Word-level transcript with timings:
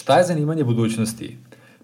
Šta 0.00 0.18
je 0.18 0.24
zanimanje 0.24 0.64
budućnosti? 0.64 1.38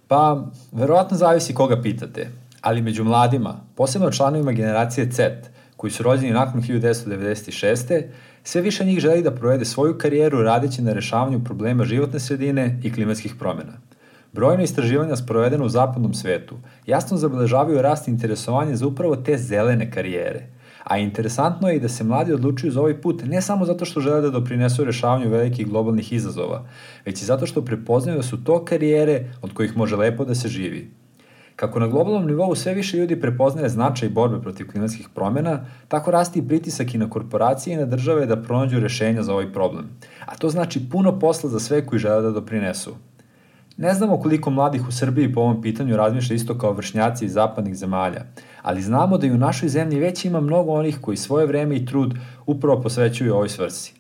Pa, 0.09 0.47
verovatno 0.73 1.17
zavisi 1.17 1.55
koga 1.55 1.83
pitate, 1.83 2.29
ali 2.61 2.83
među 2.83 3.05
mladima, 3.05 3.61
posebno 3.75 4.11
članovima 4.11 4.53
generacije 4.53 5.11
Z, 5.13 5.43
koji 5.77 5.91
su 5.91 6.03
rođeni 6.03 6.33
nakon 6.33 6.63
1996. 6.63 8.03
sve 8.45 8.61
više 8.61 8.85
njih 8.85 9.01
želi 9.01 9.23
da 9.23 9.31
provede 9.31 9.65
svoju 9.65 9.99
karijeru 9.99 10.43
radeći 10.43 10.83
na 10.83 10.93
rešavanju 10.93 11.45
problema 11.45 11.85
životne 11.85 12.21
sredine 12.21 12.81
i 12.85 12.93
klimatskih 12.93 13.35
promena. 13.39 13.73
Brojne 14.33 14.65
istraživanja 14.65 15.17
sprovedene 15.17 15.65
u 15.65 15.69
zapadnom 15.69 16.15
svetu 16.15 16.57
jasno 16.87 17.17
zabeležavaju 17.17 17.83
rast 17.83 18.09
interesovanja 18.09 18.77
za 18.77 18.87
upravo 18.87 19.17
te 19.17 19.39
zelene 19.39 19.91
karijere– 19.91 20.47
A 20.87 20.99
interesantno 20.99 21.69
je 21.69 21.77
i 21.77 21.81
da 21.81 21.89
se 21.89 22.05
mladi 22.05 22.33
odlučuju 22.33 22.73
za 22.73 22.81
ovaj 22.81 23.01
put 23.01 23.23
ne 23.25 23.43
samo 23.43 23.65
zato 23.65 23.85
što 23.85 24.01
žele 24.01 24.21
da 24.21 24.31
doprinesu 24.31 24.85
rešavanju 24.85 25.31
velikih 25.31 25.67
globalnih 25.67 26.13
izazova, 26.13 26.65
već 27.07 27.23
i 27.23 27.25
zato 27.25 27.47
što 27.47 27.65
prepoznaju 27.65 28.17
da 28.17 28.23
su 28.23 28.45
to 28.45 28.65
karijere 28.65 29.25
od 29.43 29.53
kojih 29.53 29.77
može 29.77 29.97
lepo 29.97 30.25
da 30.25 30.35
se 30.35 30.49
živi. 30.49 30.91
Kako 31.57 31.81
na 31.81 31.87
globalnom 31.87 32.27
nivou 32.27 32.55
sve 32.55 32.75
više 32.75 32.97
ljudi 32.97 33.21
prepoznaje 33.21 33.69
značaj 33.69 34.09
borbe 34.09 34.41
protiv 34.43 34.71
klimatskih 34.71 35.09
promena, 35.15 35.67
tako 35.89 36.11
rasti 36.11 36.39
i 36.39 36.49
pritisak 36.49 36.95
i 36.95 36.99
na 36.99 37.11
korporacije 37.11 37.75
i 37.75 37.77
na 37.77 37.87
države 37.87 38.27
da 38.27 38.43
pronađu 38.43 38.81
rešenja 38.81 39.23
za 39.23 39.33
ovaj 39.33 39.53
problem. 39.53 39.89
A 40.27 40.37
to 40.37 40.49
znači 40.49 40.89
puno 40.91 41.19
posla 41.19 41.51
za 41.51 41.61
sve 41.61 41.87
koji 41.87 41.99
žele 41.99 42.23
da 42.23 42.31
doprinesu. 42.31 42.95
Ne 43.77 43.95
znamo 43.95 44.21
koliko 44.21 44.51
mladih 44.51 44.89
u 44.89 44.93
Srbiji 44.93 45.33
po 45.33 45.41
ovom 45.41 45.63
pitanju 45.63 45.97
razmišlja 45.97 46.37
isto 46.37 46.59
kao 46.59 46.73
vršnjaci 46.73 47.25
iz 47.25 47.33
zapadnih 47.33 47.77
zemalja, 47.77 48.25
ali 48.63 48.83
znamo 48.83 49.19
da 49.19 49.27
i 49.27 49.31
u 49.31 49.39
našoj 49.39 49.69
zemlji 49.69 50.01
već 50.01 50.25
ima 50.25 50.41
mnogo 50.41 50.73
onih 50.73 50.99
koji 51.01 51.17
svoje 51.17 51.47
vreme 51.47 51.77
i 51.77 51.87
trud 51.87 52.15
upravo 52.47 52.81
posvećuju 52.83 53.35
ovoj 53.35 53.49
svrsi. 53.49 53.95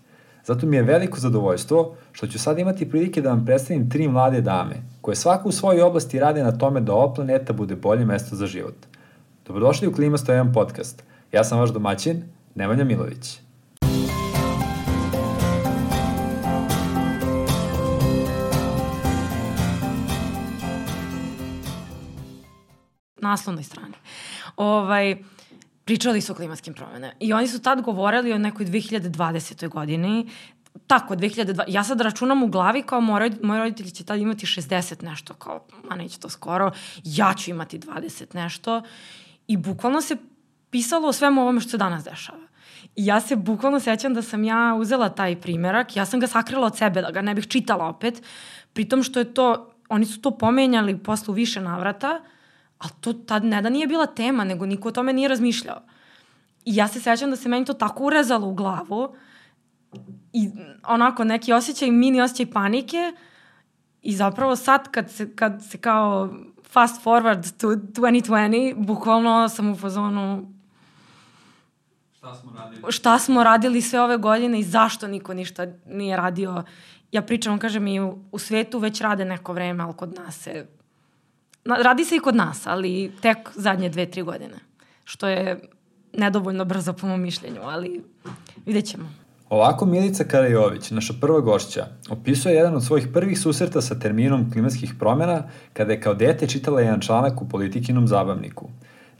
Zato 0.45 0.67
mi 0.67 0.77
je 0.77 0.83
veliko 0.83 1.21
zadovoljstvo 1.21 1.95
što 2.13 2.27
ću 2.27 2.39
sad 2.39 2.59
imati 2.59 2.91
prilike 2.91 3.23
da 3.23 3.29
vam 3.29 3.45
predstavim 3.45 3.91
tri 3.91 4.09
mlade 4.09 4.41
dame, 4.41 4.77
koje 5.01 5.17
svaka 5.17 5.49
u 5.49 5.53
svojoj 5.53 5.83
oblasti 5.83 6.19
rade 6.19 6.43
na 6.43 6.59
tome 6.59 6.81
da 6.81 6.95
ova 6.95 7.15
planeta 7.15 7.53
bude 7.53 7.77
bolje 7.77 8.05
mesto 8.05 8.37
za 8.37 8.47
život. 8.47 8.77
Dobrodošli 9.47 9.89
u 9.89 9.93
Klima 9.93 10.17
101 10.17 10.55
podcast. 10.55 11.03
Ja 11.33 11.45
sam 11.45 11.59
vaš 11.59 11.71
domaćin, 11.71 12.23
Nemanja 12.55 12.85
Milović. 12.85 13.46
Naslovnoj 23.27 23.65
strani. 23.65 23.95
Ovaj, 24.57 25.17
pričali 25.85 26.21
su 26.21 26.33
o 26.33 26.35
klimatskim 26.35 26.75
promene. 26.75 27.17
I 27.21 27.33
oni 27.33 27.49
su 27.49 27.63
tad 27.63 27.83
govorili 27.83 28.33
o 28.33 28.39
nekoj 28.39 28.67
2020. 28.67 29.69
godini, 29.69 30.31
tako, 30.87 31.17
2020. 31.17 31.65
Ja 31.69 31.85
sad 31.85 32.01
računam 32.01 32.43
u 32.43 32.49
glavi 32.49 32.83
kao 32.83 33.01
moj, 33.01 33.31
moj 33.43 33.59
roditelj 33.59 33.91
će 33.91 34.05
tad 34.05 34.21
imati 34.21 34.47
60 34.47 35.05
nešto, 35.05 35.35
kao, 35.35 35.67
ma 35.85 35.97
neće 35.97 36.19
to 36.19 36.29
skoro, 36.29 36.71
ja 37.05 37.35
ću 37.35 37.51
imati 37.51 37.79
20 37.79 38.35
nešto. 38.35 38.83
I 39.47 39.57
bukvalno 39.57 40.01
se 40.01 40.17
pisalo 40.71 41.09
o 41.09 41.13
svemu 41.13 41.43
ovome 41.43 41.61
što 41.61 41.71
se 41.71 41.79
danas 41.79 42.05
dešava. 42.05 42.47
I 42.97 43.07
ja 43.07 43.21
se 43.21 43.37
bukvalno 43.37 43.81
sećam 43.81 44.15
da 44.15 44.23
sam 44.23 44.45
ja 44.45 44.75
uzela 44.79 45.09
taj 45.09 45.41
primerak, 45.41 45.97
ja 45.97 46.07
sam 46.07 46.21
ga 46.21 46.27
sakrila 46.27 46.67
od 46.67 46.77
sebe, 46.77 47.03
da 47.03 47.11
ga 47.11 47.23
ne 47.23 47.35
bih 47.35 47.47
čitala 47.47 47.89
opet, 47.89 48.23
pritom 48.73 49.03
što 49.03 49.19
je 49.19 49.35
to, 49.35 49.73
oni 49.89 50.07
su 50.07 50.21
to 50.21 50.31
pomenjali 50.31 50.99
posle 50.99 51.35
više 51.35 51.61
navrata, 51.61 52.21
ali 52.79 52.93
to 53.01 53.13
tad 53.13 53.45
ne 53.45 53.63
da 53.63 53.71
nije 53.71 53.87
bila 53.87 54.07
tema, 54.07 54.45
nego 54.45 54.67
niko 54.67 54.89
o 54.89 54.93
tome 54.93 55.13
nije 55.13 55.29
razmišljao. 55.29 55.81
I 56.65 56.77
ja 56.77 56.89
se 56.89 57.01
sećam 57.01 57.31
da 57.31 57.37
se 57.37 57.49
meni 57.49 57.65
to 57.65 57.73
tako 57.73 58.05
urezalo 58.05 58.49
u 58.49 58.55
glavu 58.55 59.17
i 60.33 60.51
onako 60.89 61.25
neki 61.25 61.53
osjećaj, 61.53 61.91
mini 61.91 62.21
osjećaj 62.21 62.53
panike 62.53 63.13
i 64.03 64.13
zapravo 64.13 64.57
sad 64.57 64.91
kad 64.91 65.11
se, 65.11 65.37
kad 65.37 65.63
se 65.71 65.79
kao 65.79 66.35
fast 66.71 67.05
forward 67.05 67.61
to 67.61 67.69
2020, 67.69 68.75
bukvalno 68.77 69.49
sam 69.49 69.71
u 69.71 69.77
fazonu 69.77 70.53
šta 72.17 72.35
smo 72.35 72.53
radili, 72.53 72.93
šta 72.93 73.19
smo 73.19 73.45
radili 73.45 73.81
sve 73.81 74.01
ove 74.01 74.17
godine 74.17 74.59
i 74.59 74.63
zašto 74.63 75.09
niko 75.09 75.35
ništa 75.35 75.67
nije 75.87 76.17
radio. 76.17 76.65
Ja 77.13 77.23
pričam, 77.23 77.59
kažem, 77.59 77.87
i 77.87 78.01
u, 78.01 78.19
u 78.33 78.39
svetu 78.39 78.79
već 78.79 79.01
rade 79.01 79.25
neko 79.25 79.53
vreme, 79.53 79.85
ali 79.85 79.95
kod 79.95 80.15
nas 80.15 80.39
se 80.39 80.67
radi 81.83 82.05
se 82.05 82.17
i 82.17 82.21
kod 82.21 82.37
nas, 82.37 82.67
ali 82.67 83.13
tek 83.21 83.39
zadnje 83.55 83.89
dve, 83.89 84.07
tri 84.11 84.23
godine. 84.23 84.57
Što 85.05 85.29
je 85.29 85.61
nedovoljno 86.13 86.65
brzo 86.65 86.93
po 86.93 87.07
mom 87.07 87.21
mišljenju, 87.21 87.61
ali 87.63 88.05
vidjet 88.67 88.87
ćemo. 88.87 89.09
Ovako 89.51 89.87
Milica 89.87 90.25
Karajović, 90.25 90.91
naša 90.91 91.15
prva 91.21 91.41
gošća, 91.41 91.87
opisuje 92.11 92.55
jedan 92.55 92.75
od 92.75 92.85
svojih 92.85 93.09
prvih 93.13 93.39
susreta 93.41 93.81
sa 93.81 93.99
terminom 93.99 94.53
klimatskih 94.53 94.95
promjena 94.99 95.43
kada 95.73 95.93
je 95.93 96.01
kao 96.01 96.15
dete 96.15 96.47
čitala 96.47 96.81
jedan 96.81 97.01
članak 97.01 97.43
u 97.43 97.49
politikinom 97.49 98.09
zabavniku. 98.09 98.69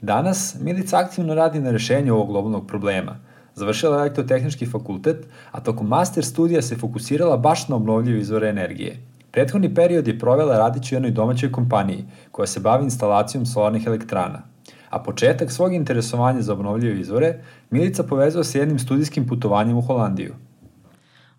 Danas 0.01 0.55
Milica 0.61 0.97
aktivno 0.97 1.35
radi 1.35 1.59
na 1.59 1.71
rešenju 1.71 2.13
ovog 2.13 2.27
globalnog 2.27 2.67
problema. 2.67 3.19
Završila 3.55 3.95
je 3.95 3.99
elektrotehnički 3.99 4.65
fakultet, 4.65 5.27
a 5.51 5.59
tokom 5.59 5.87
master 5.87 6.25
studija 6.25 6.61
se 6.61 6.75
fokusirala 6.75 7.37
baš 7.37 7.67
na 7.67 7.75
obnovljive 7.75 8.19
izvore 8.19 8.49
energije. 8.49 8.97
Prethodni 9.31 9.75
period 9.75 10.07
je 10.07 10.19
provela 10.19 10.57
radići 10.57 10.95
u 10.95 10.97
jednoj 10.97 11.11
domaćoj 11.11 11.51
kompaniji 11.51 12.05
koja 12.31 12.47
se 12.47 12.59
bavi 12.59 12.83
instalacijom 12.83 13.45
solarnih 13.45 13.87
elektrana. 13.87 14.41
A 14.89 15.03
početak 15.03 15.51
svog 15.51 15.73
interesovanja 15.73 16.41
za 16.41 16.53
obnovljive 16.53 16.99
izvore 16.99 17.43
Milica 17.69 18.03
povezao 18.03 18.43
sa 18.43 18.59
jednim 18.59 18.79
studijskim 18.79 19.27
putovanjem 19.27 19.77
u 19.77 19.81
Holandiju. 19.81 20.35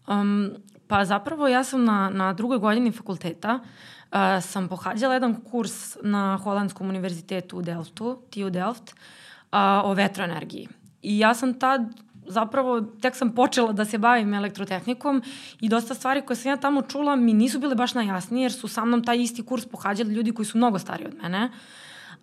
Um, 0.08 0.50
pa 0.88 1.04
zapravo 1.04 1.48
ja 1.48 1.64
sam 1.64 1.84
na, 1.84 2.10
na 2.10 2.32
drugoj 2.32 2.58
godini 2.58 2.92
fakulteta 2.92 3.58
uh, 3.58 4.18
sam 4.42 4.68
pohađala 4.68 5.14
jedan 5.14 5.40
kurs 5.50 5.96
na 6.02 6.38
Holandskom 6.42 6.88
univerzitetu 6.88 7.58
u 7.58 7.62
Delftu, 7.62 8.18
TU 8.30 8.50
Delft, 8.50 8.92
uh, 8.92 9.58
o 9.84 9.94
vetroenergiji. 9.94 10.68
I 11.02 11.18
ja 11.18 11.34
sam 11.34 11.58
tad 11.58 11.80
zapravo 12.28 12.80
tek 12.80 13.16
sam 13.16 13.34
počela 13.34 13.72
da 13.72 13.84
se 13.84 13.98
bavim 13.98 14.34
elektrotehnikom 14.34 15.22
i 15.60 15.68
dosta 15.68 15.94
stvari 15.94 16.22
koje 16.22 16.36
sam 16.36 16.50
ja 16.50 16.56
tamo 16.56 16.82
čula 16.82 17.16
mi 17.16 17.34
nisu 17.34 17.58
bile 17.58 17.74
baš 17.74 17.94
najjasnije 17.94 18.42
jer 18.42 18.52
su 18.52 18.68
sa 18.68 18.84
mnom 18.84 19.04
taj 19.04 19.22
isti 19.22 19.42
kurs 19.42 19.66
pohađali 19.66 20.14
ljudi 20.14 20.32
koji 20.32 20.46
su 20.46 20.58
mnogo 20.58 20.78
stariji 20.78 21.06
od 21.06 21.14
mene. 21.22 21.50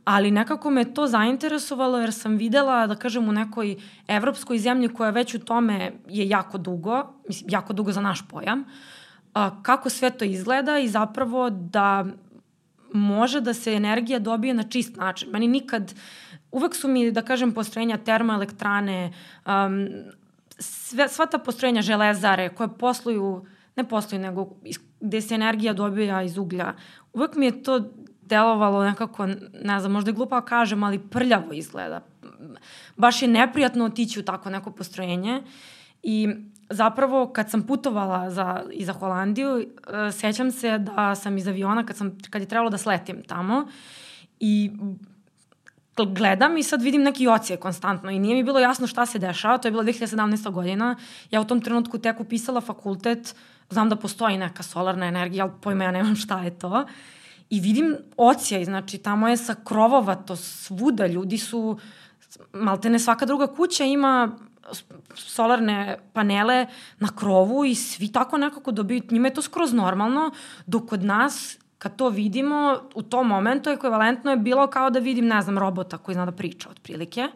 Ali 0.06 0.32
nekako 0.32 0.70
me 0.70 0.94
to 0.94 1.08
zainteresovalo 1.08 2.00
jer 2.00 2.14
sam 2.14 2.36
videla, 2.38 2.88
da 2.88 2.96
kažem, 2.96 3.30
u 3.30 3.32
nekoj 3.32 3.76
evropskoj 4.08 4.58
zemlji 4.58 4.90
koja 4.90 5.10
već 5.10 5.36
u 5.36 5.40
tome 5.40 5.92
je 6.08 6.30
jako 6.30 6.58
dugo, 6.58 7.14
mislim, 7.28 7.50
jako 7.50 7.74
dugo 7.74 7.92
za 7.92 8.02
naš 8.02 8.28
pojam, 8.28 8.64
kako 9.62 9.90
sve 9.90 10.10
to 10.10 10.26
izgleda 10.26 10.80
i 10.80 10.88
zapravo 10.88 11.50
da 11.50 12.06
može 12.94 13.42
da 13.42 13.54
se 13.54 13.74
energija 13.74 14.20
dobije 14.20 14.54
na 14.54 14.64
čist 14.64 14.96
način. 14.96 15.30
Meni 15.32 15.48
nikad 15.48 15.92
uh, 15.92 16.25
uvek 16.56 16.76
su 16.76 16.88
mi, 16.88 17.12
da 17.12 17.22
kažem, 17.22 17.52
postrojenja 17.52 17.98
termoelektrane, 17.98 19.12
um, 19.46 19.88
sve, 20.60 21.10
sva 21.12 21.26
ta 21.26 21.38
postrojenja 21.38 21.82
železare 21.82 22.50
koje 22.56 22.70
posluju, 22.80 23.46
ne 23.76 23.84
posluju, 23.84 24.22
nego 24.22 24.48
gde 25.00 25.22
se 25.22 25.36
energija 25.36 25.74
dobija 25.74 26.22
iz 26.24 26.38
uglja, 26.38 26.74
uvek 27.14 27.36
mi 27.36 27.46
je 27.46 27.64
to 27.64 27.80
delovalo 28.22 28.84
nekako, 28.86 29.28
ne 29.64 29.80
znam, 29.80 29.92
možda 29.92 30.10
je 30.10 30.16
glupo 30.16 30.36
da 30.36 30.46
kažem, 30.46 30.84
ali 30.84 31.00
prljavo 31.00 31.54
izgleda. 31.54 32.02
Baš 32.96 33.22
je 33.22 33.28
neprijatno 33.28 33.86
otići 33.86 34.20
u 34.20 34.26
tako 34.26 34.50
neko 34.50 34.72
postrojenje 34.72 35.42
i 36.04 36.30
zapravo 36.70 37.28
kad 37.34 37.50
sam 37.50 37.68
putovala 37.68 38.30
za, 38.30 38.64
i 38.72 38.86
za 38.86 38.94
Holandiju, 38.94 39.56
uh, 39.58 40.14
sećam 40.14 40.52
se 40.52 40.78
da 40.78 41.16
sam 41.16 41.38
iz 41.38 41.48
aviona, 41.48 41.86
kad, 41.86 41.98
sam, 41.98 42.18
kad 42.30 42.42
je 42.42 42.48
trebalo 42.48 42.70
da 42.70 42.78
sletim 42.78 43.24
tamo, 43.28 43.68
i 44.40 44.72
gledam 46.03 46.57
i 46.57 46.63
sad 46.63 46.81
vidim 46.81 47.03
neki 47.03 47.28
ocije 47.28 47.57
konstantno 47.57 48.11
i 48.11 48.19
nije 48.19 48.35
mi 48.35 48.44
bilo 48.44 48.59
jasno 48.59 48.88
šta 48.88 49.06
se 49.06 49.19
dešava, 49.19 49.57
to 49.57 49.67
je 49.67 49.72
bila 49.72 49.83
2017. 49.83 50.51
godina, 50.51 50.95
ja 51.31 51.41
u 51.41 51.45
tom 51.45 51.61
trenutku 51.61 51.97
tek 51.97 52.19
upisala 52.19 52.61
fakultet, 52.61 53.35
znam 53.69 53.89
da 53.89 53.95
postoji 53.95 54.38
neka 54.38 54.63
solarna 54.63 55.06
energija, 55.06 55.44
ali 55.44 55.53
pojma 55.61 55.83
ja 55.83 55.91
nemam 55.91 56.16
šta 56.16 56.44
je 56.44 56.59
to. 56.59 56.85
I 57.50 57.59
vidim 57.59 57.95
ocija, 58.18 58.65
znači 58.65 58.97
tamo 58.97 59.27
je 59.27 59.38
sa 59.38 59.56
krovova 59.63 60.15
to 60.15 60.36
svuda, 60.36 61.07
ljudi 61.07 61.38
su, 61.38 61.80
malte 62.53 62.89
ne 62.89 63.00
svaka 63.00 63.25
druga 63.25 63.48
kuća 63.48 63.83
ima 63.83 64.38
solarne 65.15 66.00
panele 66.13 66.68
na 67.00 67.09
krovu 67.15 67.65
i 67.65 67.75
svi 67.75 68.12
tako 68.12 68.38
nekako 68.38 68.71
dobiju, 68.71 69.01
njima 69.12 69.27
je 69.27 69.33
to 69.33 69.41
skroz 69.41 69.74
normalno, 69.74 70.31
dok 70.65 70.89
kod 70.89 71.03
nas 71.03 71.57
kad 71.86 71.96
to 71.96 72.10
vidimo, 72.10 72.78
u 72.96 73.02
tom 73.02 73.28
momentu 73.28 73.70
ekvivalentno 73.70 74.32
je 74.32 74.38
bilo 74.38 74.68
kao 74.68 74.90
da 74.90 75.00
vidim, 75.00 75.28
ne 75.28 75.42
znam, 75.42 75.58
robota 75.58 75.98
koji 75.98 76.16
zna 76.16 76.26
da 76.26 76.32
priča 76.32 76.70
otprilike. 76.70 77.28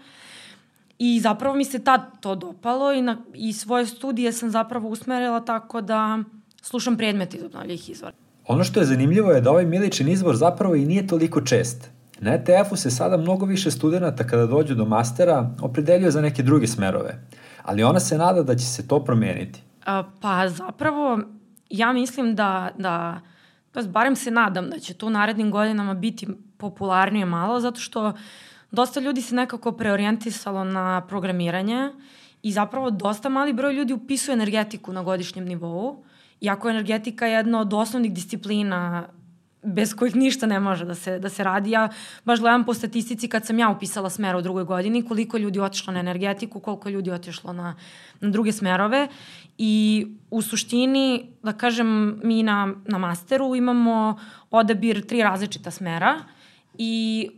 I 1.00 1.20
zapravo 1.20 1.56
mi 1.56 1.66
se 1.66 1.84
tad 1.84 2.02
to 2.20 2.36
dopalo 2.36 2.94
i, 2.94 3.02
na, 3.02 3.18
i 3.34 3.54
svoje 3.54 3.86
studije 3.86 4.32
sam 4.34 4.50
zapravo 4.50 4.90
usmerila 4.90 5.40
tako 5.40 5.82
da 5.82 6.20
slušam 6.62 6.98
predmete 6.98 7.38
iz 7.38 7.44
obnovljivih 7.44 7.90
izvora. 7.90 8.16
Ono 8.48 8.64
što 8.64 8.80
je 8.80 8.86
zanimljivo 8.86 9.32
je 9.32 9.42
da 9.42 9.52
ovaj 9.52 9.66
miličin 9.66 10.10
izvor 10.10 10.36
zapravo 10.36 10.76
i 10.76 10.86
nije 10.86 11.08
toliko 11.08 11.42
čest. 11.42 11.90
Na 12.20 12.34
ETF-u 12.34 12.76
se 12.76 12.92
sada 12.92 13.18
mnogo 13.18 13.46
više 13.46 13.72
studenta 13.72 14.28
kada 14.28 14.46
dođu 14.46 14.76
do 14.76 14.86
mastera 14.86 15.52
opredeljuje 15.62 16.12
za 16.12 16.22
neke 16.22 16.44
druge 16.44 16.68
smerove, 16.68 17.20
ali 17.64 17.84
ona 17.84 18.00
se 18.00 18.18
nada 18.18 18.44
da 18.44 18.56
će 18.56 18.66
se 18.66 18.88
to 18.88 19.04
promeniti. 19.06 19.62
A, 19.86 20.04
pa 20.22 20.50
zapravo 20.50 21.20
ja 21.70 21.94
mislim 21.94 22.36
da, 22.36 22.70
da 22.78 23.22
Pa 23.72 23.82
barem 23.82 24.16
se 24.16 24.32
nadam 24.32 24.70
da 24.70 24.80
će 24.80 24.94
to 24.94 25.08
u 25.08 25.10
narednim 25.10 25.52
godinama 25.52 25.94
biti 25.94 26.28
popularnije 26.58 27.26
malo, 27.26 27.60
zato 27.60 27.80
što 27.80 28.14
dosta 28.72 29.00
ljudi 29.00 29.22
se 29.22 29.36
nekako 29.36 29.72
preorijentisalo 29.72 30.64
na 30.64 31.02
programiranje 31.08 31.92
i 32.44 32.52
zapravo 32.52 32.92
dosta 32.92 33.30
mali 33.30 33.54
broj 33.54 33.74
ljudi 33.74 33.94
upisuje 33.94 34.34
energetiku 34.34 34.94
na 34.94 35.04
godišnjem 35.04 35.46
nivou, 35.46 36.04
iako 36.42 36.68
je 36.68 36.72
energetika 36.72 37.26
jedna 37.26 37.62
od 37.62 37.74
osnovnih 37.74 38.14
disciplina 38.14 39.08
bez 39.64 39.94
kojih 39.94 40.16
ništa 40.16 40.48
ne 40.48 40.60
može 40.60 40.86
da 40.86 40.96
se, 40.96 41.20
da 41.20 41.30
se 41.30 41.44
radi. 41.44 41.72
Ja 41.72 41.90
baš 42.26 42.40
gledam 42.40 42.66
po 42.66 42.74
statistici 42.74 43.28
kad 43.28 43.46
sam 43.46 43.60
ja 43.60 43.70
upisala 43.70 44.10
smer 44.10 44.36
u 44.36 44.42
drugoj 44.42 44.64
godini, 44.64 45.06
koliko 45.06 45.38
ljudi 45.38 45.60
otišlo 45.60 45.94
na 45.94 46.00
energetiku, 46.00 46.60
koliko 46.60 46.90
ljudi 46.90 47.12
otišlo 47.12 47.54
na, 47.54 47.76
na 48.22 48.30
druge 48.30 48.52
smerove. 48.52 49.08
I 49.58 50.08
u 50.32 50.42
suštini, 50.42 51.32
da 51.44 51.54
kažem, 51.54 52.20
mi 52.24 52.44
na, 52.44 52.74
na 52.86 52.98
masteru 52.98 53.56
imamo 53.56 54.20
odabir 54.52 55.06
tri 55.06 55.24
različita 55.24 55.72
smera 55.72 56.16
i 56.78 57.30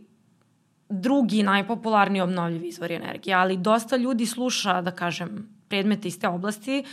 drugi 0.88 1.42
najpopularniji 1.42 2.22
obnovljivi 2.22 2.68
izvori 2.68 2.94
energije, 2.94 3.34
ali 3.34 3.56
dosta 3.56 3.96
ljudi 3.96 4.26
sluša, 4.26 4.80
da 4.82 4.90
kažem, 4.90 5.48
predmete 5.68 6.08
iz 6.08 6.20
te 6.20 6.28
oblasti, 6.28 6.84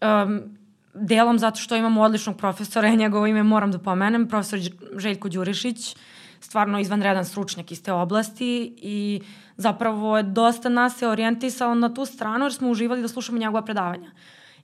um, 0.00 0.59
delom 0.94 1.38
zato 1.38 1.60
što 1.60 1.76
imamo 1.76 2.02
odličnog 2.02 2.36
profesora, 2.36 2.88
ja 2.88 2.94
njegovo 2.94 3.26
ime 3.26 3.42
moram 3.42 3.72
da 3.72 3.78
pomenem, 3.78 4.28
profesor 4.28 4.60
Željko 4.96 5.28
Đurišić, 5.28 5.96
stvarno 6.40 6.80
izvanredan 6.80 7.24
stručnjak 7.24 7.72
iz 7.72 7.82
te 7.82 7.92
oblasti 7.92 8.74
i 8.76 9.20
zapravo 9.56 10.16
je 10.16 10.22
dosta 10.22 10.68
nas 10.68 10.98
se 10.98 11.08
orijentisao 11.08 11.74
na 11.74 11.94
tu 11.94 12.06
stranu 12.06 12.44
jer 12.44 12.52
smo 12.52 12.70
uživali 12.70 13.02
da 13.02 13.08
slušamo 13.08 13.38
njegova 13.38 13.62
predavanja. 13.62 14.10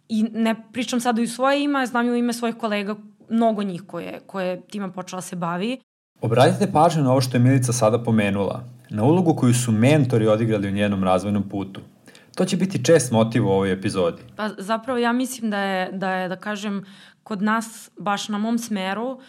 I 0.09 0.23
ne 0.23 0.55
pričam 0.73 1.01
sada 1.01 1.23
i 1.23 1.27
svoje 1.27 1.65
ime, 1.65 1.87
znam 1.87 2.07
i 2.07 2.11
u 2.11 2.17
ime 2.17 2.33
svojih 2.33 2.57
kolega, 2.57 2.95
mnogo 3.31 3.63
njih 3.63 3.83
koje, 3.87 4.21
koje 4.27 4.61
time 4.61 4.93
počela 4.93 5.23
se 5.23 5.37
bavi. 5.37 5.79
Obratite 6.21 6.73
pažnju 6.73 7.03
na 7.03 7.11
ovo 7.11 7.21
što 7.21 7.37
je 7.37 7.41
Milica 7.41 7.73
sada 7.73 8.03
pomenula, 8.03 8.65
na 8.91 9.05
ulogu 9.05 9.35
koju 9.35 9.55
su 9.55 9.73
mentori 9.73 10.29
odigrali 10.29 10.69
u 10.69 10.73
njenom 10.73 11.05
razvojnom 11.05 11.49
putu. 11.49 11.81
To 12.37 12.45
će 12.45 12.57
biti 12.57 12.85
čest 12.85 13.13
motiv 13.13 13.47
u 13.47 13.51
ovoj 13.51 13.73
epizodi. 13.73 14.23
Pa 14.37 14.49
zapravo 14.59 14.99
ja 14.99 15.13
mislim 15.13 15.51
da 15.51 15.59
je, 15.59 15.93
da 15.93 16.11
je, 16.11 16.29
da 16.29 16.37
kažem, 16.37 16.85
kod 17.23 17.43
nas, 17.43 17.91
baš 17.99 18.29
na 18.29 18.39
mom 18.39 18.59
smeru, 18.59 19.21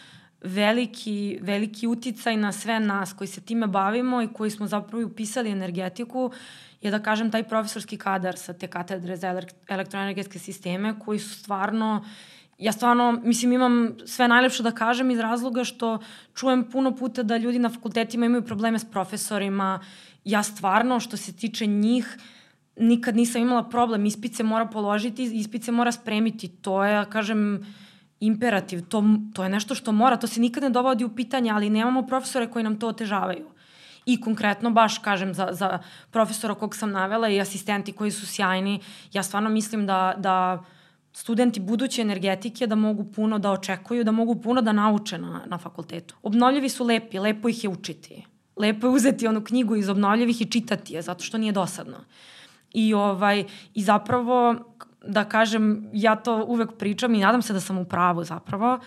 veliki, 0.41 1.39
veliki 1.41 1.87
uticaj 1.87 2.37
na 2.37 2.51
sve 2.51 2.79
nas 2.79 3.13
koji 3.13 3.27
se 3.27 3.41
time 3.41 3.67
bavimo 3.67 4.21
i 4.21 4.27
koji 4.33 4.51
smo 4.51 4.67
zapravo 4.67 5.05
upisali 5.05 5.51
energetiku 5.51 6.31
je 6.81 6.91
da 6.91 6.99
kažem 6.99 7.31
taj 7.31 7.43
profesorski 7.43 7.97
kadar 7.97 8.37
sa 8.37 8.53
te 8.53 8.67
katedre 8.67 9.17
za 9.17 9.41
elektroenergetske 9.67 10.39
sisteme 10.39 10.99
koji 10.99 11.19
su 11.19 11.39
stvarno 11.39 12.05
ja 12.57 12.71
stvarno, 12.71 13.11
mislim, 13.23 13.51
imam 13.51 13.95
sve 14.05 14.27
najlepše 14.27 14.63
da 14.63 14.71
kažem 14.71 15.11
iz 15.11 15.19
razloga 15.19 15.63
što 15.63 15.99
čujem 16.35 16.63
puno 16.71 16.95
puta 16.95 17.23
da 17.23 17.37
ljudi 17.37 17.59
na 17.59 17.69
fakultetima 17.69 18.25
imaju 18.25 18.45
probleme 18.45 18.79
s 18.79 18.85
profesorima. 18.85 19.79
Ja 20.25 20.43
stvarno, 20.43 20.99
što 20.99 21.17
se 21.17 21.33
tiče 21.35 21.65
njih, 21.65 22.17
nikad 22.79 23.15
nisam 23.15 23.41
imala 23.41 23.69
problem. 23.69 24.05
Ispit 24.05 24.35
se 24.35 24.43
mora 24.43 24.65
položiti, 24.65 25.23
ispit 25.23 25.63
se 25.63 25.71
mora 25.71 25.91
spremiti. 25.91 26.47
To 26.47 26.83
je, 26.83 27.05
kažem, 27.09 27.65
imperativ. 28.19 28.81
To, 28.87 29.03
to 29.33 29.43
je 29.43 29.49
nešto 29.49 29.75
što 29.75 29.91
mora. 29.91 30.17
To 30.17 30.27
se 30.27 30.41
nikad 30.41 30.63
ne 30.63 30.69
dovodi 30.69 31.05
u 31.05 31.15
pitanje, 31.15 31.51
ali 31.51 31.69
nemamo 31.69 32.07
profesore 32.07 32.47
koji 32.47 32.63
nam 32.63 32.79
to 32.79 32.87
otežavaju. 32.87 33.45
I 34.05 34.21
konkretno, 34.21 34.71
baš 34.71 34.97
kažem, 34.97 35.33
za, 35.33 35.47
za 35.51 35.79
profesora 36.11 36.55
kog 36.55 36.75
sam 36.75 36.91
navela 36.91 37.29
i 37.29 37.41
asistenti 37.41 37.91
koji 37.91 38.11
su 38.11 38.27
sjajni, 38.27 38.79
ja 39.13 39.23
stvarno 39.23 39.49
mislim 39.49 39.85
da, 39.85 40.13
da 40.17 40.63
studenti 41.13 41.59
buduće 41.59 42.01
energetike 42.01 42.67
da 42.67 42.75
mogu 42.75 43.03
puno 43.11 43.39
da 43.39 43.51
očekuju, 43.51 44.03
da 44.03 44.11
mogu 44.11 44.35
puno 44.41 44.61
da 44.61 44.71
nauče 44.71 45.17
na, 45.17 45.41
na 45.45 45.57
fakultetu. 45.57 46.15
Obnovljivi 46.23 46.69
su 46.69 46.85
lepi, 46.85 47.19
lepo 47.19 47.49
ih 47.49 47.63
je 47.63 47.69
učiti. 47.69 48.25
Lepo 48.55 48.87
je 48.87 48.91
uzeti 48.91 49.27
onu 49.27 49.43
knjigu 49.43 49.75
iz 49.75 49.89
obnovljivih 49.89 50.41
i 50.41 50.51
čitati 50.51 50.93
je, 50.93 51.01
zato 51.01 51.23
što 51.23 51.37
nije 51.37 51.51
dosadno. 51.51 51.97
I, 52.73 52.93
ovaj, 52.93 53.45
I 53.73 53.83
zapravo, 53.83 54.55
da 55.07 55.23
kažem, 55.25 55.89
ja 55.93 56.15
to 56.15 56.45
uvek 56.45 56.71
pričam 56.77 57.15
i 57.15 57.19
nadam 57.19 57.41
se 57.41 57.53
da 57.53 57.59
sam 57.59 57.77
u 57.77 57.85
pravu 57.85 58.23
zapravo, 58.23 58.79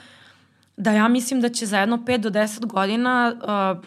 da 0.77 0.93
ja 0.93 1.09
mislim 1.09 1.41
da 1.41 1.49
će 1.49 1.67
za 1.67 1.79
jedno 1.79 1.97
5 1.97 2.19
do 2.19 2.31
10 2.31 2.67
godina 2.67 3.35
uh, 3.35 3.85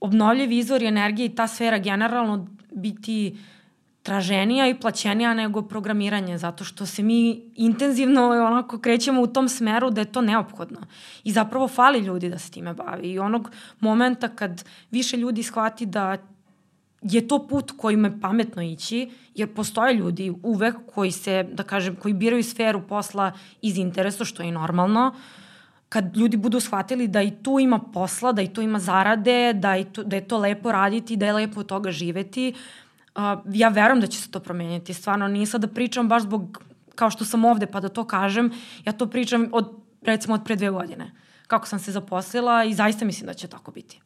obnovljivi 0.00 0.58
izvori 0.58 0.86
energije 0.86 1.26
i 1.26 1.34
ta 1.34 1.46
sfera 1.46 1.78
generalno 1.78 2.46
biti 2.72 3.36
traženija 4.02 4.68
i 4.68 4.80
plaćenija 4.80 5.34
nego 5.34 5.62
programiranje, 5.62 6.38
zato 6.38 6.64
što 6.64 6.86
se 6.86 7.02
mi 7.02 7.42
intenzivno 7.56 8.28
onako 8.28 8.78
krećemo 8.78 9.20
u 9.22 9.26
tom 9.26 9.48
smeru 9.48 9.90
da 9.90 10.00
je 10.00 10.12
to 10.12 10.20
neophodno. 10.20 10.80
I 11.24 11.32
zapravo 11.32 11.68
fali 11.68 11.98
ljudi 11.98 12.28
da 12.28 12.38
se 12.38 12.50
time 12.50 12.74
bavi. 12.74 13.08
I 13.08 13.18
onog 13.18 13.50
momenta 13.80 14.28
kad 14.28 14.64
više 14.90 15.16
ljudi 15.16 15.42
shvati 15.42 15.86
da 15.86 16.16
je 17.02 17.28
to 17.28 17.46
put 17.46 17.72
kojim 17.76 18.04
je 18.04 18.20
pametno 18.20 18.62
ići, 18.62 19.10
jer 19.34 19.54
postoje 19.54 19.94
ljudi 19.94 20.32
uvek 20.42 20.76
koji 20.94 21.10
se, 21.10 21.42
da 21.52 21.62
kažem, 21.62 21.96
koji 21.96 22.14
biraju 22.14 22.44
sferu 22.44 22.82
posla 22.88 23.32
iz 23.62 23.78
interesa, 23.78 24.24
što 24.24 24.42
je 24.42 24.52
normalno, 24.52 25.14
kad 25.88 26.16
ljudi 26.16 26.36
budu 26.36 26.60
shvatili 26.60 27.08
da 27.08 27.22
i 27.22 27.30
tu 27.42 27.58
ima 27.60 27.78
posla, 27.78 28.32
da 28.32 28.42
i 28.42 28.48
tu 28.48 28.62
ima 28.62 28.78
zarade, 28.78 29.52
da, 29.52 29.76
i 29.76 29.84
tu, 29.84 30.04
da 30.04 30.16
je 30.16 30.28
to 30.28 30.38
lepo 30.38 30.72
raditi, 30.72 31.16
da 31.16 31.26
je 31.26 31.32
lepo 31.32 31.60
od 31.60 31.66
toga 31.66 31.90
živeti, 31.90 32.54
uh, 33.16 33.22
ja 33.54 33.68
verujem 33.68 34.00
da 34.00 34.06
će 34.06 34.20
se 34.20 34.30
to 34.30 34.40
promeniti. 34.40 34.94
Stvarno, 34.94 35.28
nije 35.28 35.46
sad 35.46 35.60
da 35.60 35.68
pričam 35.68 36.08
baš 36.08 36.22
zbog, 36.22 36.62
kao 36.94 37.10
što 37.10 37.24
sam 37.24 37.44
ovde 37.44 37.66
pa 37.66 37.80
da 37.80 37.88
to 37.88 38.04
kažem, 38.04 38.50
ja 38.84 38.92
to 38.92 39.06
pričam 39.06 39.48
od, 39.52 39.74
recimo, 40.02 40.34
od 40.34 40.44
pre 40.44 40.56
dve 40.56 40.70
godine. 40.70 41.10
Kako 41.46 41.66
sam 41.66 41.78
se 41.78 41.92
zaposlila 41.92 42.64
i 42.64 42.74
zaista 42.74 43.04
mislim 43.04 43.26
da 43.26 43.34
će 43.34 43.48
tako 43.48 43.70
biti. 43.70 44.00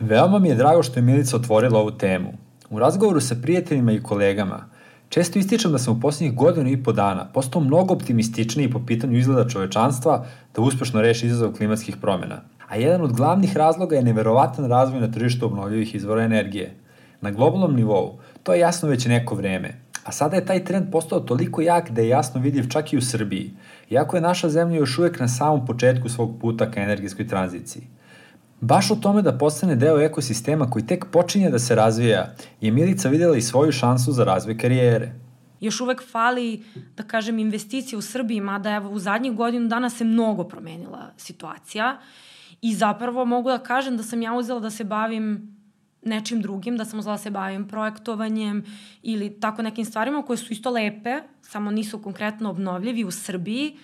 Veoma 0.00 0.38
mi 0.38 0.48
je 0.48 0.54
drago 0.54 0.82
što 0.82 0.98
je 0.98 1.02
Milica 1.02 1.36
otvorila 1.36 1.78
ovu 1.78 1.90
temu. 1.90 2.32
U 2.70 2.78
razgovoru 2.78 3.20
sa 3.20 3.34
prijateljima 3.42 3.92
i 3.92 4.02
kolegama 4.02 4.64
često 5.08 5.38
ističem 5.38 5.72
da 5.72 5.78
sam 5.78 5.96
u 5.96 6.00
poslednjih 6.00 6.34
godinu 6.34 6.70
i 6.70 6.82
po 6.82 6.92
dana 6.92 7.24
postao 7.34 7.60
mnogo 7.60 7.94
optimističniji 7.94 8.70
po 8.70 8.80
pitanju 8.86 9.18
izgleda 9.18 9.48
čovečanstva 9.48 10.26
da 10.54 10.62
uspešno 10.62 11.02
reši 11.02 11.26
izazov 11.26 11.52
klimatskih 11.52 11.96
promena. 11.96 12.40
A 12.68 12.76
jedan 12.76 13.02
od 13.02 13.12
glavnih 13.12 13.56
razloga 13.56 13.96
je 13.96 14.02
neverovatan 14.02 14.64
razvoj 14.64 15.00
na 15.00 15.10
tržištu 15.10 15.46
obnovljivih 15.46 15.94
izvora 15.94 16.22
energije. 16.22 16.74
Na 17.20 17.30
globalnom 17.30 17.76
nivou 17.76 18.18
to 18.42 18.54
je 18.54 18.60
jasno 18.60 18.88
već 18.88 19.06
neko 19.06 19.34
vreme, 19.34 19.80
a 20.04 20.12
sada 20.12 20.36
je 20.36 20.46
taj 20.46 20.64
trend 20.64 20.86
postao 20.92 21.20
toliko 21.20 21.60
jak 21.62 21.90
da 21.90 22.02
je 22.02 22.08
jasno 22.08 22.40
vidljiv 22.40 22.68
čak 22.68 22.92
i 22.92 22.96
u 22.96 23.02
Srbiji, 23.02 23.50
iako 23.90 24.16
je 24.16 24.22
naša 24.22 24.48
zemlja 24.48 24.76
još 24.76 24.98
uvek 24.98 25.20
na 25.20 25.28
samom 25.28 25.66
početku 25.66 26.08
svog 26.08 26.40
puta 26.40 26.70
ka 26.70 26.80
energetskoj 26.80 27.28
tranziciji. 27.28 27.99
Baš 28.60 28.90
o 28.90 28.96
tome 28.96 29.22
da 29.22 29.38
postane 29.38 29.76
deo 29.76 30.00
ekosistema 30.00 30.70
koji 30.70 30.86
tek 30.86 31.04
počinje 31.12 31.50
da 31.50 31.58
se 31.58 31.74
razvija, 31.74 32.34
je 32.60 32.70
Milica 32.70 33.08
videla 33.08 33.36
i 33.36 33.42
svoju 33.42 33.72
šansu 33.72 34.12
za 34.12 34.24
razvoj 34.24 34.58
karijere. 34.58 35.12
Još 35.60 35.80
uvek 35.80 36.02
fali, 36.10 36.64
da 36.96 37.02
kažem, 37.02 37.38
investicije 37.38 37.98
u 37.98 38.02
Srbiji, 38.02 38.40
mada 38.40 38.70
evo 38.70 38.90
u 38.90 38.98
zadnjih 38.98 39.32
godinu 39.32 39.68
dana 39.68 39.90
se 39.90 40.04
mnogo 40.04 40.44
promenila 40.44 41.12
situacija 41.16 41.98
i 42.62 42.74
zapravo 42.74 43.24
mogu 43.24 43.48
da 43.48 43.58
kažem 43.58 43.96
da 43.96 44.02
sam 44.02 44.22
ja 44.22 44.34
uzela 44.34 44.60
da 44.60 44.70
se 44.70 44.84
bavim 44.84 45.56
nečim 46.02 46.42
drugim, 46.42 46.76
da 46.76 46.84
sam 46.84 46.98
uzela 46.98 47.14
da 47.14 47.22
se 47.22 47.30
bavim 47.30 47.68
projektovanjem 47.68 48.64
ili 49.02 49.40
tako 49.40 49.62
nekim 49.62 49.84
stvarima 49.84 50.22
koje 50.22 50.36
su 50.36 50.52
isto 50.52 50.70
lepe, 50.70 51.20
samo 51.42 51.70
nisu 51.70 52.02
konkretno 52.02 52.50
obnovljivi 52.50 53.04
u 53.04 53.10
Srbiji, 53.10 53.76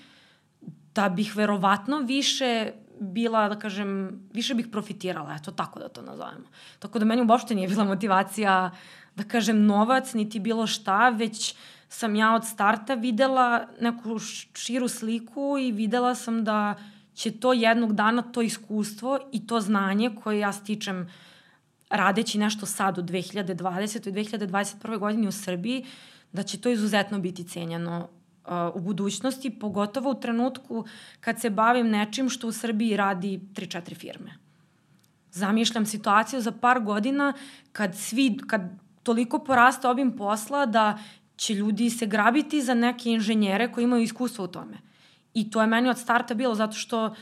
da 0.94 1.08
bih 1.08 1.36
verovatno 1.36 1.98
više 1.98 2.72
bila, 3.00 3.48
da 3.48 3.58
kažem, 3.58 4.20
više 4.32 4.54
bih 4.54 4.66
profitirala, 4.72 5.36
eto 5.40 5.50
tako 5.50 5.78
da 5.78 5.88
to 5.88 6.02
nazovemo. 6.02 6.46
Tako 6.78 6.98
da 6.98 7.04
meni 7.04 7.26
uopšte 7.28 7.54
nije 7.54 7.68
bila 7.68 7.84
motivacija, 7.84 8.70
da 9.16 9.24
kažem, 9.24 9.64
novac, 9.66 10.14
niti 10.14 10.40
bilo 10.40 10.66
šta, 10.66 11.08
već 11.08 11.54
sam 11.88 12.16
ja 12.16 12.34
od 12.34 12.44
starta 12.44 12.94
videla 12.94 13.66
neku 13.80 14.18
širu 14.54 14.88
sliku 14.88 15.56
i 15.60 15.72
videla 15.72 16.14
sam 16.14 16.44
da 16.44 16.74
će 17.14 17.30
to 17.30 17.52
jednog 17.52 17.92
dana, 17.92 18.22
to 18.22 18.42
iskustvo 18.42 19.18
i 19.32 19.46
to 19.46 19.60
znanje 19.60 20.10
koje 20.22 20.38
ja 20.38 20.52
stičem 20.52 21.08
radeći 21.90 22.38
nešto 22.38 22.66
sad 22.66 22.98
u 22.98 23.02
2020. 23.02 24.08
i 24.08 24.12
2021. 24.12 24.98
godini 24.98 25.28
u 25.28 25.32
Srbiji, 25.32 25.86
da 26.32 26.42
će 26.42 26.60
to 26.60 26.68
izuzetno 26.68 27.18
biti 27.18 27.44
cenjeno 27.44 28.08
u 28.74 28.80
budućnosti, 28.80 29.50
pogotovo 29.50 30.10
u 30.10 30.20
trenutku 30.20 30.84
kad 31.20 31.40
se 31.40 31.50
bavim 31.50 31.88
nečim 31.88 32.28
što 32.28 32.48
u 32.48 32.52
Srbiji 32.52 32.96
radi 32.96 33.40
3-4 33.54 33.94
firme. 33.94 34.34
Zamišljam 35.30 35.86
situaciju 35.86 36.40
za 36.40 36.52
par 36.52 36.80
godina 36.80 37.32
kad 37.72 37.96
svi, 37.96 38.38
kad 38.46 38.62
toliko 39.02 39.38
poraste 39.38 39.88
obim 39.88 40.16
posla 40.16 40.66
da 40.66 40.98
će 41.36 41.54
ljudi 41.54 41.90
se 41.90 42.06
grabiti 42.06 42.62
za 42.62 42.74
neke 42.74 43.10
inženjere 43.10 43.72
koji 43.72 43.84
imaju 43.84 44.02
iskustvo 44.02 44.44
u 44.44 44.48
tome. 44.48 44.78
I 45.34 45.50
to 45.50 45.60
je 45.60 45.66
meni 45.66 45.88
od 45.88 45.98
starta 45.98 46.34
bilo 46.34 46.54
zato 46.54 46.72
što 46.72 47.14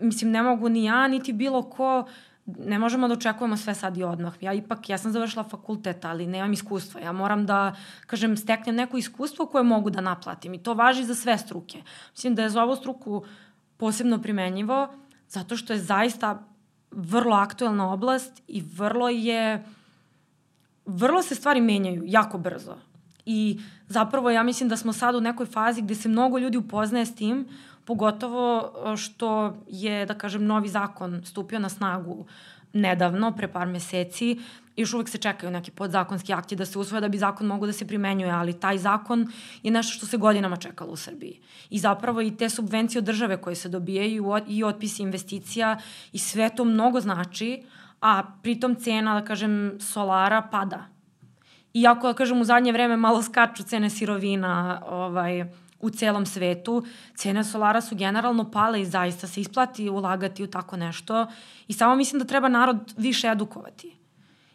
mislim 0.00 0.30
ne 0.30 0.42
mogu 0.42 0.68
ni 0.68 0.84
ja 0.84 1.08
niti 1.08 1.32
bilo 1.32 1.62
ko 1.62 1.98
uh, 2.00 2.12
ne 2.46 2.78
možemo 2.78 3.08
da 3.08 3.14
očekujemo 3.14 3.56
sve 3.56 3.74
sad 3.74 3.96
i 3.96 4.02
odmah. 4.02 4.34
Ja 4.40 4.52
ipak, 4.52 4.88
ja 4.88 4.98
sam 4.98 5.12
završila 5.12 5.44
fakultet, 5.44 6.04
ali 6.04 6.26
nemam 6.26 6.52
iskustva. 6.52 7.00
Ja 7.00 7.12
moram 7.12 7.46
da, 7.46 7.74
kažem, 8.06 8.36
steknem 8.36 8.76
neko 8.76 8.96
iskustvo 8.96 9.46
koje 9.46 9.64
mogu 9.64 9.90
da 9.90 10.00
naplatim 10.00 10.54
i 10.54 10.62
to 10.62 10.74
važi 10.74 11.04
za 11.04 11.14
sve 11.14 11.38
struke. 11.38 11.82
Mislim 12.10 12.34
da 12.34 12.42
je 12.42 12.50
za 12.50 12.62
ovu 12.62 12.76
struku 12.76 13.24
posebno 13.76 14.22
primenjivo 14.22 14.88
zato 15.28 15.56
što 15.56 15.72
je 15.72 15.78
zaista 15.78 16.46
vrlo 16.90 17.36
aktuelna 17.36 17.92
oblast 17.92 18.42
i 18.48 18.60
vrlo 18.60 19.08
je 19.08 19.64
vrlo 20.86 21.22
se 21.22 21.34
stvari 21.34 21.60
menjaju 21.60 22.02
jako 22.06 22.38
brzo. 22.38 22.76
I 23.26 23.60
zapravo 23.88 24.30
ja 24.30 24.42
mislim 24.42 24.68
da 24.68 24.76
smo 24.76 24.92
sad 24.92 25.14
u 25.14 25.20
nekoj 25.20 25.46
fazi 25.46 25.82
gde 25.82 25.94
se 25.94 26.08
mnogo 26.08 26.38
ljudi 26.38 26.58
upoznaje 26.58 27.06
s 27.06 27.14
tim, 27.14 27.48
pogotovo 27.84 28.72
e, 28.92 28.96
što 28.96 29.56
je, 29.68 30.06
da 30.06 30.14
kažem, 30.14 30.46
novi 30.46 30.68
zakon 30.68 31.22
stupio 31.24 31.58
na 31.58 31.68
snagu 31.68 32.26
nedavno, 32.72 33.32
pre 33.36 33.48
par 33.48 33.66
meseci, 33.68 34.38
još 34.76 34.94
uvek 34.94 35.08
se 35.08 35.18
čekaju 35.18 35.52
neki 35.52 35.70
podzakonski 35.70 36.32
akti 36.32 36.56
da 36.56 36.66
se 36.66 36.78
usvoje 36.78 37.00
da 37.00 37.08
bi 37.08 37.18
zakon 37.18 37.46
mogu 37.46 37.66
da 37.66 37.72
se 37.72 37.86
primenjuje, 37.86 38.30
ali 38.32 38.60
taj 38.60 38.78
zakon 38.78 39.26
je 39.62 39.70
nešto 39.70 39.92
što 39.92 40.06
se 40.06 40.16
godinama 40.16 40.56
čekalo 40.56 40.92
u 40.92 40.96
Srbiji. 40.96 41.40
I 41.70 41.78
zapravo 41.78 42.22
i 42.22 42.36
te 42.36 42.48
subvencije 42.48 42.98
od 42.98 43.04
države 43.04 43.36
koje 43.36 43.56
se 43.56 43.68
dobijaju 43.68 44.24
i 44.46 44.64
otpisi 44.64 45.02
investicija 45.02 45.78
i 46.12 46.18
sve 46.18 46.50
to 46.56 46.64
mnogo 46.64 47.00
znači, 47.00 47.62
a 48.00 48.22
pritom 48.42 48.74
cena, 48.74 49.20
da 49.20 49.26
kažem, 49.26 49.78
solara 49.80 50.42
pada. 50.42 50.86
Iako, 51.74 52.06
da 52.06 52.14
kažem, 52.14 52.40
u 52.40 52.44
zadnje 52.44 52.72
vreme 52.72 52.96
malo 52.96 53.22
skaču 53.22 53.62
cene 53.62 53.90
sirovina, 53.90 54.82
ovaj, 54.86 55.44
u 55.82 55.90
celom 55.90 56.26
svetu, 56.26 56.84
cene 57.16 57.44
solara 57.44 57.80
su 57.80 57.96
generalno 57.96 58.50
pale 58.50 58.80
i 58.80 58.86
zaista 58.86 59.26
se 59.26 59.40
isplati 59.40 59.88
ulagati 59.88 60.44
u 60.44 60.46
tako 60.46 60.76
nešto 60.76 61.26
i 61.68 61.72
samo 61.72 61.94
mislim 61.96 62.18
da 62.18 62.24
treba 62.24 62.48
narod 62.48 62.94
više 62.96 63.28
edukovati. 63.28 63.96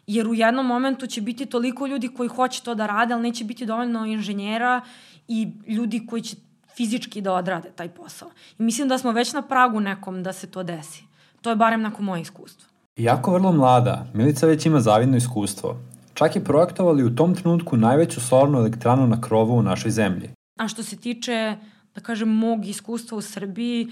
Jer 0.06 0.28
u 0.28 0.34
jednom 0.34 0.66
momentu 0.66 1.06
će 1.06 1.20
biti 1.20 1.46
toliko 1.46 1.86
ljudi 1.86 2.08
koji 2.08 2.28
hoće 2.28 2.62
to 2.62 2.74
da 2.74 2.86
rade, 2.86 3.14
ali 3.14 3.22
neće 3.22 3.44
biti 3.44 3.66
dovoljno 3.66 4.06
inženjera 4.06 4.80
i 5.28 5.48
ljudi 5.66 6.06
koji 6.06 6.22
će 6.22 6.36
fizički 6.76 7.20
da 7.20 7.32
odrade 7.32 7.70
taj 7.70 7.88
posao. 7.88 8.30
I 8.58 8.62
mislim 8.62 8.88
da 8.88 8.98
smo 8.98 9.12
već 9.12 9.32
na 9.32 9.42
pragu 9.42 9.80
nekom 9.80 10.22
da 10.22 10.32
se 10.32 10.46
to 10.46 10.62
desi. 10.62 11.04
To 11.42 11.50
je 11.50 11.56
barem 11.56 11.82
nakon 11.82 12.04
moje 12.04 12.22
iskustva. 12.22 12.68
Iako 12.96 13.32
vrlo 13.32 13.52
mlada, 13.52 14.06
Milica 14.14 14.46
već 14.46 14.66
ima 14.66 14.80
zavidno 14.80 15.16
iskustvo. 15.16 15.76
Čak 16.14 16.36
je 16.36 16.44
projektovali 16.44 17.04
u 17.04 17.14
tom 17.14 17.34
trenutku 17.34 17.76
najveću 17.76 18.20
solarnu 18.20 18.58
elektranu 18.58 19.06
na 19.06 19.20
krovu 19.20 19.58
u 19.58 19.62
našoj 19.62 19.90
zemlji. 19.90 20.30
A 20.58 20.68
što 20.68 20.82
se 20.82 20.96
tiče, 20.96 21.56
da 21.94 22.00
kažem, 22.00 22.28
mog 22.28 22.66
iskustva 22.66 23.18
u 23.18 23.22
Srbiji, 23.22 23.88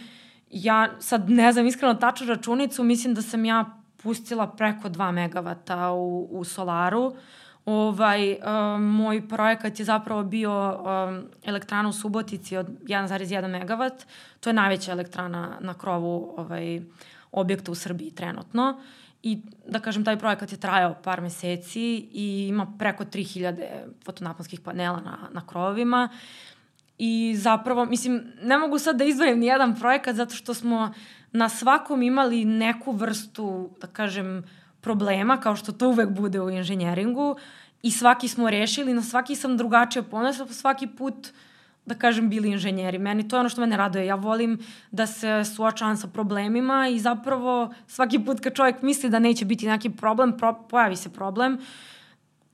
ja 0.50 0.88
sad 1.00 1.30
ne 1.30 1.52
znam 1.52 1.66
iskreno 1.66 1.94
tačnu 1.94 2.26
računicu, 2.26 2.84
mislim 2.84 3.14
da 3.14 3.22
sam 3.22 3.44
ja 3.44 3.64
pustila 3.96 4.46
preko 4.46 4.88
2 4.88 5.10
megavata 5.10 5.92
u, 5.92 6.28
u 6.30 6.44
solaru. 6.44 7.14
Ovaj, 7.66 8.32
um, 8.32 8.82
moj 8.82 9.28
projekat 9.28 9.78
je 9.78 9.84
zapravo 9.84 10.22
bio 10.22 10.52
um, 10.52 11.24
elektrana 11.44 11.88
u 11.88 11.92
Subotici 11.92 12.56
od 12.56 12.66
1,1 12.82 13.48
megavat. 13.48 14.06
To 14.40 14.50
je 14.50 14.54
najveća 14.54 14.92
elektrana 14.92 15.58
na 15.60 15.74
krovu 15.74 16.34
ovaj, 16.36 16.80
objekta 17.32 17.72
u 17.72 17.74
Srbiji 17.74 18.10
trenutno. 18.10 18.80
I 19.22 19.38
da 19.68 19.80
kažem, 19.80 20.04
taj 20.04 20.18
projekat 20.18 20.52
je 20.52 20.60
trajao 20.60 20.94
par 21.04 21.20
meseci 21.20 22.08
i 22.12 22.46
ima 22.48 22.66
preko 22.78 23.04
3000 23.04 23.54
fotonaponskih 24.04 24.60
panela 24.60 25.00
na, 25.00 25.18
na 25.32 25.46
krovovima. 25.46 26.08
I 26.98 27.34
zapravo, 27.36 27.84
mislim, 27.84 28.22
ne 28.42 28.58
mogu 28.58 28.78
sad 28.78 28.96
da 28.96 29.04
izdvojim 29.04 29.38
ni 29.38 29.46
jedan 29.46 29.76
projekat 29.80 30.16
zato 30.16 30.34
što 30.34 30.54
smo 30.54 30.94
na 31.32 31.48
svakom 31.48 32.02
imali 32.02 32.44
neku 32.44 32.92
vrstu, 32.92 33.70
da 33.80 33.86
kažem, 33.86 34.44
problema, 34.80 35.40
kao 35.40 35.56
što 35.56 35.72
to 35.72 35.88
uvek 35.88 36.08
bude 36.08 36.40
u 36.40 36.50
inženjeringu 36.50 37.36
i 37.82 37.90
svaki 37.90 38.28
smo 38.28 38.50
rešili, 38.50 38.94
na 38.94 39.02
svaki 39.02 39.34
sam 39.34 39.56
drugačije 39.56 40.02
ponesla, 40.02 40.46
svaki 40.46 40.86
put 40.86 41.32
da 41.86 41.94
kažem, 41.94 42.28
bili 42.30 42.50
inženjeri. 42.50 42.98
Meni 42.98 43.28
to 43.28 43.36
je 43.36 43.40
ono 43.40 43.48
što 43.48 43.60
mene 43.60 43.76
raduje. 43.76 44.06
Ja 44.06 44.14
volim 44.14 44.58
da 44.90 45.06
se 45.06 45.44
suočavam 45.44 45.96
sa 45.96 46.08
problemima 46.08 46.88
i 46.88 46.98
zapravo 46.98 47.74
svaki 47.86 48.18
put 48.18 48.40
kad 48.40 48.54
čovjek 48.54 48.82
misli 48.82 49.10
da 49.10 49.18
neće 49.18 49.44
biti 49.44 49.66
neki 49.66 49.90
problem, 49.90 50.36
pro, 50.38 50.54
pojavi 50.70 50.96
se 50.96 51.12
problem, 51.12 51.58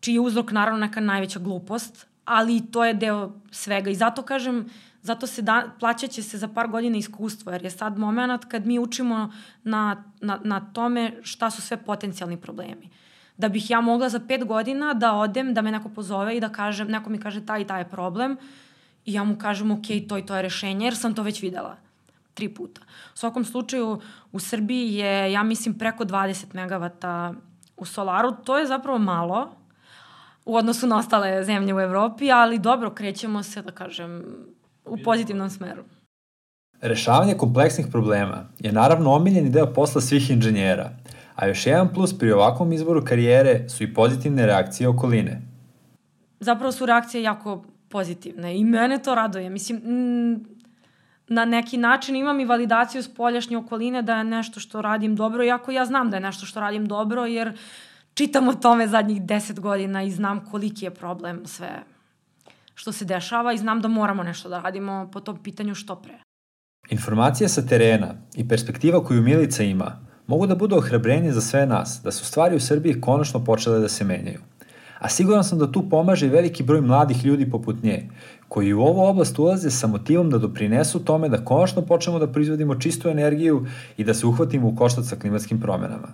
čiji 0.01 0.15
je 0.15 0.21
uzrok 0.21 0.53
naravno 0.53 0.81
neka 0.81 1.01
najveća 1.01 1.39
glupost, 1.39 2.07
ali 2.33 2.63
to 2.71 2.85
je 2.85 2.95
deo 2.95 3.33
svega 3.51 3.91
i 3.91 3.95
zato 3.95 4.23
kažem, 4.23 4.67
zato 5.03 5.27
se 5.27 5.43
da, 5.43 5.67
plaćaće 5.81 6.23
se 6.23 6.39
za 6.39 6.49
par 6.49 6.69
godina 6.69 6.97
iskustvo, 6.97 7.53
jer 7.53 7.65
je 7.65 7.71
sad 7.71 7.99
moment 7.99 8.45
kad 8.45 8.67
mi 8.67 8.79
učimo 8.79 9.33
na, 9.65 10.05
na, 10.21 10.41
na 10.45 10.61
tome 10.73 11.13
šta 11.23 11.51
su 11.51 11.63
sve 11.63 11.77
potencijalni 11.77 12.37
problemi. 12.37 12.89
Da 13.37 13.49
bih 13.49 13.71
ja 13.71 13.81
mogla 13.81 14.09
za 14.09 14.21
pet 14.29 14.45
godina 14.45 14.95
da 14.95 15.15
odem, 15.15 15.55
da 15.55 15.63
me 15.63 15.73
neko 15.73 15.89
pozove 15.89 16.37
i 16.37 16.41
da 16.41 16.49
kažem, 16.49 16.89
neko 16.89 17.11
mi 17.11 17.19
kaže 17.19 17.47
taj 17.47 17.61
i 17.61 17.67
taj 17.67 17.81
je 17.81 17.89
problem 17.89 18.37
i 19.05 19.13
ja 19.13 19.25
mu 19.25 19.39
kažem 19.39 19.71
ok, 19.71 19.87
to 20.09 20.19
i 20.19 20.27
to 20.27 20.37
je 20.37 20.43
rešenje, 20.43 20.87
jer 20.87 20.97
sam 20.97 21.15
to 21.15 21.23
već 21.23 21.43
videla 21.43 21.77
tri 22.35 22.49
puta. 22.49 22.81
U 23.15 23.17
svakom 23.17 23.45
slučaju, 23.45 24.01
u 24.33 24.41
Srbiji 24.41 24.95
je, 24.95 25.33
ja 25.33 25.43
mislim, 25.43 25.79
preko 25.79 26.05
20 26.05 26.55
megavata 26.55 27.35
u 27.77 27.85
solaru. 27.85 28.33
To 28.45 28.59
je 28.59 28.67
zapravo 28.67 28.99
malo, 28.99 29.57
u 30.45 30.57
odnosu 30.57 30.87
na 30.87 30.97
ostale 30.97 31.45
zemlje 31.45 31.75
u 31.75 31.81
Evropi, 31.81 32.31
ali 32.33 32.59
dobro, 32.59 32.91
krećemo 32.91 33.43
se, 33.43 33.63
da 33.63 33.71
kažem, 33.71 34.25
u 34.85 34.97
pozitivnom 35.05 35.51
smeru. 35.51 35.83
Rešavanje 36.81 37.35
kompleksnih 37.35 37.87
problema 37.91 38.49
je 38.59 38.73
naravno 38.73 39.13
omiljeni 39.13 39.51
deo 39.51 39.73
posla 39.73 40.01
svih 40.01 40.31
inženjera, 40.31 40.91
a 41.35 41.47
još 41.47 41.67
jedan 41.67 41.89
plus 41.95 42.19
pri 42.19 42.33
ovakvom 42.33 42.73
izboru 42.73 43.05
karijere 43.05 43.69
su 43.69 43.85
i 43.85 43.95
pozitivne 43.95 44.47
reakcije 44.47 44.89
okoline. 44.89 45.43
Zapravo 46.41 46.73
su 46.73 46.87
reakcije 46.87 47.23
jako 47.23 47.65
pozitivne 47.89 48.59
i 48.59 48.65
mene 48.65 48.99
to 48.99 49.15
raduje. 49.15 49.51
Mislim, 49.51 49.81
na 51.29 51.45
neki 51.45 51.77
način 51.77 52.17
imam 52.17 52.41
i 52.41 52.45
validaciju 52.45 53.03
spoljašnje 53.03 53.57
okoline 53.57 54.03
da 54.03 54.17
je 54.17 54.25
nešto 54.25 54.61
što 54.61 54.83
radim 54.83 55.17
dobro, 55.17 55.45
iako 55.45 55.71
ja 55.71 55.85
znam 55.85 56.11
da 56.11 56.17
je 56.17 56.21
nešto 56.21 56.47
što 56.47 56.61
radim 56.61 56.87
dobro, 56.87 57.27
jer 57.27 57.49
uh, 57.49 57.55
čitam 58.15 58.49
o 58.49 58.55
tome 58.55 58.89
zadnjih 58.89 59.23
deset 59.23 59.61
godina 59.61 60.03
i 60.03 60.11
znam 60.11 60.45
koliki 60.45 60.85
je 60.85 60.95
problem 60.95 61.47
sve 61.47 61.83
što 62.75 62.93
se 62.93 63.05
dešava 63.05 63.53
i 63.53 63.59
znam 63.59 63.81
da 63.81 63.89
moramo 63.89 64.23
nešto 64.23 64.49
da 64.49 64.61
radimo 64.61 65.11
po 65.13 65.21
tom 65.21 65.43
pitanju 65.43 65.75
što 65.75 65.97
pre. 65.97 66.19
Informacija 66.91 67.49
sa 67.49 67.67
terena 67.67 68.15
i 68.37 68.49
perspektiva 68.49 69.05
koju 69.05 69.23
Milica 69.23 69.63
ima 69.63 70.01
mogu 70.27 70.47
da 70.47 70.55
budu 70.55 70.77
ohrabrenje 70.77 71.33
za 71.33 71.41
sve 71.41 71.67
nas 71.67 72.01
da 72.05 72.11
su 72.11 72.25
stvari 72.25 72.57
u 72.57 72.61
Srbiji 72.61 73.01
konačno 73.01 73.45
počele 73.45 73.79
da 73.81 73.89
se 73.89 74.05
menjaju. 74.05 74.41
A 74.99 75.09
siguran 75.09 75.45
sam 75.45 75.59
da 75.59 75.73
tu 75.73 75.89
pomaže 75.91 76.27
i 76.27 76.31
veliki 76.31 76.63
broj 76.63 76.81
mladih 76.81 77.25
ljudi 77.25 77.51
poput 77.51 77.83
nje, 77.83 78.09
koji 78.49 78.73
u 78.73 78.83
ovu 78.83 79.01
oblast 79.01 79.39
ulaze 79.39 79.71
sa 79.71 79.87
motivom 79.87 80.31
da 80.31 80.39
doprinesu 80.39 81.05
tome 81.05 81.29
da 81.29 81.45
konačno 81.45 81.83
počnemo 81.83 82.19
da 82.19 82.33
proizvodimo 82.33 82.75
čistu 82.75 83.09
energiju 83.09 83.67
i 83.97 84.05
da 84.05 84.15
se 84.15 84.27
uhvatimo 84.27 84.69
u 84.69 84.77
koštac 84.77 85.09
sa 85.09 85.17
klimatskim 85.17 85.61
promenama. 85.61 86.09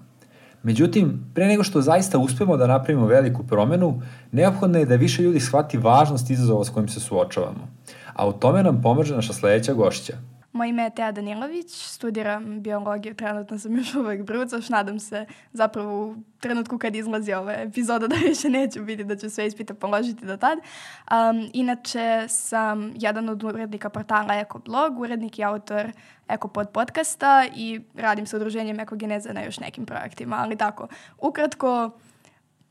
Međutim, 0.63 1.25
pre 1.35 1.47
nego 1.47 1.63
što 1.63 1.81
zaista 1.81 2.19
uspemo 2.19 2.57
da 2.57 2.67
napravimo 2.67 3.07
veliku 3.07 3.47
promenu, 3.47 4.03
neophodno 4.33 4.79
je 4.79 4.87
da 4.87 4.97
više 4.97 5.23
ljudi 5.23 5.41
shvati 5.41 5.79
važnost 5.79 6.31
izazova 6.31 6.65
s 6.65 6.71
kojim 6.71 6.89
se 6.89 7.01
suočavamo. 7.01 7.69
A 8.15 8.29
u 8.29 8.33
tome 8.33 8.63
nam 8.63 8.83
pomaže 8.83 9.15
naša 9.15 9.33
sledeća 9.33 9.73
gošća– 9.73 10.13
Moje 10.59 10.71
ime 10.71 10.83
je 10.83 10.91
Teja 10.91 11.13
Danilović, 11.13 11.71
studiram 11.71 12.63
biologiju, 12.63 13.15
trenutno 13.15 13.59
sam 13.59 13.77
još 13.77 13.95
uvek 13.95 14.23
brucaš, 14.23 14.69
nadam 14.69 14.99
se 15.01 15.27
zapravo 15.53 16.07
u 16.07 16.17
trenutku 16.41 16.79
kad 16.79 16.97
izlazi 16.97 17.33
ova 17.33 17.53
epizoda 17.53 18.07
da 18.07 18.17
više 18.29 18.49
neću 18.49 18.85
biti, 18.85 19.05
da 19.05 19.17
ću 19.17 19.31
sve 19.31 19.47
ispite 19.47 19.75
položiti 19.75 20.27
do 20.27 20.37
tad. 20.37 20.59
Um, 20.59 21.51
inače 21.53 22.25
sam 22.29 22.93
jedan 22.97 23.29
od 23.29 23.45
urednika 23.45 23.89
portala 23.89 24.35
Ekoblog, 24.35 25.01
urednik 25.01 25.39
i 25.39 25.45
autor 25.45 25.93
Ekopod 26.29 26.71
podcasta 26.73 27.47
i 27.57 27.81
radim 27.95 28.27
sa 28.27 28.37
udruženjem 28.37 28.81
Ekogeneza 28.81 29.33
na 29.33 29.43
još 29.43 29.61
nekim 29.61 29.87
projektima, 29.87 30.37
ali 30.41 30.57
tako, 30.57 30.89
ukratko, 31.19 31.91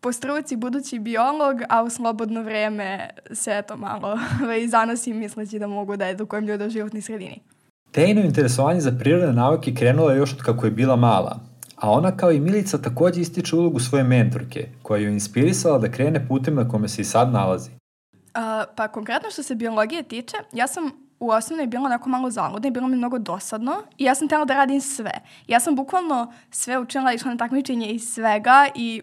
po 0.01 0.12
struci 0.12 0.56
budući 0.56 1.00
biolog, 1.00 1.62
a 1.70 1.84
u 1.84 1.89
slobodno 1.89 2.41
vreme 2.41 3.10
se 3.32 3.58
eto 3.58 3.77
malo 3.77 4.20
zanosim 4.67 5.17
misleći 5.17 5.60
da 5.60 5.67
mogu 5.67 5.98
da 5.98 6.10
edukujem 6.10 6.46
ljude 6.46 6.65
u 6.65 6.70
životnoj 6.70 7.01
sredini. 7.01 7.57
Tejno 7.91 8.22
interesovanje 8.22 8.82
za 8.82 8.91
prirodne 9.00 9.34
nauke 9.34 9.74
krenulo 9.74 10.10
je 10.10 10.17
još 10.17 10.34
od 10.34 10.41
kako 10.41 10.65
je 10.65 10.72
bila 10.72 10.96
mala, 10.96 11.39
a 11.75 11.91
ona 11.91 12.17
kao 12.17 12.32
i 12.32 12.39
Milica 12.39 12.77
takođe 12.77 13.22
ističe 13.22 13.56
ulogu 13.56 13.79
svoje 13.79 14.03
mentorke, 14.03 14.70
koja 14.82 15.01
ju 15.01 15.10
inspirisala 15.10 15.77
da 15.77 15.91
krene 15.91 16.27
putem 16.27 16.56
na 16.56 16.70
kome 16.70 16.88
se 16.88 17.01
i 17.01 17.06
sad 17.06 17.32
nalazi. 17.32 17.70
Uh, 17.72 18.74
pa 18.75 18.88
konkretno 18.88 19.32
što 19.32 19.44
se 19.44 19.56
biologije 19.56 20.03
tiče, 20.03 20.38
ja 20.53 20.67
sam 20.67 20.91
u 21.20 21.29
osnovnoj 21.29 21.67
bila 21.67 21.86
onako 21.86 22.10
malo 22.10 22.29
zaludna 22.29 22.67
i 22.67 22.72
bilo 22.72 22.88
mi 22.88 22.96
mnogo 22.96 23.20
dosadno 23.20 23.75
i 23.98 24.03
ja 24.03 24.15
sam 24.15 24.27
htjela 24.27 24.46
da 24.46 24.53
radim 24.53 24.82
sve. 24.82 25.12
Ja 25.48 25.60
sam 25.60 25.75
bukvalno 25.75 26.34
sve 26.51 26.79
učila, 26.79 27.13
išla 27.13 27.32
na 27.32 27.38
takmičenje 27.38 27.88
i 27.89 28.00
svega 28.00 28.67
i, 28.75 29.01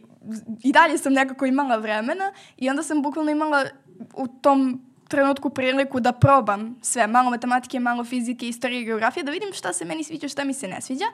i 0.62 0.72
dalje 0.72 0.98
sam 0.98 1.12
nekako 1.12 1.46
imala 1.46 1.76
vremena 1.76 2.32
i 2.56 2.70
onda 2.70 2.82
sam 2.82 3.02
bukvalno 3.02 3.30
imala 3.30 3.64
u 4.14 4.26
tom 4.26 4.80
trenutku 5.08 5.50
priliku 5.50 6.00
da 6.00 6.12
probam 6.12 6.76
sve, 6.82 7.06
malo 7.06 7.30
matematike, 7.30 7.80
malo 7.80 8.04
fizike, 8.04 8.49
istorije, 8.49 8.84
geografije, 8.84 9.25
da 9.25 9.30
vidim 9.30 9.52
šta 9.52 9.73
se 9.73 9.84
meni 9.84 10.04
sviđa, 10.04 10.28
šta 10.28 10.44
mi 10.44 10.54
se 10.54 10.68
ne 10.68 10.80
sviđa. 10.80 11.04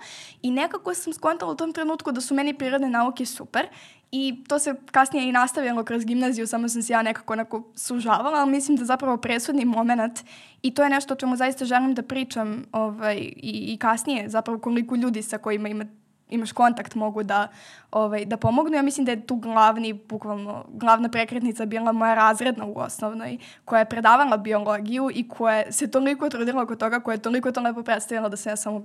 I 0.43 0.51
nekako 0.51 0.95
sam 0.95 1.13
skontala 1.13 1.53
u 1.53 1.57
tom 1.57 1.73
trenutku 1.73 2.13
da 2.13 2.21
su 2.21 2.35
meni 2.35 2.55
prirodne 2.55 2.91
nauke 2.91 3.27
super 3.27 3.67
i 4.13 4.45
to 4.49 4.59
se 4.59 4.75
kasnije 4.91 5.29
i 5.29 5.33
nastavilo 5.33 5.85
kroz 5.85 6.05
gimnaziju, 6.05 6.47
samo 6.47 6.69
sam 6.69 6.83
se 6.83 6.93
ja 6.93 7.03
nekako 7.03 7.33
onako 7.33 7.63
sužavala, 7.75 8.39
ali 8.39 8.51
mislim 8.51 8.77
da 8.77 8.85
zapravo 8.85 9.17
presudni 9.17 9.65
moment 9.65 10.21
i 10.63 10.75
to 10.75 10.83
je 10.83 10.91
nešto 10.91 11.15
o 11.15 11.17
čemu 11.17 11.37
zaista 11.37 11.65
želim 11.65 11.95
da 11.95 12.03
pričam 12.03 12.65
ovaj, 12.73 13.17
i, 13.37 13.75
i 13.75 13.77
kasnije, 13.77 14.29
zapravo 14.29 14.59
koliko 14.59 14.97
ljudi 14.97 15.23
sa 15.23 15.39
kojima 15.39 15.69
ima 15.69 15.85
imaš 16.31 16.53
kontakt 16.53 16.95
mogu 16.95 17.23
da, 17.23 17.49
ovaj, 17.91 18.25
da 18.25 18.37
pomognu. 18.37 18.77
Ja 18.77 18.83
mislim 18.83 19.05
da 19.05 19.13
je 19.13 19.27
tu 19.27 19.37
glavni, 19.37 19.93
bukvalno, 19.93 20.65
glavna 20.73 21.09
prekretnica 21.09 21.67
bila 21.67 21.93
moja 21.93 22.15
razredna 22.15 22.65
u 22.65 22.79
osnovnoj, 22.79 23.39
koja 23.65 23.79
je 23.79 23.89
predavala 23.89 24.37
biologiju 24.37 25.11
i 25.15 25.29
koja 25.29 25.73
se 25.73 25.91
toliko 25.91 26.29
trudila 26.29 26.63
oko 26.63 26.77
toga, 26.77 27.01
koja 27.01 27.15
je 27.15 27.23
toliko 27.23 27.53
to 27.53 27.61
lepo 27.61 27.83
predstavila 27.83 28.29
da 28.29 28.37
se 28.37 28.51
ja 28.51 28.57
samo 28.57 28.85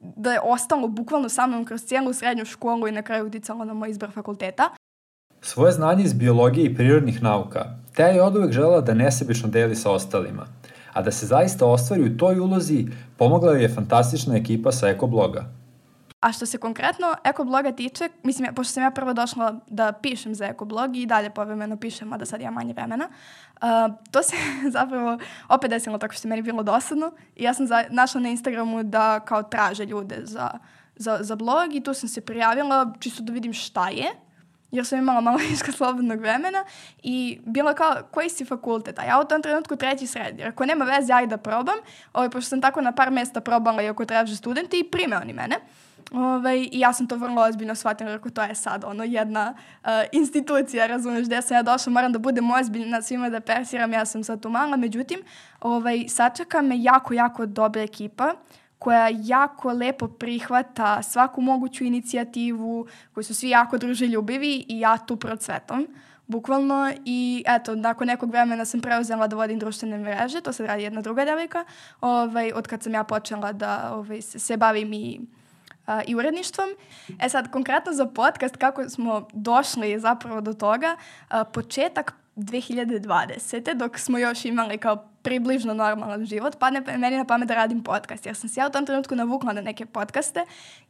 da 0.00 0.32
je 0.32 0.40
ostalo 0.40 0.88
bukvalno 0.88 1.28
sa 1.28 1.46
mnom 1.46 1.64
kroz 1.64 1.84
cijelu 1.84 2.12
srednju 2.12 2.44
školu 2.44 2.88
i 2.88 2.92
na 2.92 3.02
kraju 3.02 3.26
uticalo 3.26 3.64
na 3.64 3.74
moj 3.74 3.90
izbor 3.90 4.10
fakulteta. 4.10 4.70
Svoje 5.40 5.72
znanje 5.72 6.04
iz 6.04 6.12
biologije 6.12 6.66
i 6.66 6.74
prirodnih 6.74 7.22
nauka 7.22 7.64
Teja 7.96 8.08
je 8.08 8.22
od 8.22 8.36
uvek 8.36 8.52
žela 8.52 8.80
da 8.80 8.94
nesebično 8.94 9.48
deli 9.48 9.76
sa 9.76 9.90
ostalima, 9.90 10.46
a 10.92 11.02
da 11.02 11.10
se 11.10 11.26
zaista 11.26 11.66
ostvari 11.66 12.02
u 12.02 12.16
toj 12.16 12.40
ulozi 12.40 12.86
pomogla 13.16 13.52
je 13.52 13.68
fantastična 13.68 14.36
ekipa 14.36 14.72
sa 14.72 14.88
ekobloga– 14.88 15.44
A 16.26 16.32
što 16.32 16.46
se 16.46 16.58
konkretno 16.58 17.14
ekobloga 17.24 17.72
tiče, 17.72 18.08
mislim, 18.22 18.54
pošto 18.54 18.72
sam 18.72 18.82
ja 18.82 18.90
prvo 18.90 19.12
došla 19.12 19.60
da 19.66 19.92
pišem 19.92 20.34
za 20.34 20.46
ekoblog 20.46 20.96
i 20.96 21.06
dalje 21.06 21.30
povremeno 21.30 21.76
pišem, 21.76 22.12
a 22.12 22.16
da 22.16 22.26
sad 22.26 22.40
imam 22.40 22.54
manje 22.54 22.72
vremena, 22.72 23.08
uh, 23.62 23.94
to 24.10 24.22
se 24.22 24.36
zapravo 24.76 25.18
opet 25.48 25.70
desilo 25.70 25.98
tako 25.98 26.14
što 26.14 26.28
je 26.28 26.30
meni 26.30 26.42
bilo 26.42 26.62
dosadno 26.62 27.12
i 27.36 27.44
ja 27.44 27.54
sam 27.54 27.66
za, 27.66 27.84
našla 27.90 28.20
na 28.20 28.28
Instagramu 28.28 28.82
da 28.82 29.20
kao 29.20 29.42
traže 29.42 29.84
ljude 29.84 30.20
za, 30.22 30.50
za, 30.96 31.18
za 31.20 31.36
blog 31.36 31.74
i 31.74 31.82
tu 31.82 31.94
sam 31.94 32.08
se 32.08 32.20
prijavila 32.20 32.92
čisto 33.00 33.22
da 33.22 33.32
vidim 33.32 33.52
šta 33.52 33.88
je, 33.88 34.06
jer 34.70 34.86
sam 34.86 34.98
imala 34.98 35.20
malo 35.20 35.38
viška 35.50 35.72
slobodnog 35.72 36.20
vremena 36.20 36.64
i 37.02 37.40
bila 37.44 37.74
kao, 37.74 37.96
koji 38.10 38.30
si 38.30 38.44
fakultet? 38.44 38.98
A 38.98 39.04
ja 39.04 39.20
u 39.20 39.24
tom 39.24 39.42
trenutku 39.42 39.76
treći 39.76 40.06
sred, 40.06 40.38
jer 40.38 40.48
ako 40.48 40.66
nema 40.66 40.84
veze, 40.84 41.12
ajde 41.12 41.36
da 41.36 41.36
probam, 41.36 41.76
ovaj, 42.12 42.30
pošto 42.30 42.48
sam 42.48 42.60
tako 42.60 42.80
na 42.80 42.92
par 42.92 43.10
mesta 43.10 43.40
probala 43.40 43.82
i 43.82 43.88
ako 43.88 44.04
traže 44.04 44.36
studente 44.36 44.78
i 44.78 44.90
prime 44.90 45.16
oni 45.16 45.32
mene. 45.32 45.56
Ovaj, 46.12 46.68
I 46.72 46.78
ja 46.78 46.92
sam 46.92 47.06
to 47.06 47.16
vrlo 47.16 47.42
ozbiljno 47.42 47.74
shvatila, 47.74 48.12
rekao, 48.12 48.30
to 48.30 48.42
je 48.42 48.54
sad 48.54 48.84
ono 48.84 49.04
jedna 49.04 49.54
uh, 49.54 49.90
institucija, 50.12 50.86
razumeš, 50.86 51.26
gde 51.26 51.42
sam 51.42 51.56
ja 51.56 51.62
došla, 51.62 51.92
moram 51.92 52.12
da 52.12 52.18
budem 52.18 52.50
ozbiljna 52.50 53.02
svima 53.02 53.30
da 53.30 53.40
persiram, 53.40 53.92
ja 53.92 54.04
sam 54.04 54.24
sad 54.24 54.42
tu 54.42 54.50
mala, 54.50 54.76
međutim, 54.76 55.20
ovaj, 55.60 56.04
sačeka 56.08 56.62
me 56.62 56.82
jako, 56.82 57.14
jako 57.14 57.46
dobra 57.46 57.82
ekipa 57.82 58.34
koja 58.78 59.08
jako 59.12 59.72
lepo 59.72 60.08
prihvata 60.08 61.02
svaku 61.02 61.40
moguću 61.40 61.84
inicijativu, 61.84 62.86
koji 63.14 63.24
su 63.24 63.34
svi 63.34 63.48
jako 63.48 63.78
druželjubivi 63.78 64.64
i 64.68 64.80
ja 64.80 64.98
tu 64.98 65.16
procvetom 65.16 65.86
bukvalno 66.26 66.92
i 67.04 67.44
eto, 67.46 67.74
nakon 67.74 68.06
nekog 68.06 68.30
vremena 68.30 68.64
sam 68.64 68.80
preuzela 68.80 69.26
da 69.26 69.36
vodim 69.36 69.58
društvene 69.58 69.98
mreže, 69.98 70.40
to 70.40 70.52
sad 70.52 70.66
radi 70.66 70.82
jedna 70.82 71.00
druga 71.00 71.24
devojka, 71.24 71.64
ovaj, 72.00 72.52
od 72.52 72.66
kad 72.66 72.82
sam 72.82 72.94
ja 72.94 73.04
počela 73.04 73.52
da 73.52 73.90
ovaj, 73.94 74.22
se, 74.22 74.38
se 74.38 74.56
bavim 74.56 74.92
i 74.92 75.20
uh, 75.86 76.00
i 76.06 76.14
uredništvom. 76.14 76.68
E 77.20 77.28
sad, 77.28 77.50
konkretno 77.50 77.92
za 77.92 78.06
podcast, 78.06 78.56
kako 78.56 78.88
smo 78.88 79.28
došli 79.32 80.00
zapravo 80.00 80.40
do 80.40 80.52
toga, 80.52 80.96
uh, 81.30 81.36
početak 81.52 82.14
2020. 82.36 83.74
dok 83.74 83.98
smo 83.98 84.18
još 84.18 84.44
imali 84.44 84.78
kao 84.78 85.08
približno 85.22 85.74
normalan 85.74 86.26
život, 86.26 86.58
padne 86.58 86.80
meni 86.98 87.16
na 87.16 87.24
pamet 87.24 87.48
da 87.48 87.54
radim 87.54 87.82
podcast. 87.82 88.26
Jer 88.26 88.36
sam 88.36 88.48
se 88.48 88.60
ja 88.60 88.66
u 88.66 88.70
tom 88.70 88.86
trenutku 88.86 89.14
navukla 89.14 89.52
na 89.52 89.60
neke 89.60 89.86
podcaste 89.86 90.44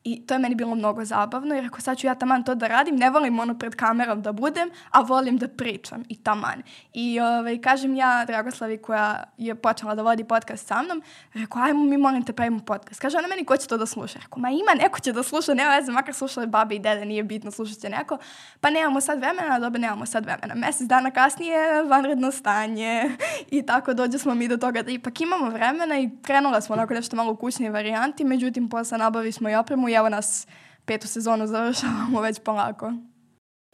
i 0.07 0.27
to 0.27 0.35
je 0.35 0.39
meni 0.39 0.55
bilo 0.55 0.75
mnogo 0.75 1.05
zabavno. 1.05 1.55
Jer 1.55 1.65
ako 1.65 1.81
sad 1.81 1.99
ću 1.99 2.07
ja 2.07 2.15
taman 2.15 2.45
to 2.45 2.55
da 2.55 2.67
radim, 2.67 2.97
ne 2.97 3.11
volim 3.11 3.39
ono 3.39 3.59
pred 3.59 3.75
kamerom 3.75 4.23
da 4.23 4.33
budem, 4.33 4.71
a 4.91 5.01
volim 5.01 5.39
da 5.39 5.49
pričam 5.49 6.05
i 6.09 6.17
taman. 6.17 6.63
I 6.93 7.21
ovaj, 7.21 7.61
kažem 7.61 7.95
ja 7.95 8.25
Dragoslavi 8.27 8.79
koja 8.79 9.25
je 9.39 9.55
počela 9.55 9.95
da 9.95 10.03
vodi 10.03 10.25
podcast 10.25 10.67
sa 10.67 10.83
mnom, 10.83 11.03
rekao, 11.35 11.63
ajmo 11.63 11.85
mi 11.85 11.97
molim 11.97 12.25
te 12.25 12.33
pravimo 12.33 12.61
podcast. 12.61 13.01
Kaže 13.01 13.19
ona 13.19 13.29
meni, 13.29 13.45
ko 13.45 13.57
će 13.57 13.67
to 13.67 13.77
da 13.77 13.87
sluša? 13.87 14.19
Rekao, 14.23 14.39
ma 14.39 14.51
ima, 14.51 14.75
neko 14.83 15.01
će 15.01 15.13
da 15.13 15.23
sluša, 15.23 15.55
nema 15.55 15.75
veze, 15.77 15.93
makar 15.93 16.15
slušale 16.15 16.47
babe 16.47 16.75
i 16.75 16.79
dede, 16.79 17.05
nije 17.05 17.23
bitno, 17.23 17.51
slušat 17.51 17.79
će 17.79 17.89
neko. 17.89 18.19
Pa 18.61 18.71
nemamo 18.71 19.01
sad 19.01 19.19
vremena, 19.19 19.59
dobro, 19.59 19.81
nemamo 19.81 20.07
sad 20.07 20.25
vremena. 20.25 20.55
Mesec 20.55 20.87
dana 20.87 21.11
kasnije, 21.11 21.83
vanredno 21.83 22.31
stanje 22.33 23.11
i 23.59 23.67
tako 23.67 23.95
dođe 23.95 24.19
smo 24.19 24.35
mi 24.35 24.49
do 24.49 24.57
toga 24.57 24.83
da 24.83 24.91
ipak 24.91 25.21
imamo 25.21 25.51
vremena 25.51 25.99
i 25.99 26.11
krenula 26.23 26.61
smo 26.61 26.73
onako 26.73 26.95
nešto 26.95 27.17
malo 27.17 27.33
u 27.33 27.37
kućnoj 27.37 27.71
varijanti, 27.71 28.25
međutim 28.25 28.69
posle 28.69 28.99
nabavi 28.99 29.33
smo 29.33 29.51
i 29.51 29.55
opremu 29.55 29.89
evo 29.97 30.09
nas 30.09 30.47
petu 30.85 31.09
sezonu 31.09 31.47
završavamo 31.47 32.21
već 32.21 32.41
polako. 32.45 32.93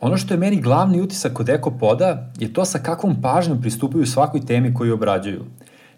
Ono 0.00 0.16
što 0.16 0.34
je 0.34 0.38
meni 0.38 0.60
glavni 0.60 1.00
utisak 1.00 1.32
kod 1.32 1.48
Ekopoda 1.48 2.32
je 2.38 2.52
to 2.52 2.64
sa 2.64 2.78
kakvom 2.78 3.22
pažnjom 3.22 3.60
pristupaju 3.60 4.06
svakoj 4.06 4.46
temi 4.46 4.74
koju 4.74 4.94
obrađuju. 4.94 5.44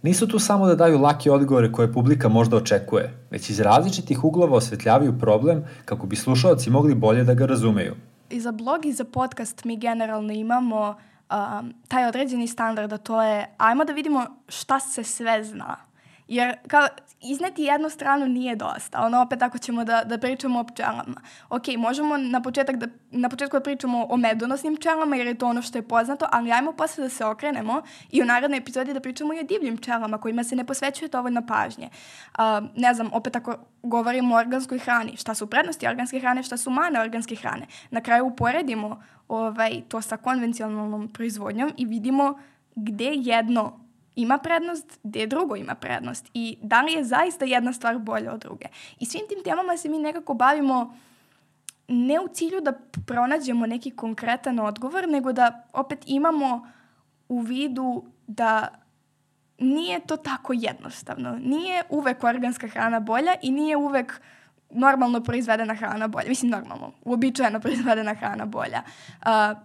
Nisu 0.02 0.28
tu 0.28 0.38
samo 0.38 0.66
da 0.66 0.74
daju 0.74 0.98
lake 1.00 1.30
odgovore 1.30 1.72
koje 1.72 1.92
publika 1.92 2.28
možda 2.28 2.56
očekuje, 2.56 3.26
već 3.30 3.50
iz 3.50 3.60
različitih 3.60 4.24
uglova 4.24 4.56
osvetljavaju 4.56 5.18
problem 5.18 5.64
kako 5.84 6.06
bi 6.06 6.16
slušalci 6.16 6.70
mogli 6.70 6.94
bolje 6.94 7.24
da 7.24 7.34
ga 7.34 7.46
razumeju. 7.46 7.94
I 8.30 8.40
za 8.40 8.52
blog 8.52 8.86
i 8.86 8.92
za 8.92 9.04
podcast 9.04 9.64
mi 9.64 9.76
generalno 9.76 10.32
imamo 10.32 10.88
um, 10.88 11.74
taj 11.88 12.08
određeni 12.08 12.46
standard, 12.46 12.92
a 12.92 12.98
to 12.98 13.22
je 13.22 13.46
ajmo 13.56 13.84
da 13.84 13.92
vidimo 13.92 14.26
šta 14.48 14.80
se 14.80 15.04
sve 15.04 15.44
zna. 15.44 15.76
Jer 16.28 16.56
kao, 16.68 16.88
izneti 17.20 17.62
jednu 17.62 17.90
stranu 17.90 18.26
nije 18.26 18.56
dosta. 18.56 19.00
Ono, 19.00 19.22
opet 19.22 19.42
ako 19.42 19.58
ćemo 19.58 19.84
da, 19.84 20.04
da 20.04 20.18
pričamo 20.18 20.60
o 20.60 20.64
pčelama. 20.64 21.20
Ok, 21.50 21.62
možemo 21.78 22.16
na, 22.16 22.42
početak 22.42 22.76
da, 22.76 22.86
na 23.10 23.28
početku 23.28 23.56
da 23.56 23.62
pričamo 23.62 24.06
o 24.10 24.16
medonosnim 24.16 24.76
pčelama, 24.76 25.16
jer 25.16 25.26
je 25.26 25.34
to 25.34 25.46
ono 25.46 25.62
što 25.62 25.78
je 25.78 25.88
poznato, 25.88 26.26
ali 26.32 26.52
ajmo 26.52 26.72
posle 26.72 27.04
da 27.04 27.10
se 27.10 27.24
okrenemo 27.24 27.82
i 28.10 28.22
u 28.22 28.24
narednoj 28.24 28.58
epizodi 28.58 28.94
da 28.94 29.00
pričamo 29.00 29.34
i 29.34 29.40
o 29.40 29.42
divljim 29.42 29.76
pčelama 29.76 30.18
kojima 30.18 30.44
se 30.44 30.56
ne 30.56 30.64
posvećuje 30.64 31.08
dovoljno 31.08 31.46
pažnje. 31.46 31.88
Uh, 32.38 32.42
ne 32.76 32.94
znam, 32.94 33.10
opet 33.12 33.36
ako 33.36 33.56
govorimo 33.82 34.34
o 34.34 34.38
organskoj 34.38 34.78
hrani, 34.78 35.16
šta 35.16 35.34
su 35.34 35.46
prednosti 35.46 35.88
organske 35.88 36.20
hrane, 36.20 36.42
šta 36.42 36.56
su 36.56 36.70
mane 36.70 37.00
organske 37.00 37.36
hrane. 37.36 37.66
Na 37.90 38.00
kraju 38.00 38.26
uporedimo 38.26 39.02
ovaj, 39.28 39.82
to 39.88 40.02
sa 40.02 40.16
konvencionalnom 40.16 41.08
proizvodnjom 41.08 41.72
i 41.76 41.84
vidimo 41.84 42.38
gde 42.76 43.10
jedno 43.14 43.83
ima 44.16 44.38
prednost, 44.38 44.98
gde 45.02 45.26
drugo 45.26 45.56
ima 45.56 45.74
prednost 45.74 46.30
i 46.34 46.58
da 46.62 46.82
li 46.82 46.92
je 46.92 47.04
zaista 47.04 47.44
jedna 47.44 47.72
stvar 47.72 47.98
bolja 47.98 48.32
od 48.32 48.40
druge. 48.40 48.66
I 49.00 49.06
svim 49.06 49.22
tim 49.28 49.44
temama 49.44 49.76
se 49.76 49.88
mi 49.88 49.98
nekako 49.98 50.34
bavimo 50.34 50.96
ne 51.88 52.20
u 52.20 52.28
cilju 52.28 52.60
da 52.60 52.72
pronađemo 53.06 53.66
neki 53.66 53.90
konkretan 53.90 54.60
odgovor, 54.60 55.08
nego 55.08 55.32
da 55.32 55.66
opet 55.72 55.98
imamo 56.06 56.68
u 57.28 57.40
vidu 57.40 58.04
da 58.26 58.68
nije 59.58 60.00
to 60.00 60.16
tako 60.16 60.52
jednostavno. 60.52 61.38
Nije 61.42 61.82
uvek 61.88 62.24
organska 62.24 62.68
hrana 62.68 63.00
bolja 63.00 63.34
i 63.42 63.50
nije 63.50 63.76
uvek 63.76 64.20
normalno 64.70 65.20
proizvedena 65.20 65.74
hrana 65.74 66.08
bolja. 66.08 66.28
Mislim, 66.28 66.50
normalno, 66.50 66.92
uobičajeno 67.04 67.60
proizvedena 67.60 68.14
hrana 68.14 68.44
bolja. 68.44 68.82
Uh, 69.20 69.58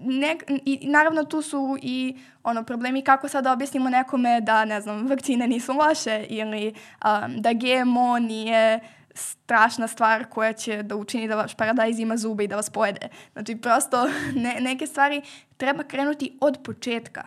ne, 0.00 0.36
i 0.64 0.88
naravno 0.88 1.24
tu 1.24 1.42
su 1.42 1.76
i 1.82 2.16
ono 2.42 2.64
problemi 2.64 3.02
kako 3.02 3.28
sad 3.28 3.44
da 3.44 3.52
objasnimo 3.52 3.90
nekome 3.90 4.40
da 4.40 4.64
ne 4.64 4.80
znam 4.80 5.06
vakcine 5.06 5.48
nisu 5.48 5.72
loše 5.72 6.26
ili 6.28 6.74
um, 7.04 7.40
da 7.40 7.50
GMO 7.52 8.18
nije 8.18 8.80
strašna 9.14 9.88
stvar 9.88 10.24
koja 10.24 10.52
će 10.52 10.82
da 10.82 10.96
učini 10.96 11.28
da 11.28 11.36
vaš 11.36 11.54
paradajz 11.54 11.98
ima 11.98 12.16
zube 12.16 12.44
i 12.44 12.48
da 12.48 12.56
vas 12.56 12.70
pojede. 12.70 13.08
Znači 13.32 13.56
prosto 13.56 14.04
ne, 14.44 14.56
neke 14.60 14.86
stvari 14.86 15.22
treba 15.56 15.82
krenuti 15.82 16.38
od 16.40 16.58
početka 16.64 17.22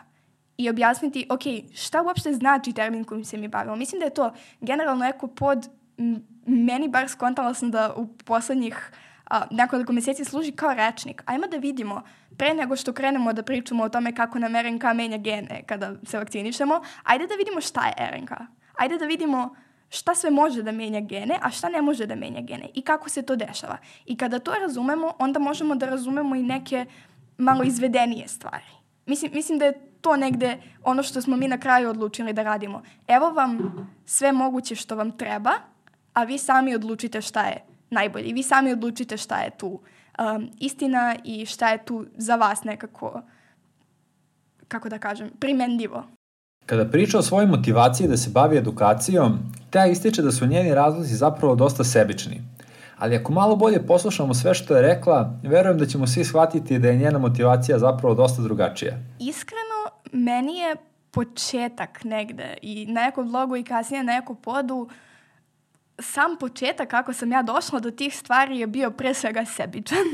i 0.57 0.69
objasniti, 0.69 1.27
ok, 1.29 1.41
šta 1.75 2.01
uopšte 2.01 2.33
znači 2.33 2.73
termin 2.73 3.03
kojim 3.03 3.25
se 3.25 3.37
mi 3.37 3.47
bavimo. 3.47 3.75
Mislim 3.75 3.99
da 3.99 4.05
je 4.05 4.13
to 4.13 4.33
generalno 4.61 5.05
eko 5.05 5.27
pod, 5.27 5.69
meni 6.45 6.87
bar 6.87 7.09
skontala 7.09 7.53
sam 7.53 7.71
da 7.71 7.93
u 7.97 8.07
poslednjih 8.07 8.91
a, 9.29 9.45
nekoliko 9.51 9.93
meseci 9.93 10.25
služi 10.25 10.51
kao 10.51 10.73
rečnik. 10.73 11.23
Ajmo 11.25 11.47
da 11.47 11.57
vidimo 11.57 12.01
pre 12.37 12.53
nego 12.53 12.75
što 12.75 12.93
krenemo 12.93 13.33
da 13.33 13.43
pričamo 13.43 13.83
o 13.83 13.89
tome 13.89 14.15
kako 14.15 14.39
nam 14.39 14.55
RNK 14.55 14.83
menja 14.95 15.17
gene 15.17 15.63
kada 15.65 15.95
se 16.03 16.17
vakcinišemo, 16.17 16.81
ajde 17.03 17.27
da 17.27 17.35
vidimo 17.35 17.61
šta 17.61 17.85
je 17.85 18.11
RNK. 18.11 18.31
Ajde 18.77 18.97
da 18.97 19.05
vidimo 19.05 19.55
šta 19.89 20.15
sve 20.15 20.31
može 20.31 20.63
da 20.63 20.71
menja 20.71 20.99
gene, 20.99 21.39
a 21.41 21.49
šta 21.51 21.69
ne 21.69 21.81
može 21.81 22.05
da 22.05 22.15
menja 22.15 22.41
gene 22.41 22.69
i 22.73 22.81
kako 22.81 23.09
se 23.09 23.21
to 23.21 23.35
dešava. 23.35 23.77
I 24.05 24.17
kada 24.17 24.39
to 24.39 24.53
razumemo, 24.53 25.13
onda 25.19 25.39
možemo 25.39 25.75
da 25.75 25.85
razumemo 25.85 26.35
i 26.35 26.43
neke 26.43 26.85
malo 27.37 27.63
izvedenije 27.63 28.27
stvari. 28.27 28.65
Mislim, 29.05 29.31
mislim 29.33 29.59
da 29.59 29.65
je 29.65 29.79
to 30.01 30.15
negde 30.17 30.57
ono 30.83 31.03
što 31.03 31.21
smo 31.21 31.37
mi 31.37 31.47
na 31.47 31.57
kraju 31.57 31.89
odlučili 31.89 32.33
da 32.33 32.43
radimo. 32.43 32.81
Evo 33.07 33.29
vam 33.29 33.73
sve 34.05 34.31
moguće 34.31 34.75
što 34.75 34.95
vam 34.95 35.17
treba, 35.17 35.51
a 36.13 36.23
vi 36.23 36.37
sami 36.37 36.75
odlučite 36.75 37.21
šta 37.21 37.43
je 37.43 37.72
najbolje. 37.93 38.25
I 38.25 38.33
vi 38.33 38.43
sami 38.43 38.71
odlučite 38.71 39.17
šta 39.17 39.41
je 39.41 39.49
tu 39.57 39.67
um, 39.67 40.49
istina 40.59 41.15
i 41.23 41.45
šta 41.45 41.69
je 41.69 41.85
tu 41.85 42.05
za 42.17 42.35
vas 42.35 42.63
nekako, 42.63 43.21
kako 44.67 44.89
da 44.89 44.99
kažem, 44.99 45.29
primenljivo. 45.39 46.03
Kada 46.65 46.85
priča 46.85 47.19
o 47.19 47.21
svojoj 47.21 47.47
motivaciji 47.47 48.07
da 48.07 48.17
se 48.17 48.29
bavi 48.29 48.57
edukacijom, 48.57 49.39
Teja 49.73 49.85
ističe 49.85 50.21
da 50.21 50.31
su 50.31 50.45
njeni 50.45 50.73
razlozi 50.73 51.15
zapravo 51.15 51.55
dosta 51.55 51.83
sebični. 51.83 52.41
Ali 52.97 53.15
ako 53.15 53.31
malo 53.33 53.55
bolje 53.55 53.87
poslušamo 53.87 54.33
sve 54.33 54.53
što 54.53 54.75
je 54.75 54.81
rekla, 54.81 55.39
verujem 55.43 55.77
da 55.77 55.85
ćemo 55.85 56.07
svi 56.07 56.23
shvatiti 56.23 56.79
da 56.79 56.87
je 56.87 56.97
njena 56.97 57.19
motivacija 57.19 57.79
zapravo 57.79 58.15
dosta 58.15 58.41
drugačija. 58.41 58.93
Iskreno, 59.19 59.81
meni 60.11 60.57
je 60.57 60.75
početak 61.11 62.03
negde 62.03 62.57
i 62.61 62.85
na 62.85 63.01
nekom 63.01 63.27
vlogu 63.27 63.55
i 63.55 63.63
kasnije 63.63 64.03
na 64.03 64.13
nekom 64.13 64.35
podu 64.35 64.89
sam 65.99 66.37
početak 66.39 66.89
kako 66.89 67.13
sam 67.13 67.31
ja 67.31 67.41
došla 67.41 67.79
do 67.79 67.91
tih 67.91 68.17
stvari 68.17 68.59
je 68.59 68.67
bio 68.67 68.91
pre 68.91 69.13
svega 69.13 69.45
sebičan. 69.45 70.05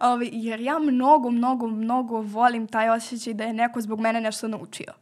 Jer 0.32 0.60
ja 0.60 0.78
mnogo, 0.78 1.30
mnogo, 1.30 1.66
mnogo 1.66 2.20
volim 2.20 2.66
taj 2.66 2.90
osjećaj 2.90 3.34
da 3.34 3.44
je 3.44 3.52
neko 3.52 3.80
zbog 3.80 4.00
mene 4.00 4.20
nešto 4.20 4.48
naučio. 4.48 4.92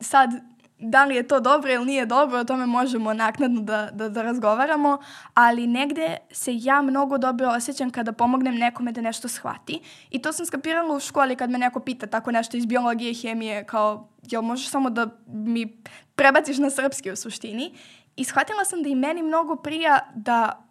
Sad, 0.00 0.30
da 0.78 1.04
li 1.04 1.14
je 1.14 1.28
to 1.28 1.40
dobro 1.40 1.72
ili 1.72 1.84
nije 1.84 2.06
dobro, 2.06 2.38
o 2.38 2.44
tome 2.44 2.66
možemo 2.66 3.14
naknadno 3.14 3.60
da, 3.60 3.90
da, 3.92 4.08
da 4.08 4.22
razgovaramo, 4.22 4.98
ali 5.34 5.66
negde 5.66 6.16
se 6.32 6.50
ja 6.54 6.82
mnogo 6.82 7.18
dobro 7.18 7.48
osjećam 7.48 7.90
kada 7.90 8.12
pomognem 8.12 8.54
nekome 8.54 8.92
da 8.92 9.00
nešto 9.00 9.28
shvati. 9.28 9.80
I 10.10 10.22
to 10.22 10.32
sam 10.32 10.46
skapirala 10.46 10.96
u 10.96 11.00
školi 11.00 11.36
kad 11.36 11.50
me 11.50 11.58
neko 11.58 11.80
pita 11.80 12.06
tako 12.06 12.30
nešto 12.30 12.56
iz 12.56 12.66
biologije, 12.66 13.14
hemije, 13.14 13.64
kao, 13.64 14.08
jel 14.22 14.42
možeš 14.42 14.68
samo 14.68 14.90
da 14.90 15.06
mi 15.26 15.82
prebaciš 16.14 16.58
na 16.58 16.70
srpski 16.70 17.10
u 17.10 17.16
suštini? 17.16 17.72
I 18.16 18.24
shvatila 18.24 18.64
sam 18.64 18.82
da 18.82 18.88
i 18.88 18.94
meni 18.94 19.22
mnogo 19.22 19.56
prija 19.56 19.98
da 20.14 20.66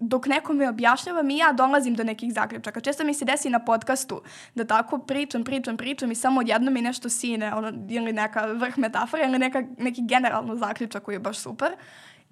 dok 0.00 0.26
neko 0.26 0.52
me 0.52 0.68
objašnjava 0.68 1.22
i 1.30 1.36
ja 1.36 1.52
dolazim 1.52 1.94
do 1.94 2.04
nekih 2.04 2.32
zaključaka. 2.32 2.80
Često 2.80 3.04
mi 3.04 3.14
se 3.14 3.24
desi 3.24 3.50
na 3.50 3.58
podcastu 3.58 4.22
da 4.54 4.64
tako 4.64 4.98
pričam, 4.98 5.44
pričam, 5.44 5.76
pričam 5.76 6.10
i 6.10 6.14
samo 6.14 6.40
odjedno 6.40 6.70
mi 6.70 6.82
nešto 6.82 7.08
sine, 7.08 7.54
ono, 7.54 7.72
ili 7.88 8.12
neka 8.12 8.46
vrh 8.46 8.78
metafora 8.78 9.24
ili 9.24 9.38
neka, 9.38 9.62
neki 9.78 10.02
generalno 10.06 10.56
zaključak 10.56 11.02
koji 11.02 11.14
je 11.14 11.18
baš 11.18 11.38
super. 11.38 11.72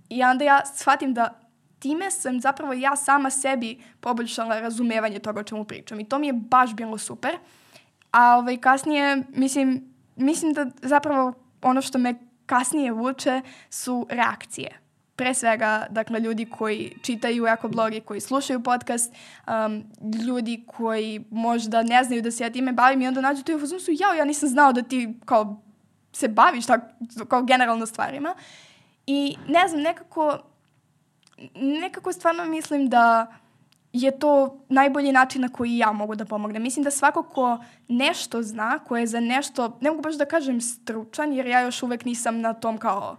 I 0.08 0.22
onda 0.22 0.44
ja 0.44 0.60
shvatim 0.74 1.14
da 1.14 1.40
time 1.78 2.10
sam 2.10 2.40
zapravo 2.40 2.72
ja 2.72 2.96
sama 2.96 3.30
sebi 3.30 3.78
poboljšala 4.00 4.60
razumevanje 4.60 5.18
toga 5.18 5.40
o 5.40 5.44
čemu 5.44 5.64
pričam. 5.64 6.00
I 6.00 6.08
to 6.08 6.18
mi 6.18 6.26
je 6.26 6.32
baš 6.32 6.74
bilo 6.74 6.98
super. 6.98 7.38
A 8.10 8.36
ovaj, 8.36 8.56
kasnije, 8.56 9.22
mislim, 9.28 9.94
mislim 10.16 10.52
da 10.52 10.66
zapravo 10.82 11.32
ono 11.62 11.82
što 11.82 11.98
me 11.98 12.14
kasnije 12.48 12.92
vuče 12.92 13.40
su 13.70 14.06
reakcije 14.10 14.88
pre 15.18 15.34
svega, 15.34 15.86
dakle, 15.90 16.20
ljudi 16.20 16.46
koji 16.46 16.92
čitaju 17.02 17.46
ekoblogi, 17.46 18.00
koji 18.00 18.20
slušaju 18.20 18.62
podcast, 18.62 19.14
um, 19.46 19.84
ljudi 20.26 20.64
koji 20.66 21.24
možda 21.30 21.82
ne 21.82 22.04
znaju 22.04 22.22
da 22.22 22.30
se 22.30 22.44
ja 22.44 22.50
time 22.50 22.72
bavim 22.72 23.02
i 23.02 23.06
onda 23.06 23.20
nađu 23.20 23.42
to 23.42 23.52
i 23.52 23.54
u 23.54 23.66
su, 23.66 23.90
jao, 23.90 24.14
ja 24.14 24.24
nisam 24.24 24.48
znao 24.48 24.72
da 24.72 24.82
ti 24.82 25.14
kao 25.24 25.62
se 26.12 26.28
baviš 26.28 26.66
tako, 26.66 26.86
kao 27.28 27.42
generalno 27.42 27.86
stvarima. 27.86 28.34
I 29.06 29.36
ne 29.48 29.68
znam, 29.68 29.82
nekako, 29.82 30.38
nekako 31.54 32.12
stvarno 32.12 32.44
mislim 32.44 32.88
da 32.88 33.26
je 34.02 34.18
to 34.18 34.58
najbolji 34.68 35.12
način 35.12 35.42
na 35.42 35.48
koji 35.48 35.78
ja 35.78 35.92
mogu 35.92 36.14
da 36.14 36.24
pomognem. 36.24 36.62
Mislim 36.62 36.84
da 36.84 36.90
svako 36.90 37.22
ko 37.22 37.58
nešto 37.88 38.42
zna, 38.42 38.78
ko 38.78 38.96
je 38.96 39.06
za 39.06 39.20
nešto, 39.20 39.78
ne 39.80 39.90
mogu 39.90 40.02
baš 40.02 40.14
da 40.14 40.24
kažem 40.24 40.60
stručan, 40.60 41.32
jer 41.32 41.46
ja 41.46 41.60
još 41.60 41.82
uvek 41.82 42.04
nisam 42.04 42.40
na 42.40 42.52
tom 42.54 42.78
kao 42.78 43.16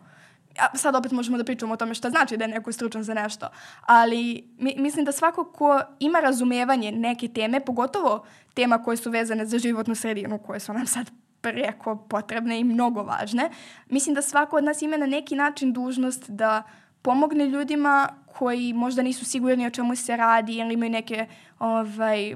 a 0.60 0.78
sad 0.78 0.96
opet 0.96 1.12
možemo 1.12 1.38
da 1.38 1.44
pričamo 1.44 1.74
o 1.74 1.78
tome 1.78 1.94
šta 1.94 2.10
znači 2.10 2.38
da 2.38 2.44
je 2.44 2.48
neko 2.48 2.72
stručan 2.72 3.04
za 3.04 3.14
nešto, 3.14 3.48
ali 3.82 4.44
mi, 4.58 4.76
mislim 4.78 5.06
da 5.06 5.12
svako 5.12 5.44
ko 5.44 5.82
ima 6.00 6.20
razumevanje 6.20 6.92
neke 6.92 7.28
teme, 7.28 7.60
pogotovo 7.60 8.26
tema 8.54 8.84
koje 8.84 8.98
su 8.98 9.12
vezane 9.12 9.46
za 9.46 9.60
životnu 9.60 9.96
sredinu, 9.96 10.38
koje 10.38 10.60
su 10.60 10.74
nam 10.74 10.88
sad 10.88 11.12
preko 11.42 11.96
potrebne 11.96 12.60
i 12.60 12.64
mnogo 12.64 13.04
važne, 13.04 13.50
mislim 13.90 14.16
da 14.16 14.22
svako 14.22 14.58
od 14.58 14.64
nas 14.64 14.82
ima 14.82 14.98
na 14.98 15.06
neki 15.06 15.36
način 15.36 15.74
dužnost 15.74 16.30
da 16.30 16.64
pomogne 17.02 17.46
ljudima 17.46 18.10
koji 18.26 18.74
možda 18.74 19.02
nisu 19.02 19.26
sigurni 19.26 19.68
o 19.68 19.70
čemu 19.70 19.96
se 19.96 20.18
radi 20.18 20.54
ili 20.54 20.74
imaju 20.74 20.92
neke 20.92 21.28
ovaj, 21.60 22.36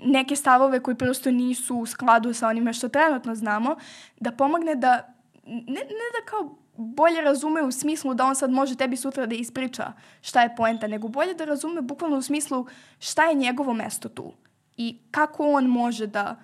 neke 0.00 0.36
stavove 0.36 0.82
koji 0.82 0.96
prosto 0.96 1.30
nisu 1.30 1.76
u 1.76 1.86
skladu 1.86 2.32
sa 2.32 2.48
onime 2.48 2.72
što 2.72 2.88
trenutno 2.88 3.34
znamo, 3.34 3.76
da 4.20 4.32
pomogne 4.32 4.74
da 4.74 5.14
ne, 5.44 5.80
ne 5.80 6.08
da 6.18 6.24
kao 6.24 6.56
bolje 6.76 7.20
razume 7.20 7.62
u 7.62 7.72
smislu 7.72 8.14
da 8.14 8.24
on 8.24 8.34
sad 8.36 8.50
može 8.50 8.76
tebi 8.76 8.96
sutra 8.96 9.26
da 9.26 9.34
ispriča 9.34 9.92
šta 10.20 10.42
je 10.42 10.56
poenta, 10.56 10.86
nego 10.86 11.08
bolje 11.08 11.34
da 11.34 11.44
razume 11.44 11.80
bukvalno 11.80 12.16
u 12.16 12.22
smislu 12.22 12.66
šta 12.98 13.24
je 13.24 13.34
njegovo 13.34 13.72
mesto 13.72 14.08
tu 14.08 14.32
i 14.76 14.98
kako 15.10 15.52
on 15.52 15.66
može 15.66 16.06
da 16.06 16.36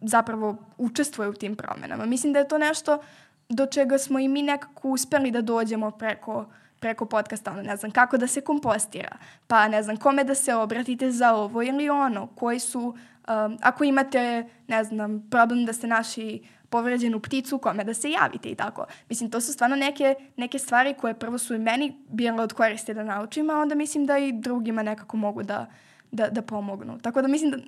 zapravo 0.00 0.56
učestvuje 0.78 1.28
u 1.28 1.34
tim 1.34 1.56
promenama. 1.56 2.06
Mislim 2.06 2.32
da 2.32 2.38
je 2.38 2.48
to 2.48 2.58
nešto 2.58 2.98
do 3.50 3.66
čega 3.66 3.98
smo 3.98 4.18
i 4.18 4.28
mi 4.28 4.42
nekako 4.42 4.88
uspeli 4.88 5.30
da 5.30 5.40
dođemo 5.40 5.90
preko 5.90 6.46
preko 6.80 7.06
podcasta, 7.06 7.50
ono, 7.50 7.62
ne 7.62 7.76
znam, 7.76 7.90
kako 7.90 8.16
da 8.16 8.26
se 8.26 8.40
kompostira, 8.40 9.16
pa 9.46 9.68
ne 9.68 9.82
znam, 9.82 9.96
kome 9.96 10.24
da 10.24 10.34
se 10.34 10.54
obratite 10.54 11.10
za 11.10 11.34
ovo 11.34 11.62
ili 11.62 11.88
ono, 11.88 12.26
koji 12.26 12.58
su, 12.58 12.80
um, 12.80 13.58
ako 13.62 13.84
imate, 13.84 14.44
ne 14.68 14.84
znam, 14.84 15.28
problem 15.30 15.64
da 15.64 15.72
ste 15.72 15.86
naši 15.86 16.42
povređenu 16.70 17.20
pticu 17.20 17.58
kome 17.58 17.84
da 17.84 17.94
se 17.94 18.10
javite 18.10 18.48
i 18.48 18.54
tako. 18.54 18.86
Mislim, 19.08 19.30
to 19.30 19.40
su 19.40 19.52
stvarno 19.52 19.76
neke, 19.76 20.14
neke 20.36 20.58
stvari 20.58 20.94
koje 20.94 21.14
prvo 21.14 21.38
su 21.38 21.54
i 21.54 21.58
meni 21.58 21.96
bile 22.08 22.42
od 22.42 22.52
koriste 22.52 22.94
da 22.94 23.04
naučim, 23.04 23.50
a 23.50 23.58
onda 23.58 23.74
mislim 23.74 24.06
da 24.06 24.18
i 24.18 24.32
drugima 24.32 24.82
nekako 24.82 25.16
mogu 25.16 25.42
da, 25.42 25.66
da, 26.12 26.28
da 26.28 26.42
pomognu. 26.42 26.98
Tako 26.98 27.22
da 27.22 27.28
mislim 27.28 27.50
da 27.50 27.58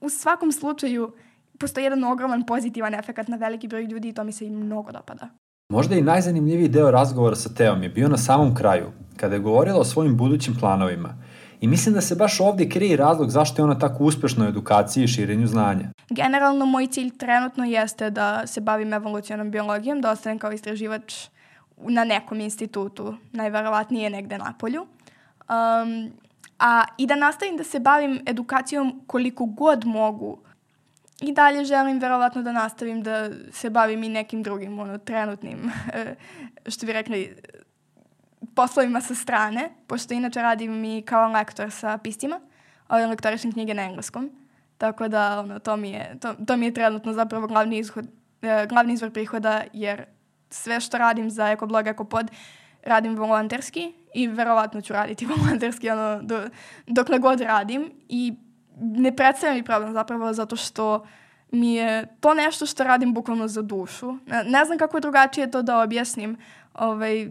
u 0.00 0.08
svakom 0.08 0.52
slučaju 0.52 1.12
postoji 1.60 1.84
jedan 1.84 2.04
ogroman 2.04 2.46
pozitivan 2.46 2.94
efekt 2.94 3.28
na 3.28 3.36
veliki 3.36 3.68
broj 3.68 3.84
ljudi 3.84 4.08
i 4.08 4.12
to 4.12 4.24
mi 4.24 4.32
se 4.32 4.46
i 4.46 4.50
mnogo 4.50 4.92
dopada. 4.92 5.28
Možda 5.72 5.94
i 5.94 6.02
najzanimljiviji 6.02 6.68
deo 6.68 6.90
razgovora 6.90 7.36
sa 7.36 7.54
Teom 7.54 7.82
je 7.82 7.88
bio 7.88 8.08
na 8.08 8.16
samom 8.16 8.54
kraju, 8.54 8.86
kada 9.16 9.34
je 9.34 9.40
govorila 9.40 9.78
o 9.78 9.84
svojim 9.84 10.16
budućim 10.16 10.56
planovima– 10.60 11.14
I 11.60 11.66
mislim 11.66 11.94
da 11.94 12.00
se 12.00 12.14
baš 12.14 12.40
ovde 12.40 12.68
krije 12.68 12.96
razlog 12.96 13.30
zašto 13.30 13.62
je 13.62 13.64
ona 13.64 13.78
tako 13.78 14.04
uspešna 14.04 14.44
u 14.44 14.48
edukaciji 14.48 15.04
i 15.04 15.08
širenju 15.08 15.46
znanja. 15.46 15.90
Generalno, 16.10 16.66
moj 16.66 16.86
cilj 16.86 17.10
trenutno 17.18 17.64
jeste 17.64 18.10
da 18.10 18.46
se 18.46 18.60
bavim 18.60 18.92
evolucionom 18.92 19.50
biologijom, 19.50 20.00
da 20.00 20.10
ostanem 20.10 20.38
kao 20.38 20.52
istraživač 20.52 21.28
na 21.76 22.04
nekom 22.04 22.40
institutu, 22.40 23.14
najverovatnije 23.32 24.10
negde 24.10 24.38
na 24.38 24.54
polju. 24.58 24.80
Um, 24.80 26.12
a 26.58 26.84
i 26.98 27.06
da 27.06 27.16
nastavim 27.16 27.56
da 27.56 27.64
se 27.64 27.80
bavim 27.80 28.20
edukacijom 28.26 29.02
koliko 29.06 29.44
god 29.44 29.86
mogu. 29.86 30.38
I 31.20 31.32
dalje 31.32 31.64
želim 31.64 31.98
verovatno 31.98 32.42
da 32.42 32.52
nastavim 32.52 33.02
da 33.02 33.30
se 33.52 33.70
bavim 33.70 34.02
i 34.02 34.08
nekim 34.08 34.42
drugim 34.42 34.78
ono, 34.78 34.98
trenutnim, 34.98 35.70
što 36.72 36.86
bi 36.86 36.92
rekli, 36.92 37.36
poslovima 38.54 39.00
sa 39.00 39.14
strane, 39.14 39.70
pošto 39.86 40.14
inače 40.14 40.42
radim 40.42 40.84
i 40.84 41.02
kao 41.02 41.28
lektor 41.28 41.70
sa 41.70 41.98
pistima, 41.98 42.40
ali 42.88 43.06
lektorišem 43.06 43.52
knjige 43.52 43.74
na 43.74 43.82
engleskom. 43.82 44.30
Tako 44.78 45.08
da 45.08 45.40
ono, 45.40 45.58
to, 45.58 45.76
mi 45.76 45.90
je, 45.90 46.16
to, 46.20 46.34
to 46.46 46.56
mi 46.56 46.66
je 46.66 46.74
trenutno 46.74 47.12
zapravo 47.12 47.46
glavni, 47.46 47.78
izhod, 47.78 48.06
eh, 48.42 48.66
glavni 48.68 48.92
izvor 48.92 49.10
prihoda, 49.10 49.62
jer 49.72 50.04
sve 50.50 50.80
što 50.80 50.98
radim 50.98 51.30
za 51.30 51.50
Ekoblog, 51.50 51.86
Ekopod, 51.86 52.30
radim 52.82 53.16
volonterski 53.16 53.92
i 54.14 54.26
verovatno 54.26 54.80
ću 54.80 54.92
raditi 54.92 55.26
volonterski 55.36 55.90
ono, 55.90 56.22
do, 56.22 56.48
dokle 56.86 57.18
god 57.18 57.40
radim 57.40 57.92
i 58.08 58.34
ne 58.80 59.16
predstavlja 59.16 59.54
mi 59.54 59.62
problem 59.62 59.92
zapravo 59.92 60.32
zato 60.32 60.56
što 60.56 61.06
mi 61.52 61.74
je 61.74 62.06
to 62.20 62.34
nešto 62.34 62.66
što 62.66 62.84
radim 62.84 63.14
bukvalno 63.14 63.48
za 63.48 63.62
dušu. 63.62 64.12
Ne, 64.26 64.44
ne 64.44 64.64
znam 64.64 64.78
kako 64.78 65.00
drugačije 65.00 65.50
to 65.50 65.62
da 65.62 65.80
objasnim. 65.80 66.36
Ovaj, 66.74 67.30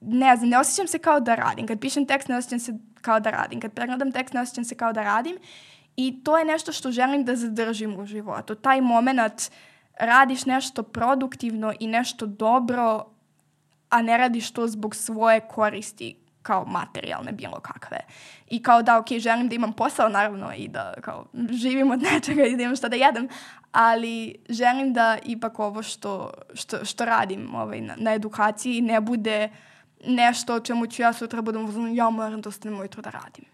ne 0.00 0.36
znam, 0.36 0.48
ne 0.48 0.58
osjećam 0.58 0.86
se 0.86 0.98
kao 0.98 1.20
da 1.20 1.34
radim. 1.34 1.66
Kad 1.66 1.80
pišem 1.80 2.06
tekst, 2.06 2.28
ne 2.28 2.36
osjećam 2.36 2.58
se 2.58 2.74
kao 3.00 3.20
da 3.20 3.30
radim. 3.30 3.60
Kad 3.60 3.72
pregledam 3.72 4.12
tekst, 4.12 4.34
ne 4.34 4.40
osjećam 4.40 4.64
se 4.64 4.74
kao 4.74 4.92
da 4.92 5.02
radim. 5.02 5.36
I 5.96 6.24
to 6.24 6.38
je 6.38 6.44
nešto 6.44 6.72
što 6.72 6.92
želim 6.92 7.24
da 7.24 7.36
zadržim 7.36 7.96
u 7.98 8.06
životu. 8.06 8.54
Taj 8.54 8.80
moment 8.80 9.50
radiš 9.98 10.46
nešto 10.46 10.82
produktivno 10.82 11.72
i 11.80 11.86
nešto 11.86 12.26
dobro, 12.26 13.06
a 13.88 14.02
ne 14.02 14.18
radiš 14.18 14.50
to 14.50 14.66
zbog 14.66 14.96
svoje 14.96 15.40
koristi 15.40 16.19
kao 16.42 16.64
materijalne 16.66 17.32
bilo 17.32 17.60
kakve. 17.60 17.98
I 18.46 18.62
kao 18.62 18.82
da, 18.82 18.98
ok, 18.98 19.06
želim 19.18 19.48
da 19.48 19.54
imam 19.54 19.72
posao 19.72 20.08
naravno 20.08 20.52
i 20.56 20.68
da 20.68 20.94
kao 21.00 21.24
živim 21.50 21.90
od 21.90 22.02
nečega 22.12 22.44
i 22.44 22.56
da 22.56 22.62
imam 22.62 22.76
šta 22.76 22.88
da 22.88 22.96
jedem, 22.96 23.28
ali 23.72 24.36
želim 24.48 24.92
da 24.92 25.18
ipak 25.24 25.58
ovo 25.58 25.82
što, 25.82 26.30
što, 26.54 26.84
što 26.84 27.04
radim 27.04 27.54
ovaj, 27.54 27.80
na, 27.80 27.94
na 27.96 28.14
edukaciji 28.14 28.80
ne 28.80 29.00
bude 29.00 29.48
nešto 30.06 30.54
o 30.54 30.60
čemu 30.60 30.86
ću 30.86 31.02
ja 31.02 31.12
sutra 31.12 31.42
budem 31.42 31.64
uzman, 31.64 31.94
ja 31.94 32.10
moram 32.10 32.40
da 32.40 32.48
ostanem 32.48 32.80
ujutro 32.80 33.02
da 33.02 33.10
radim. 33.10 33.44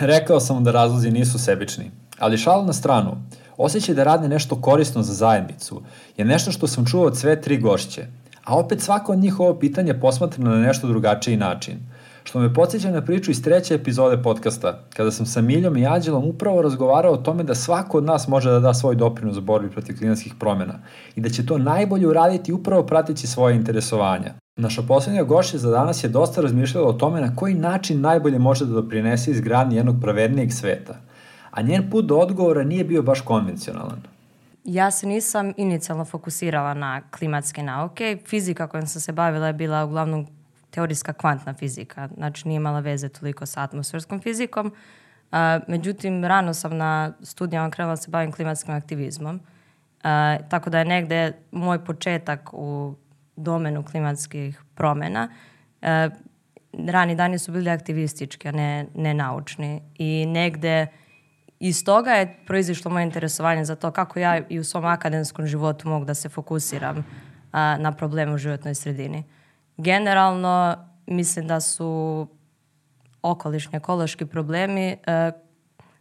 Rekao 0.00 0.40
sam 0.40 0.64
da 0.64 0.70
razlozi 0.70 1.10
nisu 1.10 1.38
sebični, 1.38 1.90
ali 2.18 2.38
šal 2.38 2.64
na 2.64 2.72
stranu, 2.72 3.16
osjećaj 3.56 3.94
da 3.94 4.04
radi 4.04 4.28
nešto 4.28 4.60
korisno 4.60 5.02
za 5.02 5.12
zajednicu 5.12 5.82
je 6.16 6.24
nešto 6.24 6.52
što 6.52 6.66
sam 6.66 6.86
čuo 6.86 7.06
od 7.06 7.18
sve 7.18 7.40
tri 7.40 7.58
gošće, 7.58 8.06
a 8.44 8.56
opet 8.56 8.80
svako 8.80 9.12
od 9.12 9.18
njih 9.18 9.40
ovo 9.40 9.58
pitanje 9.58 10.00
posmatra 10.00 10.44
na 10.44 10.56
nešto 10.56 10.86
drugačiji 10.86 11.36
način– 11.36 11.78
što 12.24 12.40
me 12.40 12.54
podsjeća 12.54 12.90
na 12.90 13.02
priču 13.02 13.30
iz 13.30 13.42
treće 13.42 13.74
epizode 13.74 14.22
podcasta, 14.22 14.80
kada 14.96 15.10
sam 15.10 15.26
sa 15.26 15.40
Miljom 15.40 15.76
i 15.76 15.86
Anđelom 15.86 16.24
upravo 16.24 16.62
razgovarao 16.62 17.12
o 17.12 17.16
tome 17.16 17.42
da 17.44 17.54
svako 17.54 17.98
od 17.98 18.04
nas 18.04 18.28
može 18.28 18.50
da 18.50 18.60
da 18.60 18.74
svoj 18.74 18.94
doprinos 18.94 19.40
borbi 19.40 19.70
protiv 19.70 19.98
klimatskih 19.98 20.34
promjena 20.40 20.74
i 21.16 21.20
da 21.20 21.28
će 21.28 21.46
to 21.46 21.58
najbolje 21.58 22.08
uraditi 22.08 22.52
upravo 22.52 22.82
prateći 22.82 23.26
svoje 23.26 23.56
interesovanja. 23.56 24.34
Naša 24.56 24.82
poslednja 24.82 25.22
gošća 25.22 25.58
za 25.58 25.70
danas 25.70 26.04
je 26.04 26.08
dosta 26.08 26.40
razmišljala 26.40 26.88
o 26.88 26.92
tome 26.92 27.20
na 27.20 27.36
koji 27.36 27.54
način 27.54 28.00
najbolje 28.00 28.38
može 28.38 28.66
da 28.66 28.72
doprinese 28.72 29.30
izgradnji 29.30 29.76
jednog 29.76 29.96
pravednijeg 30.00 30.52
sveta, 30.52 30.94
a 31.50 31.62
njen 31.62 31.90
put 31.90 32.04
do 32.04 32.16
odgovora 32.16 32.62
nije 32.62 32.84
bio 32.84 33.02
baš 33.02 33.20
konvencionalan. 33.20 34.02
Ja 34.64 34.90
se 34.90 35.06
nisam 35.06 35.52
inicijalno 35.56 36.04
fokusirala 36.04 36.74
na 36.74 37.02
klimatske 37.10 37.62
nauke. 37.62 38.18
Fizika 38.26 38.66
kojom 38.66 38.86
sam 38.86 39.00
se 39.00 39.12
bavila 39.12 39.46
je 39.46 39.52
bila 39.52 39.84
uglavnom 39.84 40.26
teorijska 40.74 41.12
kvantna 41.12 41.54
fizika, 41.54 42.08
znači 42.16 42.48
nije 42.48 42.56
imala 42.56 42.80
veze 42.80 43.08
toliko 43.08 43.46
sa 43.46 43.62
atmosferskom 43.62 44.20
fizikom. 44.20 44.66
Uh, 44.66 45.38
međutim, 45.68 46.24
rano 46.24 46.54
sam 46.54 46.76
na 46.76 47.12
studijama 47.22 47.70
krenula 47.70 47.92
da 47.92 47.96
se 47.96 48.10
bavim 48.10 48.32
klimatskim 48.32 48.74
aktivizmom. 48.74 49.36
Uh, 49.36 50.10
tako 50.48 50.70
da 50.70 50.78
je 50.78 50.84
negde 50.84 51.32
moj 51.50 51.84
početak 51.84 52.50
u 52.52 52.94
domenu 53.36 53.84
klimatskih 53.84 54.62
promena. 54.74 55.28
Uh, 55.82 55.88
rani 56.88 57.14
dani 57.14 57.38
su 57.38 57.52
bili 57.52 57.70
aktivistički, 57.70 58.48
a 58.48 58.52
ne, 58.52 58.86
ne 58.94 59.14
naučni. 59.14 59.82
I 59.98 60.26
negde 60.26 60.86
iz 61.58 61.84
toga 61.84 62.10
je 62.10 62.36
proizišlo 62.46 62.90
moje 62.90 63.04
interesovanje 63.04 63.64
za 63.64 63.76
to 63.76 63.90
kako 63.90 64.18
ja 64.18 64.40
i 64.48 64.58
u 64.58 64.64
svom 64.64 64.84
akademskom 64.84 65.46
životu 65.46 65.88
mogu 65.88 66.04
da 66.04 66.14
se 66.14 66.28
fokusiram 66.28 67.04
na 67.52 67.92
probleme 67.92 68.34
u 68.34 68.38
životnoj 68.38 68.74
sredini. 68.74 69.24
Generalno, 69.76 70.76
mislim 71.06 71.46
da 71.46 71.60
su 71.60 72.26
okolišni 73.22 73.76
ekološki 73.76 74.26
problemi 74.26 74.96
a, 75.06 75.30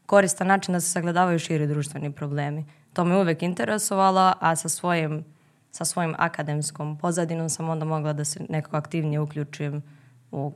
koristan 0.05 0.47
način 0.47 0.73
da 0.73 0.79
se 0.79 0.89
sagledavaju 0.89 1.39
širi 1.39 1.67
društveni 1.67 2.11
problemi. 2.11 2.65
To 2.93 3.05
me 3.05 3.17
uvek 3.17 3.41
interesovalo, 3.41 4.33
a 4.39 4.55
sa 4.55 4.69
svojim, 4.69 5.23
sa 5.71 5.85
svojim 5.85 6.15
akademskom 6.17 6.97
pozadinom 6.97 7.49
sam 7.49 7.69
onda 7.69 7.85
mogla 7.85 8.13
da 8.13 8.25
se 8.25 8.39
nekako 8.49 8.77
aktivnije 8.77 9.19
uključim 9.19 9.81
u 10.31 10.53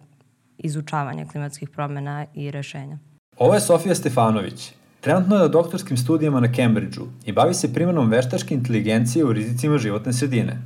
izučavanje 0.58 1.25
klimatskih 1.25 1.69
promjena 1.69 2.25
i 2.34 2.51
rešenja. 2.51 2.97
Ovo 3.38 3.53
je 3.53 3.60
Sofija 3.60 3.95
Stefanović, 3.95 4.73
Trenutno 5.01 5.36
je 5.36 5.41
na 5.41 5.47
doktorskim 5.47 5.97
studijama 5.97 6.39
na 6.39 6.53
Cambridgeu 6.53 7.08
i 7.25 7.32
bavi 7.32 7.53
se 7.53 7.73
primjenom 7.73 8.10
veštačke 8.10 8.53
inteligencije 8.53 9.25
u 9.25 9.34
rizicima 9.34 9.77
životne 9.77 10.13
sredine. 10.13 10.58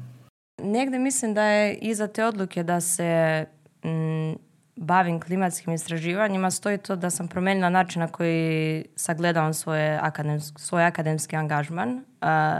Negde 0.63 0.99
mislim 0.99 1.33
da 1.33 1.43
je 1.43 1.75
iza 1.75 2.07
te 2.07 2.25
odluke 2.25 2.63
da 2.63 2.81
se 2.81 3.45
m, 3.83 4.35
bavim 4.75 5.19
klimatskim 5.19 5.73
istraživanjima 5.73 6.51
stoji 6.51 6.77
to 6.77 6.95
da 6.95 7.09
sam 7.09 7.27
promenila 7.27 7.69
način 7.69 7.99
na 7.99 8.07
koji 8.07 8.85
sagledavam 8.95 9.53
svoje 9.53 9.99
akademsk, 10.01 10.59
svoj 10.59 10.83
akademski 10.83 11.35
angažman. 11.35 12.03
A, 12.21 12.59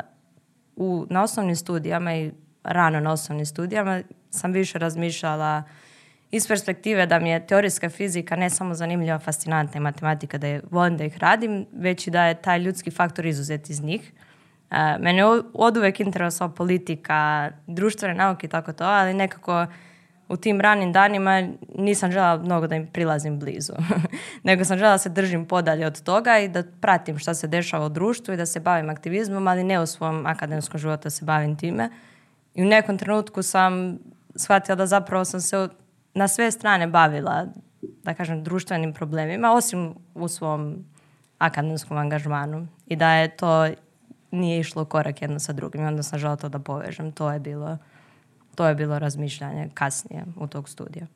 u, 0.75 1.05
na 1.09 1.23
osnovnim 1.23 1.55
studijama 1.55 2.15
i 2.15 2.31
rano 2.63 2.99
na 2.99 3.11
osnovnim 3.11 3.45
studijama 3.45 4.01
sam 4.29 4.51
više 4.51 4.79
razmišljala 4.79 5.63
iz 6.31 6.47
perspektive 6.47 7.05
da 7.05 7.19
mi 7.19 7.29
je 7.29 7.47
teorijska 7.47 7.89
fizika 7.89 8.35
ne 8.35 8.49
samo 8.49 8.73
zanimljiva, 8.73 9.19
fascinantna 9.19 9.77
i 9.77 9.81
matematika, 9.81 10.37
da 10.37 10.47
je, 10.47 10.61
volim 10.71 10.97
da 10.97 11.03
ih 11.03 11.17
radim, 11.17 11.65
već 11.73 12.07
i 12.07 12.11
da 12.11 12.25
je 12.25 12.41
taj 12.41 12.59
ljudski 12.59 12.91
faktor 12.91 13.25
izuzet 13.25 13.69
iz 13.69 13.83
njih. 13.83 14.11
Uh, 14.71 14.77
mene 14.99 15.25
od 15.53 15.77
uvek 15.77 15.99
interesovao 15.99 16.55
politika, 16.55 17.49
društvene 17.67 18.13
nauke 18.13 18.47
i 18.47 18.49
tako 18.49 18.73
to, 18.73 18.83
ali 18.83 19.13
nekako 19.13 19.65
u 20.31 20.37
tim 20.37 20.61
ranim 20.61 20.91
danima 20.91 21.47
nisam 21.75 22.11
žela 22.11 22.37
mnogo 22.37 22.67
da 22.67 22.75
im 22.75 22.87
prilazim 22.87 23.39
blizu. 23.39 23.73
Nego 24.43 24.65
sam 24.65 24.77
žela 24.77 24.91
da 24.91 24.97
se 24.97 25.09
držim 25.09 25.45
podalje 25.45 25.87
od 25.87 26.03
toga 26.03 26.39
i 26.39 26.47
da 26.47 26.63
pratim 26.81 27.19
šta 27.19 27.33
se 27.33 27.47
dešava 27.47 27.85
u 27.85 27.89
društvu 27.89 28.33
i 28.33 28.37
da 28.37 28.45
se 28.45 28.59
bavim 28.59 28.89
aktivizmom, 28.89 29.47
ali 29.47 29.63
ne 29.63 29.79
u 29.79 29.85
svom 29.85 30.25
akademskom 30.25 30.79
životu 30.79 31.03
da 31.03 31.09
se 31.09 31.25
bavim 31.25 31.55
time. 31.55 31.89
I 32.55 32.61
u 32.63 32.65
nekom 32.65 32.97
trenutku 32.97 33.43
sam 33.43 33.97
shvatila 34.35 34.75
da 34.75 34.85
zapravo 34.85 35.25
sam 35.25 35.41
se 35.41 35.67
na 36.13 36.27
sve 36.27 36.51
strane 36.51 36.87
bavila, 36.87 37.45
da 37.81 38.13
kažem, 38.13 38.43
društvenim 38.43 38.93
problemima, 38.93 39.53
osim 39.53 39.93
u 40.13 40.27
svom 40.27 40.85
akademskom 41.37 41.97
angažmanu. 41.97 42.67
I 42.85 42.95
da 42.95 43.13
je 43.13 43.27
to 43.27 43.67
nije 44.31 44.59
išlo 44.59 44.85
korak 44.85 45.21
jedno 45.21 45.39
sa 45.39 45.53
drugim. 45.53 45.81
I 45.81 45.85
onda 45.85 46.03
sam 46.03 46.19
žela 46.19 46.35
to 46.35 46.49
da 46.49 46.59
povežem. 46.59 47.11
To 47.11 47.31
je 47.31 47.39
bilo, 47.39 47.77
to 48.55 48.67
je 48.67 48.75
bilo 48.75 48.99
razmišljanje 48.99 49.69
kasnije 49.73 50.25
u 50.39 50.47
tog 50.47 50.69
studija. 50.69 51.07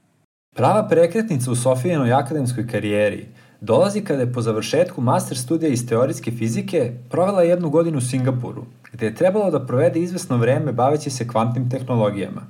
Prava 0.55 0.87
prekretnica 0.87 1.51
u 1.51 1.55
Sofijenoj 1.55 2.13
akademskoj 2.13 2.67
karijeri 2.67 3.25
dolazi 3.61 4.01
kada 4.01 4.21
je 4.21 4.33
po 4.33 4.41
završetku 4.41 5.01
master 5.01 5.37
studija 5.37 5.69
iz 5.69 5.87
teorijske 5.87 6.31
fizike 6.31 6.93
provela 7.09 7.41
jednu 7.41 7.69
godinu 7.69 7.97
u 7.97 8.01
Singapuru, 8.01 8.65
gde 8.91 9.05
je 9.05 9.15
trebalo 9.15 9.51
da 9.51 9.65
provede 9.65 9.99
izvesno 9.99 10.37
vreme 10.37 10.71
baveći 10.71 11.09
se 11.09 11.27
kvantnim 11.27 11.69
tehnologijama. 11.69 12.41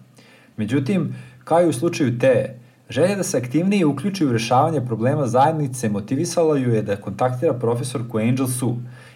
Međutim, 0.57 1.15
Kao 1.45 1.61
i 1.61 1.69
u 1.69 1.73
slučaju 1.73 2.19
te, 2.19 2.55
želja 2.89 3.15
da 3.15 3.23
se 3.23 3.37
aktivnije 3.37 3.85
uključi 3.85 4.25
u 4.25 4.31
rešavanje 4.31 4.81
problema 4.85 5.27
zajednice 5.27 5.89
motivisala 5.89 6.57
ju 6.57 6.73
je 6.73 6.81
da 6.81 6.95
kontaktira 6.95 7.53
profesorku 7.53 8.17
Angel 8.17 8.47
Su 8.47 8.75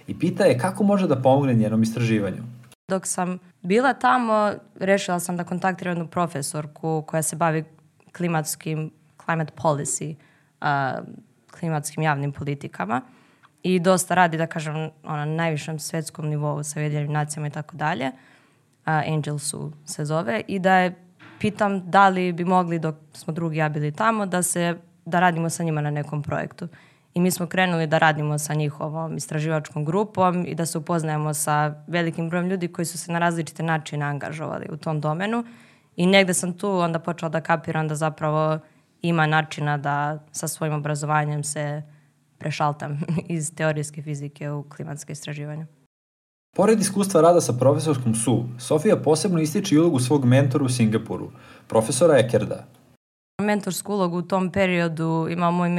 i 0.10 0.20
pita 0.20 0.44
je 0.44 0.58
kako 0.58 0.84
može 0.84 1.08
da 1.08 1.22
pomogne 1.22 1.54
njenom 1.54 1.84
istraživanju. 1.84 2.44
Dok 2.88 3.06
sam 3.08 3.38
bila 3.62 3.94
tamo, 3.94 4.54
rešila 4.80 5.20
sam 5.20 5.38
da 5.38 5.44
kontaktiram 5.44 5.92
jednu 5.92 6.08
profesorku 6.08 7.04
koja 7.08 7.22
se 7.22 7.36
bavi 7.36 7.64
klimatskim, 8.18 8.92
climate 9.26 9.54
policy, 9.58 10.16
uh, 10.62 11.06
klimatskim 11.60 12.04
javnim 12.04 12.32
politikama 12.32 13.02
i 13.64 13.80
dosta 13.80 14.16
radi, 14.16 14.38
da 14.38 14.48
kažem, 14.48 14.90
na 15.04 15.26
najvišem 15.26 15.80
svetskom 15.80 16.30
nivou 16.30 16.64
sa 16.64 16.80
Ujedinjenim 16.80 17.12
nacijama 17.12 17.48
i 17.48 17.52
tako 17.52 17.78
dalje. 17.78 18.12
Angel 18.86 19.38
Su 19.38 19.72
se 19.86 20.06
zove 20.06 20.42
i 20.48 20.60
da 20.60 20.74
je 20.74 20.96
pitam 21.40 21.92
da 21.92 22.10
li 22.10 22.34
bi 22.34 22.46
mogli 22.46 22.80
dok 22.80 22.96
smo 23.14 23.34
drugi 23.34 23.58
ja 23.58 23.70
bili 23.70 23.92
tamo 23.92 24.26
da 24.26 24.44
se 24.44 24.78
da 25.06 25.20
radimo 25.20 25.50
sa 25.50 25.64
njima 25.64 25.82
na 25.82 25.92
nekom 25.92 26.24
projektu. 26.24 26.68
I 27.20 27.22
mi 27.22 27.32
smo 27.32 27.48
krenuli 27.48 27.88
da 27.88 27.98
radimo 27.98 28.38
sa 28.38 28.54
njihovom 28.54 29.18
istraživačkom 29.18 29.86
grupom 29.86 30.46
i 30.48 30.56
da 30.56 30.66
se 30.66 30.78
upoznajemo 30.78 31.34
sa 31.34 31.84
velikim 31.88 32.30
brojem 32.30 32.48
ljudi 32.48 32.68
koji 32.68 32.86
su 32.86 32.98
se 32.98 33.12
na 33.12 33.20
različite 33.20 33.64
načine 33.64 34.06
angažovali 34.06 34.66
u 34.72 34.78
tom 34.78 35.02
domenu. 35.02 35.44
I 35.96 36.06
negde 36.06 36.34
sam 36.34 36.54
tu 36.58 36.70
onda 36.70 37.00
počela 37.00 37.30
da 37.30 37.42
kapiram 37.42 37.88
da 37.88 37.96
zapravo 37.96 38.60
ima 39.02 39.26
načina 39.26 39.78
da 39.78 40.24
sa 40.32 40.48
svojim 40.48 40.74
obrazovanjem 40.74 41.44
se 41.44 41.84
prešaltam 42.38 43.00
iz 43.38 43.56
teorijske 43.56 44.02
fizike 44.02 44.52
u 44.52 44.64
klimatske 44.64 45.12
istraživanja. 45.12 45.66
Pored 46.56 46.80
iskustva 46.80 47.22
rada 47.22 47.42
sa 47.42 47.54
profesorskom 47.54 48.16
Su, 48.16 48.44
Sofija 48.60 48.96
posebno 48.96 49.40
ističe 49.40 49.76
i 49.76 49.80
ulogu 49.80 50.00
svog 50.00 50.26
mentora 50.26 50.66
u 50.66 50.70
Singapuru, 50.70 51.32
profesora 51.68 52.18
Ekerda. 52.18 52.66
Mentorsku 53.42 53.94
ulogu 53.94 54.18
u 54.18 54.22
tom 54.22 54.52
periodu 54.52 55.28
imao 55.30 55.52
moj 55.52 55.70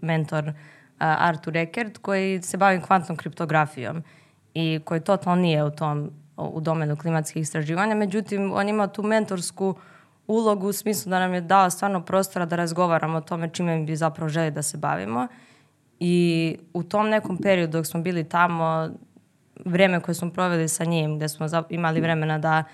mentor 0.00 0.52
Artur 1.00 1.56
Ekerd 1.56 1.98
koji 1.98 2.42
se 2.42 2.56
bavi 2.56 2.80
kvantnom 2.80 3.16
kriptografijom 3.16 4.02
i 4.54 4.80
koji 4.84 5.00
totalno 5.00 5.42
nije 5.42 5.64
u 5.64 5.70
tom 5.70 6.10
u 6.36 6.60
domenu 6.60 6.96
klimatskih 6.96 7.42
istraživanja, 7.42 7.94
međutim 7.94 8.52
on 8.52 8.68
ima 8.68 8.86
tu 8.86 9.02
mentorsku 9.02 9.74
ulogu 10.26 10.68
u 10.68 10.72
smislu 10.72 11.10
da 11.10 11.18
nam 11.18 11.34
je 11.34 11.40
dao 11.40 11.70
stvarno 11.70 12.04
prostora 12.04 12.46
da 12.46 12.56
razgovaramo 12.56 13.18
o 13.18 13.20
tome 13.20 13.48
čime 13.48 13.78
bi 13.78 13.96
zapravo 13.96 14.28
želi 14.28 14.50
da 14.50 14.62
se 14.62 14.76
bavimo. 14.76 15.26
I 16.00 16.56
u 16.72 16.82
tom 16.82 17.08
nekom 17.08 17.38
periodu 17.38 17.72
dok 17.72 17.86
smo 17.86 18.00
bili 18.00 18.28
tamo, 18.28 18.90
vreme 19.64 20.00
koje 20.00 20.14
smo 20.14 20.30
proveli 20.30 20.68
sa 20.68 20.84
njim, 20.84 21.16
gde 21.16 21.28
smo 21.28 21.46
imali 21.68 22.00
vremena 22.00 22.38
da 22.38 22.64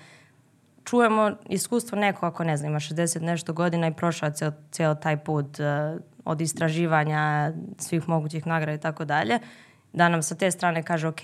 čujemo 0.83 1.31
iskustvo 1.49 1.97
neko 1.97 2.25
ako 2.25 2.43
ne 2.43 2.57
znam, 2.57 2.71
ima 2.71 2.79
60 2.79 3.21
nešto 3.21 3.53
godina 3.53 3.87
i 3.87 3.93
prošao 3.93 4.31
cijel, 4.31 4.51
cijel 4.71 4.95
taj 5.01 5.17
put 5.17 5.59
uh, 5.59 6.01
od 6.27 6.41
istraživanja 6.41 7.51
svih 7.77 8.09
mogućih 8.09 8.47
nagrada 8.47 8.77
i 8.77 8.81
tako 8.81 9.05
dalje, 9.05 9.39
da 9.93 10.09
nam 10.09 10.23
sa 10.23 10.35
te 10.35 10.51
strane 10.51 10.83
kaže 10.83 11.07
ok, 11.07 11.21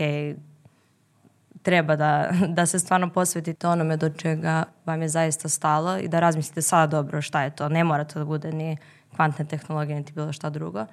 treba 1.61 1.95
da, 1.95 2.31
da 2.57 2.65
se 2.65 2.79
stvarno 2.79 3.09
posvetite 3.09 3.67
onome 3.67 3.97
do 3.97 4.09
čega 4.09 4.63
vam 4.85 5.01
je 5.01 5.09
zaista 5.09 5.49
stalo 5.49 5.97
i 5.97 6.07
da 6.07 6.19
razmislite 6.19 6.61
sada 6.61 6.87
dobro 6.87 7.21
šta 7.21 7.43
je 7.43 7.55
to. 7.55 7.69
Ne 7.69 7.83
mora 7.83 8.03
to 8.03 8.19
da 8.19 8.25
bude 8.25 8.51
ni 8.51 8.77
kvantne 9.15 9.45
tehnologije, 9.45 9.95
niti 9.95 10.13
bilo 10.13 10.33
šta 10.33 10.49
drugo. 10.49 10.85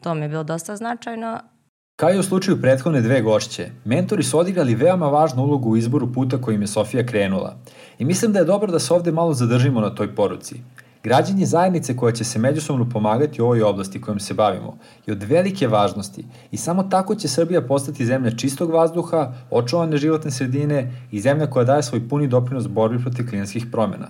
To 0.00 0.14
mi 0.14 0.22
je 0.22 0.28
bilo 0.28 0.44
dosta 0.44 0.76
značajno, 0.76 1.40
Kao 1.96 2.12
i 2.12 2.18
u 2.18 2.22
slučaju 2.22 2.60
prethodne 2.60 3.00
dve 3.00 3.20
gošće, 3.22 3.70
mentori 3.84 4.22
su 4.22 4.38
odigrali 4.38 4.74
veoma 4.74 5.06
važnu 5.06 5.42
ulogu 5.42 5.70
u 5.70 5.76
izboru 5.76 6.12
puta 6.12 6.40
kojim 6.40 6.60
je 6.60 6.66
Sofija 6.66 7.06
krenula. 7.06 7.56
I 7.98 8.04
mislim 8.04 8.32
da 8.32 8.38
je 8.38 8.44
dobro 8.44 8.72
da 8.72 8.78
se 8.78 8.94
ovde 8.94 9.12
malo 9.12 9.34
zadržimo 9.34 9.80
na 9.80 9.94
toj 9.94 10.14
poruci. 10.14 10.60
Građanje 11.02 11.46
zajednice 11.46 11.96
koja 11.96 12.12
će 12.12 12.24
se 12.24 12.38
međusobno 12.38 12.88
pomagati 12.88 13.42
u 13.42 13.44
ovoj 13.44 13.62
oblasti 13.62 14.00
kojom 14.00 14.20
se 14.20 14.34
bavimo 14.34 14.76
je 15.06 15.12
od 15.12 15.22
velike 15.22 15.68
važnosti 15.68 16.24
i 16.50 16.56
samo 16.56 16.82
tako 16.82 17.14
će 17.14 17.28
Srbija 17.28 17.62
postati 17.62 18.06
zemlja 18.06 18.30
čistog 18.30 18.70
vazduha, 18.70 19.32
očuvane 19.50 19.96
životne 19.96 20.30
sredine 20.30 20.92
i 21.10 21.20
zemlja 21.20 21.46
koja 21.46 21.64
daje 21.64 21.82
svoj 21.82 22.08
puni 22.08 22.28
doprinos 22.28 22.68
borbi 22.68 23.02
protiv 23.02 23.28
klijenskih 23.28 23.66
promjena. 23.72 24.08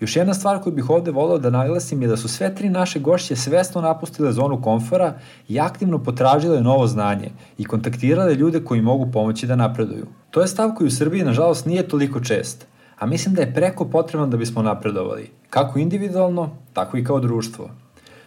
Još 0.00 0.16
jedna 0.16 0.34
stvar 0.34 0.62
koju 0.62 0.74
bih 0.74 0.90
ovde 0.90 1.10
volao 1.10 1.38
da 1.38 1.50
naglasim 1.50 2.02
je 2.02 2.08
da 2.08 2.16
su 2.16 2.28
sve 2.28 2.54
tri 2.54 2.68
naše 2.68 3.00
gošće 3.00 3.36
svesno 3.36 3.80
napustile 3.80 4.32
zonu 4.32 4.62
komfora 4.62 5.14
i 5.48 5.60
aktivno 5.60 5.98
potražile 5.98 6.60
novo 6.60 6.86
znanje 6.86 7.30
i 7.58 7.64
kontaktirale 7.64 8.34
ljude 8.34 8.64
koji 8.64 8.80
mogu 8.80 9.12
pomoći 9.12 9.46
da 9.46 9.56
napreduju. 9.56 10.06
To 10.30 10.40
je 10.40 10.48
stav 10.48 10.74
koji 10.74 10.88
u 10.88 10.90
Srbiji 10.90 11.22
nažalost 11.22 11.66
nije 11.66 11.88
toliko 11.88 12.20
čest, 12.20 12.66
a 12.98 13.06
mislim 13.06 13.34
da 13.34 13.42
je 13.42 13.54
preko 13.54 13.84
potrebno 13.84 14.26
da 14.26 14.36
bismo 14.36 14.62
napredovali, 14.62 15.30
kako 15.50 15.78
individualno, 15.78 16.50
tako 16.72 16.96
i 16.96 17.04
kao 17.04 17.20
društvo. 17.20 17.70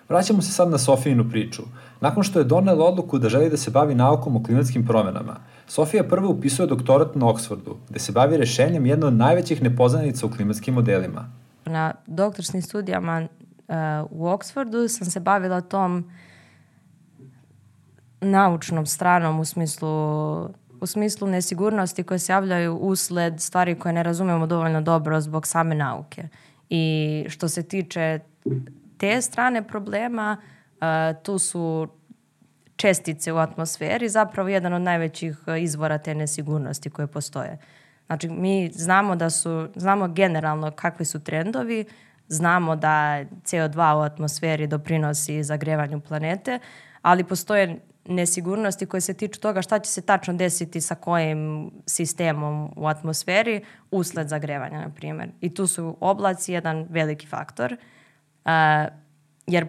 Vraćamo 0.10 0.42
se 0.42 0.52
sad 0.52 0.70
na 0.70 0.78
Sofijinu 0.78 1.30
priču. 1.30 1.64
Nakon 2.02 2.24
što 2.24 2.40
je 2.40 2.46
donela 2.46 2.86
odluku 2.86 3.20
da 3.20 3.30
želi 3.30 3.50
da 3.50 3.58
se 3.58 3.72
bavi 3.72 3.96
naukom 3.96 4.36
o 4.36 4.44
klimatskim 4.44 4.86
promenama, 4.86 5.36
Sofija 5.68 6.04
prvo 6.04 6.30
upisuje 6.30 6.68
doktorat 6.68 7.16
na 7.16 7.30
Oksfordu, 7.30 7.78
gde 7.90 8.00
se 8.00 8.12
bavi 8.12 8.38
rešenjem 8.38 8.86
jedne 8.86 9.06
od 9.06 9.14
najvećih 9.14 9.64
nepoznanica 9.64 10.26
u 10.26 10.30
klimatskim 10.30 10.74
modelima. 10.74 11.32
Na 11.66 11.94
doktorskim 12.06 12.62
studijama 12.62 13.22
uh, 13.22 13.76
u 14.10 14.28
Oksfordu 14.28 14.88
sam 14.88 15.08
se 15.08 15.20
bavila 15.20 15.62
tom 15.62 16.12
naučnom 18.22 18.86
stranom 18.86 19.40
u 19.40 19.46
smislu 19.46 19.90
u 20.82 20.86
smislu 20.86 21.28
nesigurnosti 21.28 22.04
koje 22.04 22.20
se 22.20 22.32
javljaju 22.32 22.76
usled 22.76 23.42
stvari 23.42 23.80
koje 23.80 23.94
ne 23.94 24.04
razumemo 24.04 24.48
dovoljno 24.48 24.82
dobro 24.82 25.22
zbog 25.22 25.48
same 25.48 25.76
nauke. 25.76 26.28
I 26.70 27.26
što 27.30 27.48
se 27.48 27.64
tiče 27.64 28.20
te 28.98 29.22
strane 29.22 29.68
problema, 29.68 30.38
uh, 30.38 31.24
tu 31.24 31.40
su 31.40 31.88
čestice 32.76 33.34
u 33.34 33.38
atmosferi 33.38 34.10
zapravo 34.10 34.50
jedan 34.50 34.74
od 34.74 34.82
najvećih 34.82 35.38
uh, 35.48 35.62
izvora 35.62 35.98
te 35.98 36.16
nesigurnosti 36.16 36.90
koje 36.90 37.08
postoje. 37.08 37.58
Znači, 38.06 38.30
mi 38.30 38.72
znamo 38.74 39.16
da 39.16 39.30
su, 39.30 39.68
znamo 39.76 40.08
generalno 40.08 40.72
kakvi 40.72 41.06
su 41.06 41.24
trendovi, 41.24 41.86
znamo 42.28 42.76
da 42.76 43.24
CO2 43.44 43.98
u 43.98 44.02
atmosferi 44.02 44.68
doprinosi 44.68 45.44
zagrevanju 45.44 46.00
planete, 46.00 46.60
ali 47.02 47.24
postoje 47.24 47.80
nesigurnosti 48.08 48.86
koje 48.86 49.02
se 49.02 49.14
tiču 49.14 49.40
toga 49.40 49.62
šta 49.62 49.80
će 49.80 49.92
se 49.92 50.02
tačno 50.02 50.34
desiti 50.34 50.82
sa 50.82 50.96
kojim 50.96 51.72
sistemom 51.86 52.72
u 52.76 52.88
atmosferi 52.88 53.62
usled 53.92 54.28
zagrevanja, 54.28 54.82
na 54.82 54.90
primjer. 54.90 55.30
I 55.42 55.54
tu 55.54 55.68
su 55.68 55.98
oblaci 56.00 56.54
jedan 56.54 56.88
veliki 56.90 57.28
faktor, 57.28 57.74
uh, 58.46 58.52
jer 59.48 59.68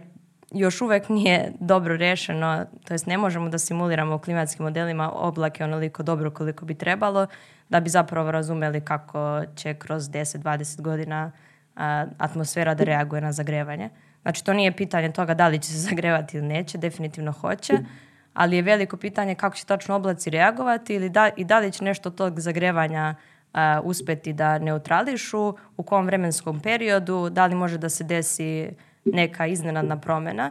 još 0.51 0.81
uvek 0.81 1.09
nije 1.09 1.53
dobro 1.61 1.97
rešeno, 1.97 2.65
to 2.85 2.95
jest 2.95 3.07
ne 3.07 3.19
možemo 3.19 3.49
da 3.49 3.59
simuliramo 3.59 4.15
u 4.15 4.19
klimatskim 4.19 4.65
modelima 4.65 5.13
oblake 5.13 5.65
onoliko 5.65 6.03
dobro 6.03 6.31
koliko 6.31 6.65
bi 6.65 6.75
trebalo, 6.75 7.27
da 7.69 7.81
bi 7.81 7.91
zapravo 7.91 8.31
razumeli 8.31 8.81
kako 8.81 9.43
će 9.57 9.75
kroz 9.75 10.03
10-20 10.03 10.81
godina 10.81 11.33
a, 11.77 12.07
atmosfera 12.19 12.75
da 12.75 12.85
reaguje 12.85 13.21
na 13.21 13.33
zagrevanje. 13.33 13.91
Znači, 14.23 14.45
to 14.45 14.53
nije 14.53 14.77
pitanje 14.77 15.13
toga 15.13 15.35
da 15.35 15.49
li 15.49 15.59
će 15.59 15.69
se 15.69 15.79
zagrevati 15.79 16.37
ili 16.37 16.47
neće, 16.47 16.79
definitivno 16.79 17.33
hoće, 17.33 17.73
ali 18.39 18.57
je 18.57 18.63
veliko 18.63 18.97
pitanje 18.97 19.35
kako 19.35 19.57
će 19.57 19.65
tačno 19.67 19.95
oblaci 19.95 20.31
reagovati 20.31 20.95
ili 20.95 21.09
da, 21.09 21.31
i 21.37 21.45
da 21.45 21.59
li 21.59 21.73
će 21.73 21.85
nešto 21.85 22.11
tog 22.11 22.41
zagrevanja 22.41 23.15
a, 23.53 23.81
uspeti 23.85 24.33
da 24.33 24.59
neutrališu, 24.59 25.55
u 25.77 25.83
kom 25.83 26.07
vremenskom 26.07 26.61
periodu, 26.61 27.31
da 27.31 27.47
li 27.47 27.55
može 27.55 27.79
da 27.79 27.89
se 27.89 28.05
desi 28.05 28.71
neka 29.05 29.47
iznenadna 29.47 29.97
promena 30.01 30.51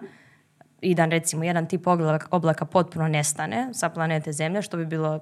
i 0.82 0.96
da 0.96 1.06
recimo 1.06 1.44
jedan 1.44 1.66
tip 1.66 1.88
oblaka, 1.88 2.28
oblaka 2.32 2.66
potpuno 2.66 3.08
nestane 3.08 3.70
sa 3.74 3.90
planete 3.90 4.32
Zemlje, 4.32 4.62
što 4.62 4.78
bi 4.78 4.86
bilo 4.86 5.20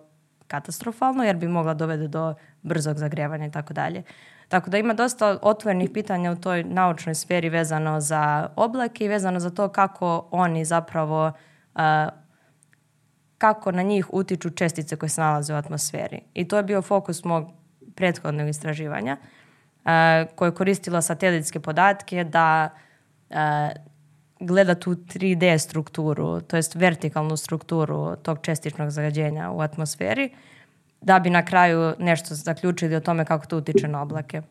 katastrofalno 0.48 1.24
jer 1.24 1.36
bi 1.36 1.48
mogla 1.48 1.74
dovede 1.74 2.08
do 2.08 2.34
brzog 2.62 2.98
zagrevanja 2.98 3.46
i 3.46 3.52
tako 3.52 3.74
dalje. 3.74 4.04
Tako 4.48 4.70
da 4.70 4.78
ima 4.78 4.94
dosta 4.94 5.38
otvorenih 5.42 5.90
pitanja 5.94 6.32
u 6.32 6.36
toj 6.36 6.64
naučnoj 6.64 7.16
sferi 7.16 7.50
vezano 7.50 8.02
za 8.02 8.50
oblake 8.56 9.06
i 9.06 9.08
vezano 9.08 9.40
za 9.40 9.50
to 9.50 9.70
kako 9.70 10.28
oni 10.32 10.66
zapravo 10.66 11.32
uh, 11.76 11.82
kako 13.46 13.72
na 13.72 13.82
njih 13.82 14.14
utiču 14.14 14.50
čestice 14.50 14.96
koje 14.96 15.10
se 15.10 15.22
nalaze 15.22 15.54
u 15.54 15.58
atmosferi. 15.58 16.20
I 16.34 16.48
to 16.48 16.58
je 16.58 16.64
bio 16.64 16.82
fokus 16.82 17.24
mog 17.24 17.50
prethodnog 17.96 18.50
istraživanja 18.50 19.18
uh, 19.18 19.92
koje 20.36 20.48
je 20.48 20.56
koristilo 20.56 21.02
satelitske 21.02 21.60
podatke 21.60 22.24
da 22.24 22.70
uh, 23.30 23.36
gleda 24.40 24.76
tu 24.76 24.96
3D 24.96 25.58
strukturu, 25.58 26.42
to 26.42 26.56
jest 26.56 26.76
vertikalnu 26.76 27.38
strukturu 27.38 28.16
tog 28.16 28.40
čestičnog 28.42 28.90
zagađenja 28.90 29.52
u 29.52 29.62
atmosferi, 29.62 30.30
da 31.02 31.20
bi 31.20 31.30
na 31.30 31.46
kraju 31.46 31.94
nešto 32.00 32.36
zaključili 32.36 32.96
o 32.96 33.00
tome 33.00 33.26
kako 33.26 33.46
to 33.46 33.58
utiče 33.58 33.88
na 33.88 34.02
oblake. 34.02 34.42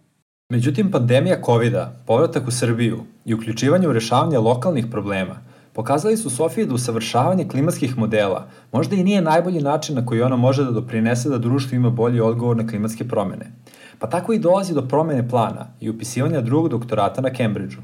Međutim, 0.52 0.90
pandemija 0.90 1.42
covid 1.44 1.74
povratak 2.06 2.48
u 2.48 2.50
Srbiju 2.50 3.04
i 3.24 3.34
uključivanje 3.34 3.88
u 3.88 3.92
rešavanje 3.92 4.38
lokalnih 4.38 4.86
problema 4.90 5.53
pokazali 5.74 6.16
su 6.16 6.30
Sofiji 6.30 6.66
da 6.66 6.74
usavršavanje 6.74 7.48
klimatskih 7.48 7.98
modela 7.98 8.48
možda 8.72 8.96
i 8.96 9.04
nije 9.04 9.22
najbolji 9.22 9.60
način 9.60 9.96
na 9.96 10.06
koji 10.06 10.22
ona 10.22 10.36
može 10.36 10.64
da 10.64 10.70
doprinese 10.70 11.28
da 11.28 11.38
društvo 11.38 11.76
ima 11.76 11.90
bolji 11.90 12.20
odgovor 12.20 12.56
na 12.56 12.66
klimatske 12.66 13.08
promene. 13.08 13.52
Pa 13.98 14.06
tako 14.06 14.32
i 14.32 14.38
dolazi 14.38 14.74
do 14.74 14.88
promene 14.88 15.28
plana 15.28 15.66
i 15.80 15.90
upisivanja 15.90 16.40
drugog 16.40 16.68
doktorata 16.68 17.20
na 17.20 17.30
Cambridgeu 17.36 17.82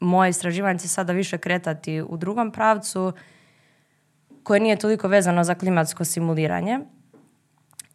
moje 0.00 0.30
istraživanje 0.30 0.78
će 0.78 0.88
sada 0.88 1.12
više 1.12 1.38
kretati 1.38 2.02
u 2.02 2.16
drugom 2.16 2.50
pravcu 2.50 3.12
koje 4.42 4.60
nije 4.60 4.76
toliko 4.76 5.08
vezano 5.08 5.44
za 5.44 5.54
klimatsko 5.54 6.04
simuliranje, 6.04 6.80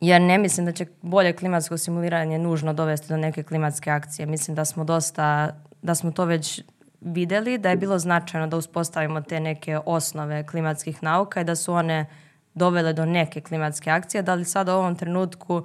jer 0.02 0.22
ne 0.22 0.38
mislim 0.38 0.66
da 0.66 0.72
će 0.72 0.86
bolje 1.02 1.34
klimatsko 1.34 1.78
simuliranje 1.78 2.40
nužno 2.40 2.74
dovesti 2.74 3.08
do 3.08 3.18
neke 3.18 3.44
klimatske 3.44 3.90
akcije. 3.90 4.26
Mislim 4.26 4.56
da 4.56 4.66
smo 4.66 4.84
dosta, 4.84 5.56
da 5.82 5.96
smo 5.96 6.12
to 6.12 6.26
već 6.26 6.62
videli, 7.04 7.58
da 7.58 7.70
je 7.70 7.78
bilo 7.78 8.00
značajno 8.00 8.48
da 8.48 8.58
uspostavimo 8.58 9.22
te 9.22 9.40
neke 9.40 9.80
osnove 9.86 10.48
klimatskih 10.48 11.04
nauka 11.04 11.42
i 11.42 11.44
da 11.44 11.56
su 11.56 11.74
one 11.74 12.06
dovele 12.54 12.94
do 12.94 13.06
neke 13.06 13.42
klimatske 13.42 13.92
akcije, 13.92 14.22
da 14.22 14.34
li 14.34 14.46
sada 14.46 14.76
u 14.76 14.80
ovom 14.80 14.96
trenutku 14.96 15.64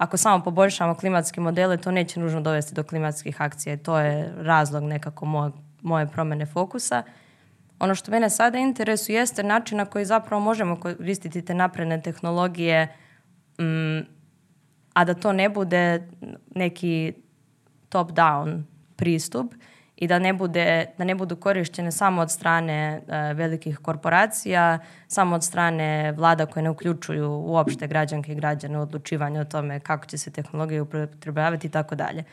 ako 0.00 0.16
samo 0.16 0.44
poboljšamo 0.44 0.94
klimatske 0.94 1.40
modele, 1.40 1.76
to 1.76 1.90
neće 1.90 2.20
nužno 2.20 2.40
dovesti 2.40 2.74
do 2.74 2.82
klimatskih 2.82 3.42
akcija 3.42 3.76
to 3.76 3.98
je 3.98 4.32
razlog 4.38 4.82
nekako 4.82 5.26
mog 5.26 5.52
moje 5.82 6.06
promene 6.06 6.46
fokusa. 6.46 7.02
Ono 7.78 7.94
što 7.94 8.10
mene 8.10 8.30
sada 8.30 8.58
interesuje 8.58 9.16
jeste 9.16 9.42
način 9.42 9.78
na 9.78 9.84
koji 9.84 10.04
zapravo 10.04 10.40
možemo 10.40 10.80
koristiti 10.80 11.44
te 11.44 11.54
napredne 11.54 12.02
tehnologije, 12.02 12.88
mm, 13.60 13.98
a 14.94 15.04
da 15.04 15.14
to 15.14 15.32
ne 15.32 15.48
bude 15.48 16.08
neki 16.54 17.12
top-down 17.88 18.62
pristup 18.96 19.54
i 20.00 20.06
da 20.06 20.18
ne, 20.18 20.32
bude, 20.32 20.86
da 20.98 21.04
ne 21.04 21.14
budu 21.14 21.36
korišćene 21.36 21.92
samo 21.92 22.22
od 22.22 22.30
strane 22.30 23.00
uh, 23.00 23.36
velikih 23.36 23.78
korporacija, 23.78 24.78
samo 25.08 25.36
od 25.36 25.44
strane 25.44 26.12
vlada 26.12 26.46
koje 26.46 26.62
ne 26.62 26.70
uključuju 26.70 27.30
uopšte 27.30 27.86
građanke 27.86 28.32
i 28.32 28.34
građane 28.34 28.78
u 28.78 28.82
odlučivanju 28.82 29.40
o 29.40 29.44
tome 29.44 29.80
kako 29.80 30.06
će 30.06 30.18
se 30.18 30.30
tehnologije 30.30 30.82
upotrebljavati 30.82 31.66
i 31.66 31.70
tako 31.70 31.94
dalje. 31.94 32.24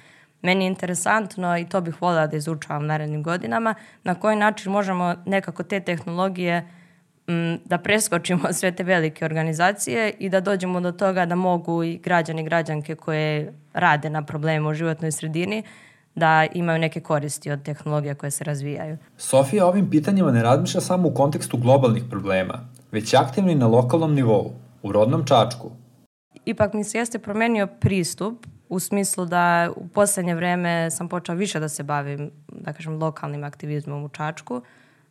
Meni 0.41 0.65
je 0.65 0.67
interesantno 0.67 1.57
i 1.57 1.65
to 1.65 1.81
bih 1.81 2.01
voljela 2.01 2.27
da 2.27 2.37
izučavam 2.37 2.85
narednim 2.85 3.23
godinama, 3.23 3.75
na 4.03 4.15
koji 4.15 4.35
način 4.35 4.71
možemo 4.71 5.15
nekako 5.25 5.63
te 5.63 5.79
tehnologije 5.79 6.67
m, 7.27 7.59
da 7.65 7.77
preskočimo 7.77 8.53
sve 8.59 8.71
te 8.71 8.83
velike 8.83 9.25
organizacije 9.25 10.13
i 10.19 10.29
da 10.29 10.39
dođemo 10.39 10.81
do 10.81 10.91
toga 10.91 11.25
da 11.25 11.35
mogu 11.35 11.83
i 11.83 11.97
građani 11.97 12.41
i 12.41 12.45
građanke 12.45 12.95
koje 12.95 13.53
rade 13.73 14.09
na 14.09 14.25
problemu 14.25 14.69
u 14.69 14.73
životnoj 14.73 15.11
sredini 15.11 15.63
da 16.17 16.45
imaju 16.53 16.79
neke 16.79 16.99
koristi 16.99 17.51
od 17.51 17.63
tehnologija 17.63 18.15
koje 18.15 18.31
se 18.31 18.43
razvijaju. 18.43 18.97
Sofija 19.17 19.65
ovim 19.65 19.89
pitanjima 19.89 20.31
ne 20.31 20.43
razmišlja 20.43 20.81
samo 20.81 21.07
u 21.07 21.13
kontekstu 21.13 21.57
globalnih 21.57 22.03
problema, 22.09 22.59
već 22.91 23.13
aktivno 23.13 23.51
i 23.51 23.55
na 23.55 23.67
lokalnom 23.67 24.13
nivou, 24.13 24.51
u 24.83 24.91
rodnom 24.91 25.25
Čačku. 25.25 25.71
Ipak 26.45 26.73
mi 26.73 26.83
se 26.83 26.97
jeste 26.97 27.19
promenio 27.19 27.67
pristup 27.67 28.45
u 28.69 28.79
smislu 28.79 29.25
da 29.25 29.69
u 29.75 29.87
poslednje 29.87 30.35
vreme 30.35 30.91
sam 30.91 31.09
počela 31.09 31.37
više 31.37 31.59
da 31.59 31.69
se 31.69 31.83
bavim, 31.83 32.31
da 32.47 32.73
kažem, 32.73 32.97
lokalnim 33.01 33.43
aktivizmom 33.43 34.03
u 34.03 34.09
Čačku, 34.09 34.61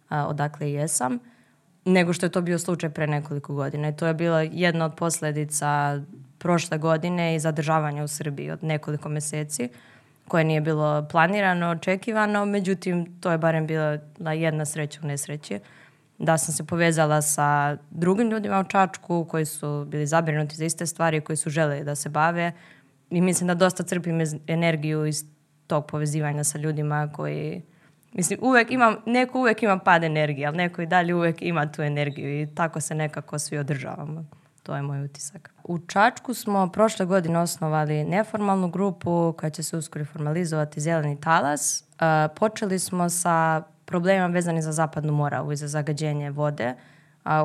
a, 0.09 0.27
odakle 0.27 0.71
i 0.71 0.73
jesam, 0.73 1.19
nego 1.85 2.12
što 2.12 2.27
je 2.27 2.31
to 2.31 2.40
bio 2.40 2.59
slučaj 2.59 2.90
pre 2.90 3.07
nekoliko 3.07 3.55
godina. 3.55 3.88
I 3.88 3.97
to 3.97 4.07
je 4.07 4.14
bila 4.14 4.42
jedna 4.42 4.85
od 4.85 4.95
posledica 4.95 6.01
prošle 6.38 6.79
godine 6.79 7.35
i 7.35 7.40
zadržavanja 7.40 8.05
u 8.05 8.09
Srbiji 8.09 8.51
od 8.51 8.64
nekoliko 8.64 9.09
meseci, 9.09 9.69
koje 10.29 10.45
nije 10.45 10.61
bilo 10.61 11.07
planirano, 11.11 11.71
očekivano, 11.71 12.45
međutim, 12.45 13.21
to 13.21 13.31
je 13.31 13.39
barem 13.39 13.67
bila 13.67 13.99
jedna 14.33 14.65
sreća 14.65 15.01
u 15.03 15.07
nesreći. 15.07 15.59
Da 16.19 16.39
sam 16.39 16.55
se 16.55 16.67
povezala 16.67 17.23
sa 17.23 17.77
drugim 17.91 18.31
ljudima 18.31 18.61
u 18.61 18.65
Čačku 18.65 19.25
koji 19.25 19.45
su 19.45 19.85
bili 19.89 20.07
zabrinuti 20.07 20.57
za 20.57 20.65
iste 20.65 20.87
stvari, 20.87 21.21
koji 21.21 21.37
su 21.37 21.51
želeli 21.51 21.85
da 21.85 21.95
se 21.95 22.09
bave, 22.09 22.53
i 23.11 23.20
mislim 23.20 23.47
da 23.49 23.55
dosta 23.55 23.83
crpim 23.83 24.20
energiju 24.47 25.07
iz 25.07 25.24
tog 25.66 25.87
povezivanja 25.87 26.45
sa 26.45 26.59
ljudima 26.59 27.12
koji 27.12 27.62
Mislim, 28.16 28.39
uvek 28.43 28.70
imam, 28.70 28.97
neko 29.07 29.39
uvek 29.39 29.62
ima 29.62 29.79
pad 29.79 30.05
energije, 30.05 30.47
ali 30.47 30.57
neko 30.57 30.83
i 30.83 30.87
dalje 30.87 31.14
uvek 31.14 31.43
ima 31.43 31.72
tu 31.72 31.83
energiju 31.83 32.43
i 32.43 32.47
tako 32.55 32.81
se 32.81 32.95
nekako 32.95 33.39
svi 33.39 33.59
održavamo. 33.59 34.24
To 34.67 34.77
je 34.77 34.83
moj 34.83 35.05
utisak. 35.05 35.55
U 35.64 35.79
Čačku 35.79 36.35
smo 36.35 36.69
prošle 36.69 37.07
godine 37.07 37.39
osnovali 37.39 38.05
neformalnu 38.05 38.71
grupu 38.71 39.35
koja 39.39 39.51
će 39.51 39.62
se 39.62 39.77
uskoro 39.77 40.05
formalizovati 40.05 40.81
Zeleni 40.81 41.21
talas. 41.21 41.85
Uh, 41.85 42.37
počeli 42.37 42.79
smo 42.79 43.09
sa 43.09 43.62
problemima 43.85 44.27
vezani 44.27 44.62
za 44.62 44.73
zapadnu 44.73 45.12
moravu 45.12 45.53
i 45.53 45.57
za 45.57 45.69
zagađenje 45.69 46.31
vode. 46.31 46.75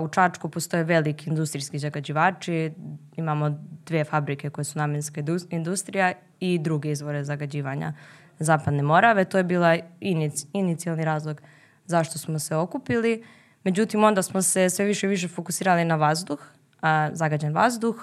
U 0.02 0.08
Čačku 0.08 0.50
postoje 0.50 0.84
veliki 0.84 1.30
industrijski 1.30 1.80
zagađivači, 1.80 2.74
imamo 3.16 3.50
dve 3.86 4.04
fabrike 4.04 4.50
koje 4.50 4.66
su 4.66 4.80
namenska 4.80 5.22
industrija 5.50 6.14
i 6.40 6.60
druge 6.60 6.92
izvore 6.92 7.24
zagađivanja 7.24 7.94
zapadne 8.40 8.84
morave. 8.84 9.26
To 9.26 9.38
je 9.38 9.44
bila 9.44 9.78
inici, 10.00 10.48
inicijalni 10.54 11.06
razlog 11.06 11.42
zašto 11.86 12.20
smo 12.20 12.40
se 12.40 12.56
okupili. 12.56 13.24
Međutim, 13.64 14.04
onda 14.04 14.22
smo 14.22 14.42
se 14.42 14.70
sve 14.70 14.86
više 14.86 15.08
i 15.08 15.10
više 15.10 15.28
fokusirali 15.28 15.86
na 15.86 15.96
vazduh, 15.96 16.40
a, 16.82 17.10
zagađen 17.14 17.54
vazduh 17.54 17.96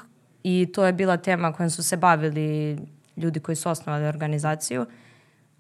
i 0.43 0.69
to 0.75 0.87
je 0.87 0.93
bila 0.93 1.17
tema 1.17 1.53
kojom 1.53 1.71
su 1.71 1.83
se 1.83 1.97
bavili 1.97 2.79
ljudi 3.17 3.41
koji 3.41 3.57
su 3.57 3.71
osnovali 3.71 4.07
organizaciju 4.07 4.87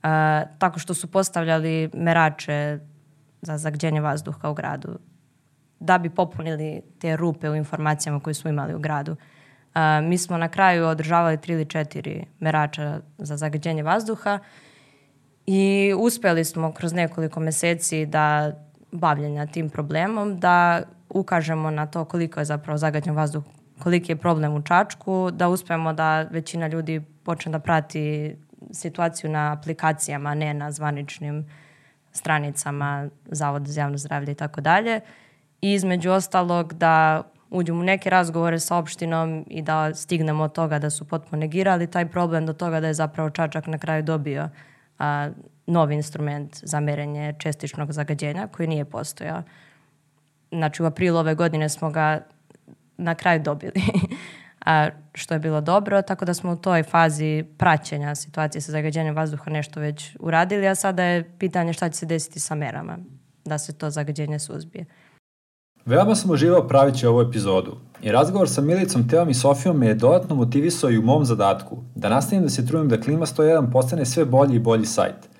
a, 0.02 0.42
tako 0.58 0.78
što 0.78 0.94
su 0.94 1.10
postavljali 1.10 1.90
merače 1.94 2.78
za 3.42 3.58
zagađenje 3.58 4.00
vazduha 4.00 4.50
u 4.50 4.54
gradu 4.54 4.98
da 5.80 5.98
bi 5.98 6.10
popunili 6.10 6.82
te 6.98 7.16
rupe 7.16 7.50
u 7.50 7.54
informacijama 7.54 8.20
koje 8.20 8.34
smo 8.34 8.50
imali 8.50 8.74
u 8.74 8.78
gradu. 8.78 9.16
A, 9.74 10.00
mi 10.00 10.18
smo 10.18 10.38
na 10.38 10.48
kraju 10.48 10.86
održavali 10.86 11.40
tri 11.40 11.52
ili 11.52 11.64
četiri 11.64 12.24
merača 12.40 13.00
za 13.18 13.36
zagađenje 13.36 13.82
vazduha 13.82 14.38
i 15.46 15.94
uspeli 15.98 16.44
smo 16.44 16.72
kroz 16.72 16.92
nekoliko 16.92 17.40
meseci 17.40 18.06
da 18.06 18.52
bavljenja 18.92 19.46
tim 19.46 19.70
problemom, 19.70 20.40
da 20.40 20.82
ukažemo 21.10 21.70
na 21.70 21.86
to 21.86 22.04
koliko 22.04 22.40
je 22.40 22.44
zapravo 22.44 22.78
zagađen 22.78 23.14
vazduh, 23.14 23.44
koliki 23.78 24.12
je 24.12 24.16
problem 24.16 24.54
u 24.54 24.62
Čačku, 24.62 25.30
da 25.30 25.48
uspemo 25.48 25.92
da 25.92 26.22
većina 26.22 26.66
ljudi 26.66 27.00
počne 27.24 27.52
da 27.52 27.58
prati 27.58 28.36
situaciju 28.72 29.30
na 29.30 29.52
aplikacijama, 29.52 30.34
ne 30.34 30.54
na 30.54 30.72
zvaničnim 30.72 31.46
stranicama 32.12 33.08
Zavoda 33.26 33.70
za 33.70 33.80
javno 33.80 33.98
zdravlje 33.98 34.32
i 34.32 34.34
tako 34.34 34.60
dalje. 34.60 35.00
I 35.60 35.72
između 35.72 36.10
ostalog 36.10 36.72
da 36.72 37.22
uđemo 37.50 37.80
u 37.80 37.82
neke 37.82 38.10
razgovore 38.10 38.60
sa 38.60 38.76
opštinom 38.76 39.44
i 39.46 39.62
da 39.62 39.94
stignemo 39.94 40.44
od 40.44 40.52
toga 40.52 40.78
da 40.78 40.90
su 40.90 41.04
potpuno 41.04 41.40
negirali 41.40 41.86
taj 41.86 42.08
problem 42.08 42.46
do 42.46 42.52
toga 42.52 42.80
da 42.80 42.86
je 42.86 42.94
zapravo 42.94 43.30
Čačak 43.30 43.66
na 43.66 43.78
kraju 43.78 44.02
dobio 44.02 44.48
a, 44.98 45.30
novi 45.66 45.94
instrument 45.94 46.56
za 46.62 46.80
merenje 46.80 47.34
čestičnog 47.38 47.92
zagađenja 47.92 48.46
koji 48.46 48.68
nije 48.68 48.84
postojao. 48.84 49.42
Znači 50.50 50.82
u 50.82 50.86
aprilu 50.86 51.18
ove 51.18 51.34
godine 51.34 51.68
smo 51.68 51.90
ga 51.90 52.20
na 52.96 53.14
kraju 53.14 53.42
dobili. 53.42 53.82
a, 54.66 54.88
što 55.14 55.34
je 55.34 55.40
bilo 55.40 55.60
dobro, 55.60 56.02
tako 56.02 56.24
da 56.24 56.34
smo 56.34 56.52
u 56.52 56.56
toj 56.56 56.82
fazi 56.82 57.44
praćenja 57.58 58.14
situacije 58.14 58.62
sa 58.62 58.72
zagađenjem 58.72 59.14
vazduha 59.14 59.50
nešto 59.50 59.80
već 59.80 60.16
uradili, 60.20 60.68
a 60.68 60.74
sada 60.74 61.02
je 61.02 61.30
pitanje 61.38 61.72
šta 61.72 61.88
će 61.88 61.98
se 61.98 62.06
desiti 62.06 62.40
sa 62.40 62.54
merama 62.54 62.98
da 63.44 63.58
se 63.58 63.72
to 63.72 63.90
zagađenje 63.90 64.38
suzbije. 64.38 64.84
Veoma 65.86 66.14
sam 66.14 66.30
uživao 66.30 66.68
pravići 66.68 67.06
ovu 67.06 67.20
epizodu 67.20 67.76
i 68.02 68.12
razgovor 68.12 68.48
sa 68.48 68.60
Milicom, 68.60 69.08
Teom 69.08 69.28
i 69.28 69.34
Sofijom 69.34 69.78
me 69.78 69.86
je 69.86 69.94
dodatno 69.94 70.36
motivisao 70.36 70.90
i 70.90 70.98
u 70.98 71.02
mom 71.02 71.24
zadatku 71.24 71.78
da 71.94 72.08
nastavim 72.08 72.42
da 72.42 72.50
se 72.50 72.66
trudim 72.66 72.88
da 72.88 73.00
Klima 73.00 73.26
101 73.26 73.72
postane 73.72 74.04
sve 74.04 74.24
bolji 74.24 74.56
i 74.56 74.58
bolji 74.58 74.86
sajt. 74.86 75.37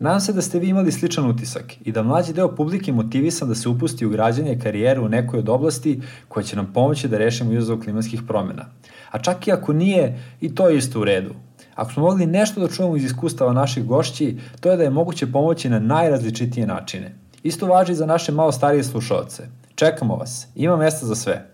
Nadam 0.00 0.20
se 0.20 0.32
da 0.32 0.42
ste 0.42 0.58
vi 0.58 0.68
imali 0.68 0.92
sličan 0.92 1.30
utisak 1.30 1.74
i 1.84 1.92
da 1.92 2.02
mlađi 2.02 2.32
deo 2.32 2.54
publike 2.54 2.92
motivisan 2.92 3.48
da 3.48 3.54
se 3.54 3.68
upusti 3.68 4.06
u 4.06 4.10
građanje 4.10 4.58
karijere 4.62 5.00
u 5.00 5.08
nekoj 5.08 5.38
od 5.38 5.48
oblasti 5.48 6.00
koja 6.28 6.44
će 6.44 6.56
nam 6.56 6.72
pomoći 6.72 7.08
da 7.08 7.18
rešimo 7.18 7.52
izazov 7.52 7.80
klimatskih 7.80 8.22
promjena. 8.28 8.66
A 9.10 9.18
čak 9.18 9.48
i 9.48 9.52
ako 9.52 9.72
nije, 9.72 10.22
i 10.40 10.54
to 10.54 10.68
je 10.68 10.76
isto 10.76 11.00
u 11.00 11.04
redu. 11.04 11.34
Ako 11.74 11.92
smo 11.92 12.02
mogli 12.02 12.26
nešto 12.26 12.60
da 12.60 12.68
čujemo 12.68 12.96
iz 12.96 13.04
iskustava 13.04 13.52
naših 13.52 13.84
gošći, 13.84 14.38
to 14.60 14.70
je 14.70 14.76
da 14.76 14.82
je 14.82 14.90
moguće 14.90 15.32
pomoći 15.32 15.68
na 15.68 15.78
najrazličitije 15.78 16.66
načine. 16.66 17.14
Isto 17.42 17.66
važi 17.66 17.94
za 17.94 18.06
naše 18.06 18.32
malo 18.32 18.52
starije 18.52 18.84
slušalce. 18.84 19.42
Čekamo 19.74 20.16
vas, 20.16 20.46
ima 20.54 20.76
mesta 20.76 21.06
za 21.06 21.14
sve. 21.14 21.46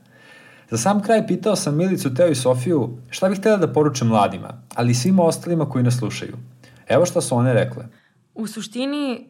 Za 0.71 0.79
sam 0.79 1.03
kraj 1.03 1.27
pitao 1.27 1.57
sam 1.57 1.77
Milicu, 1.77 2.15
Teo 2.15 2.29
i 2.29 2.35
Sofiju 2.35 2.99
šta 3.11 3.29
bih 3.29 3.39
htjela 3.39 3.57
da 3.57 3.73
poručem 3.73 4.09
mladima, 4.09 4.63
ali 4.75 4.91
i 4.91 4.95
svima 4.95 5.23
ostalima 5.23 5.69
koji 5.69 5.85
nas 5.85 5.99
slušaju. 5.99 6.37
Evo 6.89 7.07
šta 7.07 7.21
su 7.21 7.37
one 7.37 7.53
rekle. 7.53 7.85
U 8.35 8.47
suštini, 8.47 9.27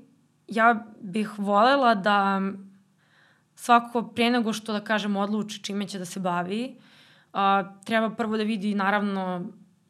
ja 0.48 0.86
bih 1.00 1.38
volela 1.38 1.94
da 1.94 2.40
svako 3.54 4.02
pre 4.02 4.30
nego 4.30 4.52
što 4.52 4.72
da 4.72 4.80
kažem 4.80 5.16
odluči 5.16 5.62
čime 5.62 5.88
će 5.88 5.98
da 5.98 6.04
se 6.04 6.20
bavi, 6.20 6.76
a, 7.32 7.64
treba 7.84 8.10
prvo 8.10 8.36
da 8.36 8.42
vidi 8.42 8.74
naravno 8.74 9.44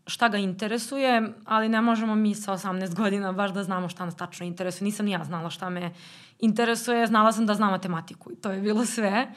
šta 0.06 0.28
ga 0.28 0.38
interesuje, 0.38 1.32
ali 1.44 1.68
ne 1.68 1.80
možemo 1.80 2.14
mi 2.14 2.34
sa 2.34 2.52
18 2.52 2.94
godina 2.94 3.32
baš 3.32 3.52
da 3.52 3.62
znamo 3.62 3.88
šta 3.88 4.04
nas 4.04 4.16
tačno 4.16 4.46
interesuje. 4.46 4.84
Nisam 4.84 5.06
ni 5.06 5.12
ja 5.12 5.24
znala 5.24 5.50
šta 5.50 5.70
me 5.70 5.92
interesuje, 6.40 7.06
znala 7.06 7.32
sam 7.32 7.46
da 7.46 7.54
znam 7.54 7.70
matematiku 7.70 8.32
i 8.32 8.36
to 8.36 8.50
je 8.50 8.60
bilo 8.60 8.84
sve. 8.84 9.32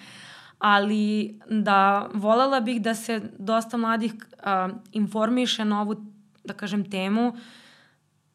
Ali 0.59 1.39
da 1.49 2.09
volela 2.13 2.59
bih 2.59 2.81
da 2.81 2.95
se 2.95 3.21
dosta 3.39 3.77
mladih 3.77 4.13
a, 4.43 4.69
informiše 4.91 5.65
na 5.65 5.81
ovu, 5.81 5.95
da 6.43 6.53
kažem, 6.53 6.91
temu, 6.91 7.33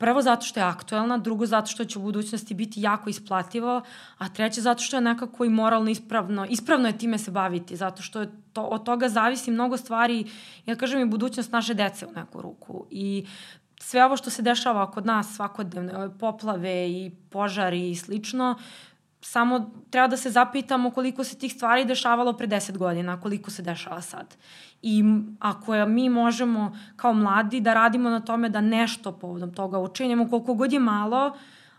Prvo 0.02 0.22
zato 0.22 0.42
što 0.42 0.60
je 0.60 0.64
aktuelna, 0.64 1.18
drugo 1.18 1.46
zato 1.46 1.66
što 1.66 1.84
će 1.84 1.98
u 1.98 2.02
budućnosti 2.02 2.54
biti 2.54 2.80
jako 2.82 3.10
isplativo, 3.10 3.82
a 4.18 4.28
treće 4.28 4.60
zato 4.60 4.82
što 4.82 4.96
je 4.96 5.00
nekako 5.00 5.44
i 5.44 5.48
moralno 5.48 5.90
ispravno. 5.90 6.46
Ispravno 6.50 6.88
je 6.88 6.98
time 6.98 7.18
se 7.18 7.30
baviti, 7.30 7.76
zato 7.76 8.02
što 8.02 8.20
je 8.20 8.30
to, 8.52 8.62
od 8.62 8.84
toga 8.84 9.08
zavisi 9.08 9.50
mnogo 9.50 9.76
stvari, 9.76 10.24
ja 10.66 10.76
kažem 10.76 11.00
i 11.00 11.10
budućnost 11.10 11.52
naše 11.52 11.74
dece 11.74 12.06
u 12.06 12.12
neku 12.12 12.42
ruku. 12.42 12.86
I 12.90 13.26
sve 13.80 14.04
ovo 14.04 14.16
što 14.16 14.30
se 14.30 14.42
dešava 14.42 14.90
kod 14.90 15.06
nas 15.06 15.36
svakodnevno, 15.36 15.98
ove 15.98 16.18
poplave 16.18 16.90
i 16.90 17.10
požari 17.30 17.90
i 17.90 17.96
slično, 17.96 18.58
samo 19.20 19.70
treba 19.90 20.08
da 20.08 20.16
se 20.16 20.30
zapitamo 20.30 20.90
koliko 20.90 21.24
se 21.24 21.38
tih 21.38 21.52
stvari 21.52 21.84
dešavalo 21.84 22.32
pre 22.32 22.46
10 22.46 22.78
godina, 22.78 23.20
koliko 23.20 23.50
se 23.50 23.62
dešava 23.62 24.00
sad. 24.00 24.36
I 24.82 25.04
ako 25.38 25.86
mi 25.86 26.08
možemo 26.08 26.78
kao 26.96 27.14
mladi 27.14 27.60
da 27.60 27.74
radimo 27.74 28.10
na 28.10 28.20
tome 28.20 28.48
da 28.48 28.60
nešto 28.60 29.12
povodom 29.12 29.54
toga 29.54 29.78
učinimo, 29.78 30.28
koliko 30.28 30.54
god 30.54 30.72
je 30.72 30.80
malo, 30.80 31.36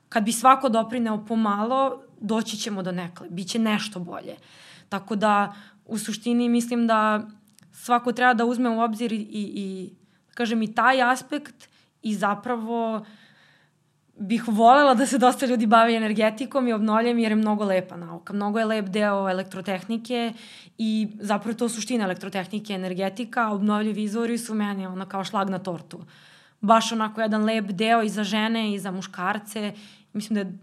kad 0.09 0.23
bi 0.23 0.31
svako 0.31 0.69
doprineo 0.69 1.25
pomalo, 1.25 2.01
doći 2.21 2.57
ćemo 2.57 2.83
do 2.83 2.91
nekle, 2.91 3.29
bit 3.29 3.47
će 3.47 3.59
nešto 3.59 3.99
bolje. 3.99 4.35
Tako 4.89 5.15
da, 5.15 5.53
u 5.85 5.97
suštini 5.97 6.49
mislim 6.49 6.87
da 6.87 7.27
svako 7.71 8.11
treba 8.11 8.33
da 8.33 8.45
uzme 8.45 8.69
u 8.69 8.79
obzir 8.79 9.13
i, 9.13 9.15
i, 9.15 9.51
i 9.55 9.93
kažem, 10.33 10.61
i 10.61 10.73
taj 10.75 11.01
aspekt 11.01 11.69
i 12.01 12.15
zapravo 12.15 12.95
uh, 12.95 13.07
bih 14.15 14.43
volela 14.47 14.93
da 14.93 15.05
se 15.05 15.17
dosta 15.17 15.45
ljudi 15.45 15.65
bavi 15.67 15.95
energetikom 15.95 16.67
i 16.67 16.73
obnovljem 16.73 17.19
jer 17.19 17.31
je 17.31 17.35
mnogo 17.35 17.65
lepa 17.65 17.97
nauka. 17.97 18.33
Mnogo 18.33 18.59
je 18.59 18.65
lep 18.65 18.85
deo 18.85 19.29
elektrotehnike 19.29 20.33
i 20.77 21.07
zapravo 21.19 21.57
to 21.57 21.69
suština 21.69 22.03
elektrotehnike, 22.03 22.73
energetika, 22.73 23.49
obnovljivi 23.49 24.03
izvori 24.03 24.37
su 24.37 24.53
meni 24.53 24.87
ono 24.87 25.05
kao 25.05 25.23
šlag 25.23 25.49
na 25.49 25.59
tortu. 25.59 26.05
Baš 26.61 26.91
onako 26.91 27.21
jedan 27.21 27.43
lep 27.43 27.65
deo 27.65 28.01
i 28.01 28.09
za 28.09 28.23
žene 28.23 28.73
i 28.73 28.79
za 28.79 28.91
muškarce. 28.91 29.73
Mislim 30.13 30.35
da 30.35 30.39
je 30.39 30.57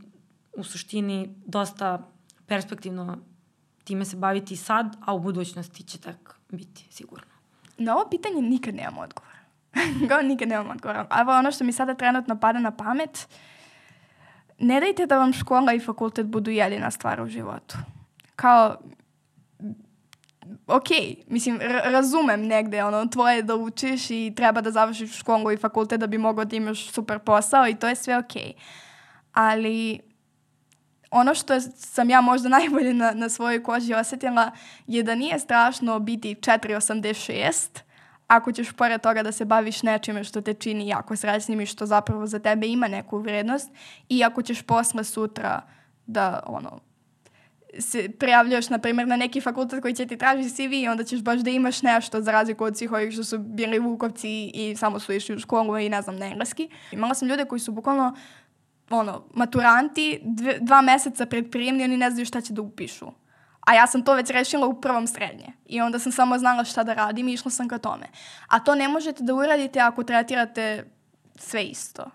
u 0.53 0.65
suštini 0.65 1.35
dosta 1.47 2.09
perspektivno 2.47 3.19
time 3.85 4.05
se 4.05 4.17
baviti 4.17 4.57
sad, 4.57 4.97
a 5.01 5.15
u 5.15 5.21
budućnosti 5.21 5.83
će 5.83 5.99
tak 5.99 6.39
biti 6.49 6.87
sigurno. 6.91 7.33
Na 7.79 7.97
ovo 7.97 8.11
pitanje 8.11 8.43
nikad 8.43 8.75
nemam 8.75 8.99
odgovor. 8.99 9.30
Kao 10.09 10.23
nikad 10.23 10.49
nemam 10.49 10.71
odgovor. 10.71 10.97
Evo 11.21 11.33
ono 11.39 11.53
što 11.53 11.65
mi 11.65 11.73
sada 11.73 11.95
trenutno 11.95 12.41
pada 12.41 12.59
na 12.59 12.71
pamet, 12.71 13.29
ne 14.59 14.81
dajte 14.81 15.07
da 15.07 15.19
vam 15.19 15.33
škola 15.33 15.73
i 15.73 15.81
fakultet 15.81 16.27
budu 16.27 16.51
jedina 16.51 16.91
stvar 16.91 17.21
u 17.21 17.27
životu. 17.27 17.77
Kao, 18.37 18.77
ok, 20.67 20.89
mislim, 21.27 21.61
razumem 21.85 22.47
negde, 22.47 22.85
ono, 22.85 23.07
tvoje 23.07 23.43
da 23.43 23.55
učiš 23.55 24.11
i 24.11 24.33
treba 24.37 24.61
da 24.61 24.71
završiš 24.71 25.19
školu 25.19 25.53
i 25.53 25.57
fakultet 25.57 26.01
da 26.01 26.07
bi 26.07 26.19
mogao 26.19 26.45
da 26.45 26.57
imaš 26.57 26.91
super 26.91 27.19
posao 27.19 27.69
i 27.69 27.75
to 27.75 27.89
je 27.89 27.97
sve 27.97 28.19
ok. 28.19 28.33
Ali 29.33 30.01
ono 31.11 31.35
što 31.35 31.61
sam 31.61 32.11
ja 32.11 32.21
možda 32.21 32.49
najbolje 32.59 32.95
na, 32.95 33.11
na 33.11 33.29
svojoj 33.29 33.63
koži 33.63 33.95
osetila 33.95 34.51
je 34.87 35.03
da 35.03 35.15
nije 35.15 35.39
strašno 35.39 35.99
biti 35.99 36.35
486, 36.35 37.81
ako 38.31 38.53
ćeš 38.53 38.73
pored 38.73 39.01
toga 39.01 39.23
da 39.23 39.33
se 39.33 39.45
baviš 39.45 39.83
nečime 39.83 40.25
što 40.25 40.41
te 40.41 40.55
čini 40.55 40.89
jako 40.89 41.17
srećnim 41.17 41.61
i 41.61 41.67
što 41.67 41.87
zapravo 41.87 42.27
za 42.27 42.39
tebe 42.39 42.67
ima 42.67 42.89
neku 42.89 43.19
vrednost 43.19 43.71
i 44.09 44.25
ako 44.25 44.43
ćeš 44.43 44.63
posle 44.63 45.05
sutra 45.05 45.63
da 46.07 46.43
ono, 46.47 46.81
se 47.79 48.09
prijavljaš, 48.19 48.69
na 48.69 48.79
primjer, 48.79 49.09
na 49.09 49.17
neki 49.17 49.41
fakultet 49.41 49.83
koji 49.83 49.95
će 49.95 50.07
ti 50.07 50.17
traži 50.17 50.51
CV 50.51 50.73
i 50.73 50.89
onda 50.89 51.05
ćeš 51.05 51.23
baš 51.23 51.41
da 51.41 51.51
imaš 51.51 51.83
nešto 51.83 52.21
za 52.23 52.33
razliku 52.33 52.65
od 52.65 52.79
svih 52.79 52.93
ovih 52.93 53.13
što 53.13 53.25
su 53.25 53.39
bili 53.39 53.79
vukovci 53.79 54.51
i 54.55 54.77
samo 54.77 55.01
su 55.01 55.13
išli 55.13 55.35
u 55.35 55.39
školu 55.39 55.79
i 55.79 55.89
ne 55.89 56.03
znam, 56.03 56.17
na 56.17 56.27
engleski. 56.27 56.69
Imala 56.93 57.15
sam 57.15 57.29
ljude 57.29 57.45
koji 57.45 57.61
su 57.61 57.73
bukvalno 57.73 58.17
ono, 58.91 59.25
maturanti, 59.35 60.21
dve, 60.23 60.59
dva 60.61 60.81
meseca 60.81 61.27
pred 61.27 61.51
prijemni, 61.51 61.85
oni 61.85 61.97
ne 61.97 62.11
znaju 62.11 62.27
šta 62.27 62.41
će 62.41 62.53
da 62.53 62.63
upišu 62.63 63.07
A 63.61 63.75
ja 63.75 63.87
sam 63.87 64.05
to 64.05 64.15
već 64.15 64.31
rešila 64.31 64.67
u 64.67 64.81
prvom 64.81 65.07
srednje. 65.07 65.53
I 65.67 65.81
onda 65.81 65.99
sam 65.99 66.13
samo 66.13 66.39
znala 66.39 66.65
šta 66.65 66.85
da 66.85 66.95
radim 66.95 67.29
i 67.29 67.33
išla 67.33 67.51
sam 67.51 67.69
ka 67.69 67.79
tome. 67.79 68.07
A 68.49 68.61
to 68.61 68.75
ne 68.75 68.89
možete 68.89 69.23
da 69.23 69.35
uradite 69.35 69.81
ako 69.81 70.05
tretirate 70.05 70.85
sve 71.37 71.65
isto. 71.65 72.11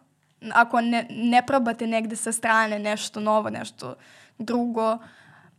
Ako 0.53 0.81
ne, 0.81 1.07
ne 1.09 1.45
probate 1.45 1.87
negde 1.87 2.15
sa 2.15 2.31
strane 2.31 2.79
nešto 2.79 3.19
novo, 3.19 3.49
nešto 3.49 3.95
drugo, 4.37 4.97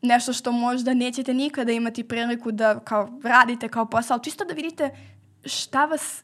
nešto 0.03 0.33
što 0.33 0.53
možda 0.53 0.95
nećete 0.95 1.35
nikada 1.35 1.73
imati 1.73 2.09
priliku 2.09 2.53
da 2.53 2.81
kao 2.81 3.21
radite 3.25 3.69
kao 3.69 3.87
posao, 3.87 4.19
čisto 4.19 4.45
da 4.45 4.55
vidite 4.55 4.91
šta 5.45 5.85
vas 5.85 6.23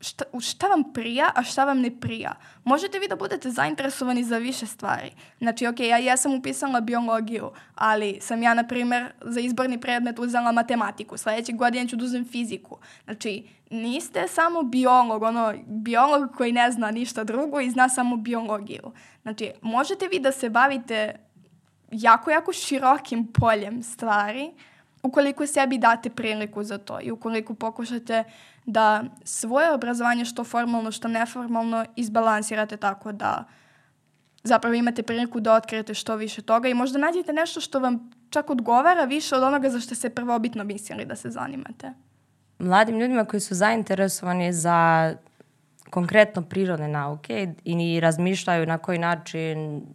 šta, 0.00 0.24
šta 0.40 0.66
vam 0.66 0.92
prija, 0.92 1.30
a 1.34 1.42
šta 1.42 1.64
vam 1.64 1.80
ne 1.80 2.00
prija. 2.00 2.34
Možete 2.64 2.98
vi 2.98 3.08
da 3.08 3.16
budete 3.16 3.50
zainteresovani 3.50 4.24
za 4.24 4.38
više 4.38 4.66
stvari. 4.66 5.10
Znači, 5.38 5.66
ok, 5.66 5.80
ja, 5.80 5.98
ja 5.98 6.16
sam 6.16 6.34
upisala 6.34 6.80
biologiju, 6.80 7.50
ali 7.74 8.18
sam 8.20 8.42
ja, 8.42 8.54
na 8.54 8.66
primer, 8.66 9.12
za 9.20 9.40
izborni 9.40 9.80
predmet 9.80 10.18
uzela 10.18 10.52
matematiku. 10.52 11.16
Sledeće 11.16 11.52
godine 11.52 11.88
ću 11.88 11.96
da 11.96 12.04
uzem 12.04 12.24
fiziku. 12.24 12.78
Znači, 13.04 13.48
niste 13.70 14.28
samo 14.28 14.62
biolog, 14.62 15.22
ono, 15.22 15.54
biolog 15.66 16.30
koji 16.36 16.52
ne 16.52 16.70
zna 16.70 16.90
ništa 16.90 17.24
drugo 17.24 17.60
i 17.60 17.70
zna 17.70 17.88
samo 17.88 18.16
biologiju. 18.16 18.92
Znači, 19.22 19.52
možete 19.62 20.08
vi 20.08 20.18
da 20.18 20.32
se 20.32 20.50
bavite 20.50 21.14
jako, 21.90 22.30
jako 22.30 22.52
širokim 22.52 23.26
poljem 23.32 23.82
stvari, 23.82 24.52
ukoliko 25.02 25.46
sebi 25.46 25.78
date 25.78 26.10
priliku 26.10 26.64
za 26.64 26.78
to 26.78 26.98
i 27.02 27.10
ukoliko 27.10 27.54
pokušate 27.54 28.24
da 28.68 29.04
svoje 29.24 29.72
obrazovanje 29.72 30.24
što 30.24 30.44
formalno, 30.44 30.92
što 30.92 31.08
neformalno 31.08 31.84
izbalansirate 31.96 32.76
tako 32.76 33.12
da 33.12 33.44
zapravo 34.42 34.74
imate 34.74 35.02
priliku 35.02 35.40
da 35.40 35.54
otkrijete 35.54 35.94
što 35.94 36.16
više 36.16 36.42
toga 36.42 36.68
i 36.68 36.74
možda 36.74 36.98
nađete 36.98 37.32
nešto 37.32 37.60
što 37.60 37.80
vam 37.80 38.10
čak 38.30 38.50
odgovara 38.50 39.04
više 39.04 39.36
od 39.36 39.42
onoga 39.42 39.70
za 39.70 39.80
što 39.80 39.94
ste 39.94 40.10
prvobitno 40.10 40.64
mislili 40.64 41.04
da 41.04 41.16
se 41.16 41.30
zanimate. 41.30 41.92
Mladim 42.58 42.98
ljudima 42.98 43.24
koji 43.24 43.40
su 43.40 43.54
zainteresovani 43.54 44.52
za 44.52 45.12
konkretno 45.90 46.42
prirodne 46.42 46.88
nauke 46.88 47.54
i 47.64 48.00
razmišljaju 48.00 48.66
na 48.66 48.78
koji 48.78 48.98
način 48.98 49.86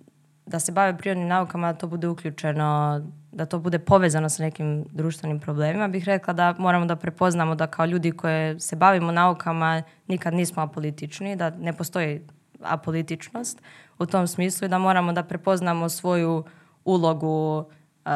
da 0.46 0.60
se 0.60 0.72
bave 0.72 0.98
prirodnim 0.98 1.28
naukama, 1.28 1.74
da 1.74 1.80
to 1.80 1.88
bude 1.88 2.08
uključeno, 2.08 3.02
da 3.32 3.46
to 3.46 3.60
bude 3.60 3.80
povezano 3.80 4.30
sa 4.30 4.44
nekim 4.44 4.86
društvenim 4.92 5.40
problemima, 5.40 5.88
bih 5.88 6.06
rekla 6.06 6.34
da 6.34 6.56
moramo 6.58 6.86
da 6.86 6.96
prepoznamo 6.96 7.56
da 7.56 7.68
kao 7.68 7.86
ljudi 7.86 8.12
koje 8.12 8.60
se 8.60 8.76
bavimo 8.76 9.12
naukama 9.12 9.84
nikad 10.08 10.34
nismo 10.34 10.62
apolitični, 10.62 11.36
da 11.36 11.50
ne 11.50 11.74
postoji 11.74 12.22
apolitičnost 12.62 13.62
u 14.00 14.06
tom 14.06 14.28
smislu 14.28 14.66
i 14.66 14.70
da 14.70 14.78
moramo 14.78 15.14
da 15.14 15.24
prepoznamo 15.24 15.90
svoju 15.90 16.44
ulogu 16.86 17.58
uh, 18.06 18.12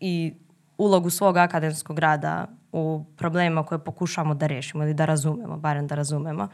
i 0.00 0.34
ulogu 0.78 1.10
svog 1.10 1.36
akademskog 1.36 1.98
rada 1.98 2.46
u 2.72 3.04
problemima 3.16 3.62
koje 3.62 3.78
pokušamo 3.78 4.34
da 4.34 4.46
rešimo 4.46 4.84
ili 4.84 4.94
da 4.94 5.04
razumemo, 5.04 5.56
barem 5.56 5.86
da 5.86 5.94
razumemo. 5.94 6.48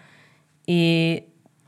I 0.66 1.20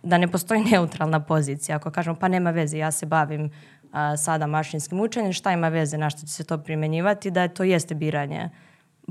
da 0.03 0.19
ne 0.19 0.29
postoji 0.29 0.65
neutralna 0.73 1.21
pozicija. 1.21 1.77
Ako 1.77 1.91
kažemo 1.91 2.17
pa 2.17 2.29
nema 2.29 2.51
veze, 2.51 2.79
ja 2.79 2.91
se 2.91 3.07
bavim 3.07 3.51
a, 3.93 4.17
sada 4.17 4.47
mašinskim 4.47 5.01
učenjem, 5.01 5.33
šta 5.33 5.53
ima 5.53 5.69
veze, 5.69 5.99
na 5.99 6.11
što 6.11 6.21
će 6.21 6.33
se 6.33 6.45
to 6.45 6.59
primenjivati, 6.59 7.31
da 7.31 7.49
to 7.49 7.65
jeste 7.65 7.95
biranje 7.95 8.51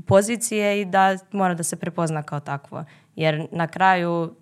pozicije 0.06 0.80
i 0.80 0.84
da 0.84 1.16
mora 1.32 1.54
da 1.54 1.62
se 1.62 1.76
prepozna 1.76 2.22
kao 2.22 2.40
takvo. 2.40 2.84
Jer 3.16 3.46
na 3.52 3.66
kraju 3.66 4.34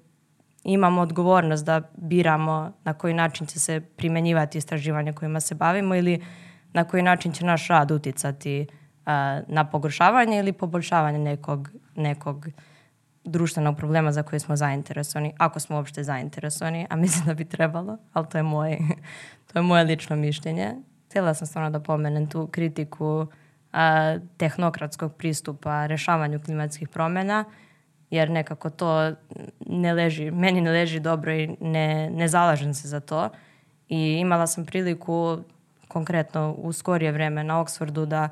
imamo 0.64 1.00
odgovornost 1.00 1.64
da 1.64 1.82
biramo 1.96 2.72
na 2.84 2.94
koji 2.94 3.14
način 3.14 3.46
će 3.46 3.58
se 3.58 3.80
primenjivati 3.80 4.58
istraživanje 4.58 5.12
kojima 5.12 5.40
se 5.40 5.54
bavimo 5.54 5.94
ili 5.94 6.24
na 6.72 6.84
koji 6.84 7.02
način 7.02 7.32
će 7.32 7.44
naš 7.44 7.68
rad 7.68 7.90
uticati 7.90 8.66
a, 9.06 9.40
na 9.46 9.64
pogoršavanje 9.64 10.38
ili 10.38 10.52
poboljšavanje 10.52 11.18
nekog, 11.18 11.68
nekog 11.96 12.46
društvenog 13.28 13.76
problema 13.76 14.12
za 14.12 14.22
koje 14.22 14.40
smo 14.40 14.56
zainteresovani, 14.56 15.32
ako 15.38 15.60
smo 15.60 15.76
uopšte 15.76 16.04
zainteresovani, 16.04 16.86
a 16.90 16.96
mislim 16.96 17.26
da 17.26 17.34
bi 17.34 17.44
trebalo, 17.44 17.98
ali 18.12 18.26
to 18.28 18.38
je 18.38 18.42
moje, 18.42 18.78
to 19.52 19.58
je 19.58 19.62
moje 19.62 19.84
lično 19.84 20.16
mišljenje. 20.16 20.74
Htjela 21.06 21.34
sam 21.34 21.46
stvarno 21.46 21.70
da 21.70 21.80
pomenem 21.80 22.26
tu 22.26 22.46
kritiku 22.46 23.26
a, 23.72 24.18
tehnokratskog 24.36 25.14
pristupa 25.14 25.86
rešavanju 25.86 26.40
klimatskih 26.40 26.88
promjena, 26.88 27.44
jer 28.10 28.30
nekako 28.30 28.70
to 28.70 29.12
ne 29.66 29.92
leži, 29.92 30.30
meni 30.30 30.60
ne 30.60 30.70
leži 30.70 31.00
dobro 31.00 31.32
i 31.32 31.56
ne, 31.60 32.10
ne 32.10 32.28
zalažem 32.28 32.74
se 32.74 32.88
za 32.88 33.00
to. 33.00 33.28
I 33.88 33.98
imala 33.98 34.46
sam 34.46 34.66
priliku 34.66 35.38
konkretno 35.88 36.54
u 36.58 36.72
skorije 36.72 37.12
vreme 37.12 37.44
na 37.44 37.64
Oxfordu 37.64 38.06
da 38.06 38.28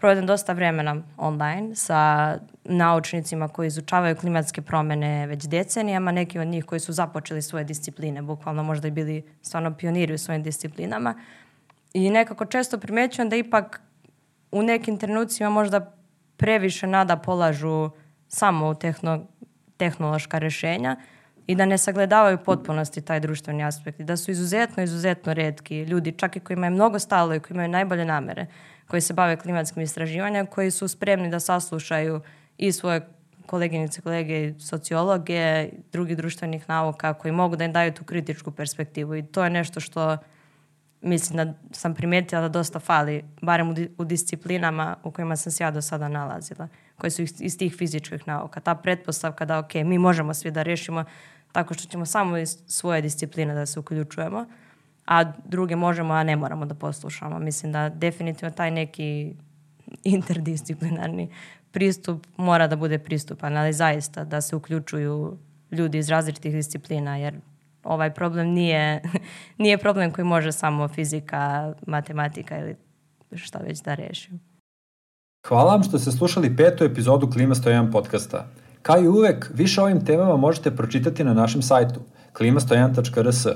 provedem 0.00 0.26
dosta 0.26 0.52
vremena 0.52 0.96
online 1.16 1.76
sa 1.76 2.38
naučnicima 2.64 3.48
koji 3.48 3.66
izučavaju 3.66 4.16
klimatske 4.16 4.62
promene 4.62 5.26
već 5.26 5.44
decenijama, 5.44 6.12
neki 6.12 6.38
od 6.38 6.48
njih 6.48 6.64
koji 6.64 6.80
su 6.80 6.92
započeli 6.92 7.42
svoje 7.42 7.64
discipline, 7.64 8.22
bukvalno 8.22 8.62
možda 8.62 8.88
i 8.88 8.90
bili 8.90 9.22
stvarno 9.42 9.74
pioniri 9.74 10.14
u 10.14 10.18
svojim 10.18 10.42
disciplinama. 10.42 11.14
I 11.92 12.10
nekako 12.10 12.44
često 12.44 12.78
primećujem 12.78 13.28
da 13.28 13.36
ipak 13.36 13.80
u 14.52 14.62
nekim 14.62 14.98
trenucima 14.98 15.50
možda 15.50 15.92
previše 16.36 16.86
nada 16.86 17.16
polažu 17.16 17.90
samo 18.28 18.68
u 18.68 18.74
tehno, 18.74 19.26
tehnološka 19.76 20.38
rešenja 20.38 20.96
i 21.46 21.54
da 21.54 21.66
ne 21.66 21.78
sagledavaju 21.78 22.38
potpunosti 22.38 23.00
taj 23.00 23.20
društveni 23.20 23.64
aspekt 23.64 24.00
i 24.00 24.04
da 24.04 24.16
su 24.16 24.30
izuzetno, 24.30 24.82
izuzetno 24.82 25.34
redki 25.34 25.82
ljudi, 25.82 26.12
čak 26.12 26.36
i 26.36 26.40
koji 26.40 26.54
imaju 26.54 26.72
mnogo 26.72 26.98
stalo 26.98 27.34
i 27.34 27.40
koji 27.40 27.54
imaju 27.54 27.68
najbolje 27.68 28.04
namere, 28.04 28.46
koji 28.90 29.00
se 29.00 29.14
bave 29.14 29.36
klimatskim 29.36 29.82
istraživanjem, 29.82 30.46
koji 30.46 30.70
su 30.70 30.88
spremni 30.88 31.30
da 31.30 31.40
saslušaju 31.40 32.20
i 32.58 32.72
svoje 32.72 33.06
koleginice, 33.46 34.00
kolege, 34.00 34.54
sociologe, 34.58 35.68
drugih 35.92 36.16
društvenih 36.16 36.68
nauka 36.68 37.14
koji 37.14 37.32
mogu 37.32 37.56
da 37.56 37.64
im 37.64 37.72
daju 37.72 37.92
tu 37.92 38.04
kritičku 38.04 38.50
perspektivu 38.50 39.16
i 39.16 39.22
to 39.22 39.44
je 39.44 39.50
nešto 39.50 39.80
što 39.80 40.16
mislim 41.02 41.36
da 41.36 41.54
sam 41.72 41.94
primetila 41.94 42.40
da 42.40 42.48
dosta 42.48 42.78
fali, 42.78 43.24
barem 43.42 43.70
u, 43.70 43.74
u 43.98 44.04
disciplinama 44.04 44.96
u 45.04 45.10
kojima 45.10 45.36
sam 45.36 45.52
se 45.52 45.64
ja 45.64 45.70
do 45.70 45.82
sada 45.82 46.08
nalazila, 46.08 46.68
koje 46.98 47.10
su 47.10 47.22
iz 47.22 47.58
tih 47.58 47.74
fizičkih 47.74 48.28
nauka. 48.28 48.60
Ta 48.60 48.74
pretpostavka 48.74 49.44
da, 49.44 49.58
ok, 49.58 49.74
mi 49.74 49.98
možemo 49.98 50.34
svi 50.34 50.50
da 50.50 50.62
rešimo 50.62 51.04
tako 51.52 51.74
što 51.74 51.88
ćemo 51.88 52.06
samo 52.06 52.38
iz 52.38 52.58
svoje 52.66 53.02
discipline 53.02 53.54
da 53.54 53.66
se 53.66 53.80
uključujemo, 53.80 54.46
a 55.10 55.24
druge 55.44 55.76
možemo, 55.76 56.14
a 56.14 56.22
ne 56.22 56.36
moramo 56.36 56.66
da 56.66 56.74
poslušamo. 56.74 57.38
Mislim 57.38 57.72
da 57.72 57.88
definitivno 57.88 58.50
taj 58.50 58.70
neki 58.70 59.34
interdisciplinarni 60.04 61.28
pristup 61.70 62.26
mora 62.36 62.66
da 62.66 62.76
bude 62.76 62.98
pristupan, 62.98 63.56
ali 63.56 63.72
zaista 63.72 64.24
da 64.24 64.40
se 64.40 64.56
uključuju 64.56 65.38
ljudi 65.70 65.98
iz 65.98 66.08
različitih 66.08 66.52
disciplina, 66.52 67.16
jer 67.16 67.34
ovaj 67.84 68.14
problem 68.14 68.48
nije, 68.48 69.02
nije 69.58 69.78
problem 69.78 70.10
koji 70.12 70.24
može 70.24 70.52
samo 70.52 70.88
fizika, 70.88 71.74
matematika 71.86 72.58
ili 72.58 72.76
šta 73.34 73.58
već 73.58 73.82
da 73.82 73.94
reši. 73.94 74.30
Hvala 75.48 75.72
vam 75.72 75.82
što 75.82 75.98
ste 75.98 76.10
slušali 76.10 76.56
petu 76.56 76.84
epizodu 76.84 77.30
Klima 77.30 77.54
101 77.54 77.92
podcasta. 77.92 78.46
Kao 78.82 78.98
i 79.00 79.08
uvek, 79.08 79.50
više 79.54 79.80
o 79.80 79.84
ovim 79.84 80.04
temama 80.04 80.36
možete 80.36 80.76
pročitati 80.76 81.24
na 81.24 81.34
našem 81.34 81.62
sajtu 81.62 82.00
klima101.rs. 82.32 83.46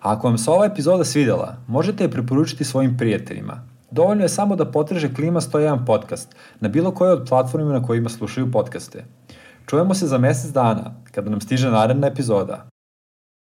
Ako 0.00 0.26
vam 0.26 0.38
se 0.38 0.50
ova 0.50 0.66
epizoda 0.66 1.04
svidela, 1.04 1.56
možete 1.66 2.04
je 2.04 2.10
preporučiti 2.10 2.64
svojim 2.64 2.96
prijateljima. 2.96 3.62
Dovoljno 3.90 4.22
je 4.22 4.28
samo 4.28 4.56
da 4.56 4.70
potraže 4.70 5.14
Klima 5.14 5.40
101 5.40 5.86
podcast 5.86 6.36
na 6.60 6.68
bilo 6.68 6.90
kojoj 6.90 7.12
od 7.12 7.26
platformima 7.28 7.72
na 7.72 7.82
kojima 7.86 8.08
slušaju 8.08 8.52
podcaste. 8.52 9.04
Čujemo 9.66 9.94
se 9.94 10.06
za 10.06 10.18
mesec 10.18 10.50
dana, 10.50 10.94
kada 11.12 11.30
nam 11.30 11.40
stiže 11.40 11.70
naredna 11.70 12.06
epizoda. 12.06 12.68